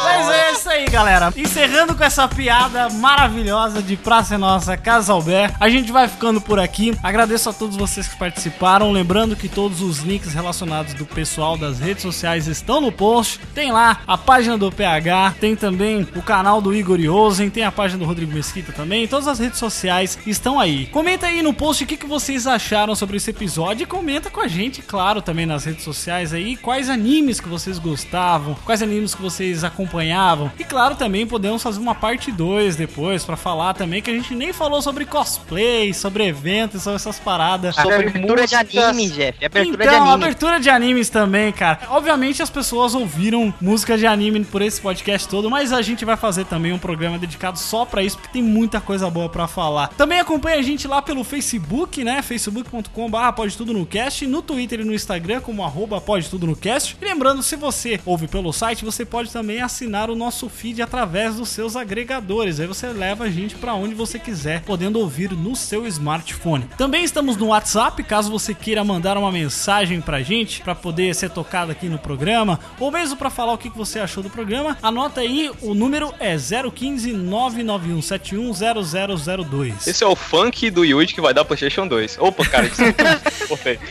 [0.04, 1.32] Mas é isso aí, galera.
[1.36, 6.58] Encerrando com essa piada maravilhosa de Praça Nossa, Casa Albert, a gente vai ficando por
[6.58, 6.96] aqui.
[7.02, 8.92] Agradeço a todos vocês que participaram.
[8.92, 13.40] Lembrando que todos os links relacionados do pessoal das redes sociais estão no post.
[13.54, 17.72] Tem lá a página do PH, tem também o canal do Igor Yosen, tem a
[17.72, 19.08] página do Rodrigo Mesquita também.
[19.08, 20.86] Todas as redes sociais estão aí.
[20.86, 24.40] Comenta aí no post o que, que vocês acharam sobre esse episódio e comenta com
[24.40, 29.14] a gente, claro, também nas redes sociais aí, quais animes que vocês gostavam, quais animes
[29.14, 30.50] que vocês acompanhavam.
[30.58, 34.34] E claro, também podemos fazer uma parte 2 depois pra falar também que a gente
[34.34, 37.74] nem falou sobre cosplay, sobre eventos, sobre essas paradas.
[37.74, 38.84] Sobre abertura de músicas.
[38.84, 39.44] anime, Jeff.
[39.44, 40.24] Abertura então, de anime.
[40.24, 41.80] abertura de animes também, cara.
[41.90, 46.16] Obviamente as pessoas ouviram música de anime por esse podcast todo, mas a gente vai
[46.16, 49.88] fazer também um programa dedicado só pra isso, porque tem muita coisa boa pra falar.
[49.88, 52.22] Também acompanha a gente lá pelo Facebook, né?
[52.22, 56.56] facebook.com.br pode tudo no cast, no Twitter e no Instagram como arroba pode tudo no
[56.56, 56.96] cast.
[57.00, 61.36] E lembrando, se você ouve pelo site, você pode também assinar o nosso feed através
[61.36, 62.60] dos seus agregadores.
[62.60, 66.64] Aí você leva a gente pra onde você quiser, podendo ouvir no seu smartphone.
[66.78, 71.28] Também estamos no WhatsApp, caso você queira mandar uma mensagem pra gente, pra poder ser
[71.30, 74.78] tocado aqui no programa, ou mesmo pra falar o que você achou do programa.
[74.82, 79.86] Anota aí, o número é 015 991710002.
[79.86, 82.18] Esse é o funk do Yuji que vai dar PlayStation 2.
[82.18, 82.82] Opa, cara, isso.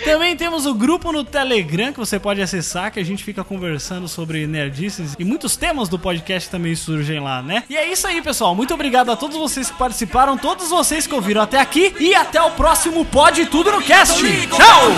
[0.04, 4.08] Também temos o grupo no Telegram que você pode acessar, que a gente fica conversando
[4.08, 7.64] sobre nerdices e muitos temas do podcast também surgem lá, né?
[7.70, 8.56] E é isso aí, pessoal.
[8.56, 12.42] Muito obrigado a todos vocês que participaram, todos vocês que ouviram até aqui e até
[12.42, 14.24] o próximo Pod Tudo no Cast.
[14.48, 14.92] Tchau!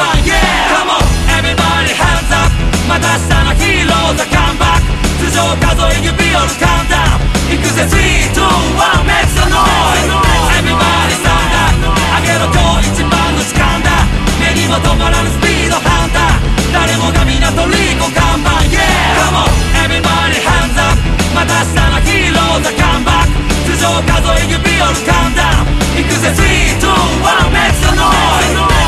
[19.31, 19.47] も
[19.83, 20.93] エビバディハンザ
[21.33, 23.45] また明日のヒーローザカンバック。
[23.65, 25.65] 頭上数え指折るカウンダウ
[25.97, 28.11] 行くぜ321メッツのノ
[28.41, 28.84] イズ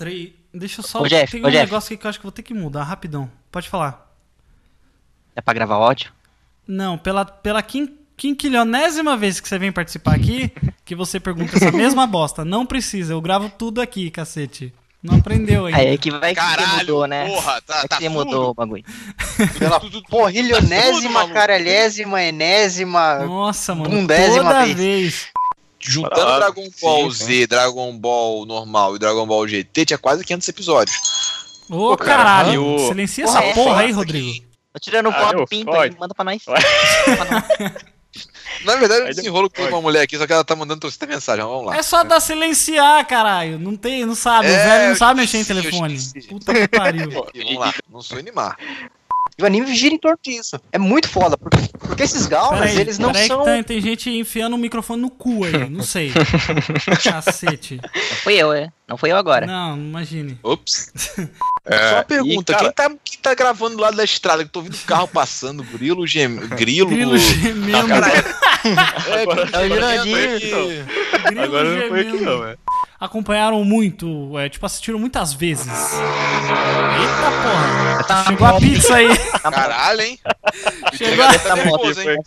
[0.00, 0.30] Três.
[0.52, 1.02] Deixa eu só.
[1.02, 1.62] Ô, Jeff, tem ô, um Jeff.
[1.66, 3.30] negócio aqui que eu acho que vou ter que mudar rapidão.
[3.52, 4.10] Pode falar.
[5.36, 6.10] É pra gravar áudio?
[6.66, 10.50] Não, pela, pela quin, quinquilionésima vez que você vem participar aqui,
[10.86, 12.46] que você pergunta essa mesma bosta.
[12.46, 14.72] Não precisa, eu gravo tudo aqui, cacete.
[15.02, 15.78] Não aprendeu ainda.
[15.78, 17.26] Aí é que vai que você Caralho, mudou, né?
[17.26, 18.84] porra, tá- é que tá você mudou o bagulho.
[19.58, 23.18] Pela porrilionésima, caralhésima, enésima.
[23.26, 24.76] Nossa, mano, toda vez.
[24.76, 25.28] vez.
[25.80, 30.22] Juntando Ah, Dragon Ball sim, Z, Dragon Ball normal e Dragon Ball GT, tinha quase
[30.24, 30.96] 500 episódios.
[31.70, 32.52] Ô, cara, caralho.
[32.52, 34.44] e o- Silencia Porra, essa é porra aí, foda Rodrigo.
[34.72, 36.42] Tô tirando Ah, foto eu, pinta aí, manda pra nós.
[38.64, 41.06] Na verdade, eu Aí desenrolo com uma mulher aqui, só que ela tá mandando torcida
[41.06, 41.44] mensagem.
[41.44, 41.76] Vamos lá.
[41.76, 43.58] É só dar silenciar, caralho.
[43.58, 44.48] Não tem, não sabe.
[44.48, 45.98] o É, velho não sabe mexer em telefone.
[46.28, 47.10] Puta que pariu.
[47.10, 47.72] Vamos lá.
[47.88, 48.58] Não sou Animar.
[49.40, 50.60] E o anime gira em torno disso.
[50.70, 53.38] É muito foda, porque, porque esses gaunas, eles não são.
[53.38, 55.70] que tem, tem gente enfiando o microfone no cu aí.
[55.70, 56.12] Não sei.
[57.02, 57.80] Cacete.
[57.82, 58.70] Não fui eu, é.
[58.86, 59.46] Não fui eu agora.
[59.46, 60.38] Não, imagine.
[60.42, 60.92] Ops.
[61.62, 64.42] É, Só uma pergunta, e, cara, quem, tá, quem tá gravando do lado da estrada?
[64.42, 66.34] Que eu tô ouvindo carro passando, grilo, gem...
[66.34, 66.88] grilo...
[66.88, 67.86] Grilo gemendo.
[67.86, 71.26] Cara, é, grilo É o.
[71.26, 72.56] Grilo Agora não foi aqui não, é.
[73.00, 75.66] Acompanharam muito, é, tipo, assistiram muitas vezes.
[75.66, 78.04] Eita porra.
[78.04, 79.08] Tá Chegou a pizza aí.
[79.40, 80.20] Caralho, hein?
[80.92, 81.38] Chegou a...
[81.38, 82.18] tá nervoso, hein?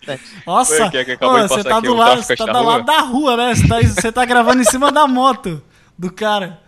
[0.47, 2.71] Nossa, ô, de você tá do lado, você tá da do rua.
[2.71, 3.53] lado da rua, né?
[3.55, 5.61] Você tá, você tá gravando em cima da moto
[5.97, 6.59] do cara.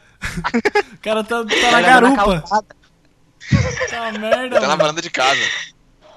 [0.93, 2.43] O cara tá, tá na garupa.
[3.89, 4.77] Tá merda, Tá na mano.
[4.83, 5.41] varanda de casa.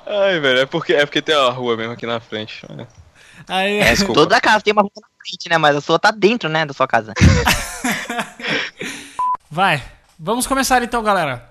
[0.06, 2.65] Ai, velho, é porque, é porque tem a rua mesmo aqui na frente.
[2.78, 2.86] É.
[3.48, 5.59] Aí, É, toda casa tem uma rua na fisicamente, né?
[5.59, 7.12] Mas a sua tá dentro, né, da sua casa.
[9.50, 9.82] Vai.
[10.18, 11.48] Vamos começar então, galera.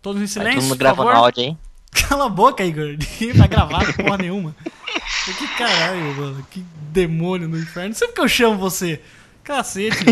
[0.00, 1.56] Todos em silêncio, todo mundo gravando áudio aí.
[1.92, 2.94] Cala a boca, Igor.
[2.96, 4.54] Ninguém vai gravar porra nenhuma.
[5.24, 6.46] Que caralho, mano.
[6.50, 7.94] Que demônio no inferno.
[7.94, 9.02] Sempre que eu chamo você.
[9.42, 10.04] Cacete.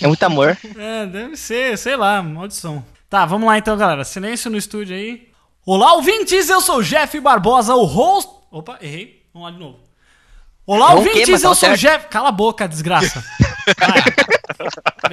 [0.00, 0.56] É muito amor.
[0.76, 2.84] É, deve ser, sei lá, maldição.
[3.08, 4.04] Tá, vamos lá então, galera.
[4.04, 5.28] Silêncio no estúdio aí.
[5.64, 6.48] Olá, ouvintes!
[6.48, 8.30] Eu sou o Jeff Barbosa, o host.
[8.50, 9.26] Opa, errei.
[9.32, 9.87] Vamos lá de novo.
[10.68, 11.08] Olá, Não, quê?
[11.08, 11.40] ouvintes!
[11.40, 11.76] Tá Eu sou o.
[11.76, 12.08] Jeff.
[12.08, 13.24] Cala a boca, desgraça.
[13.80, 14.02] Vai.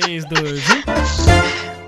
[0.02, 1.85] 3, 2, 1.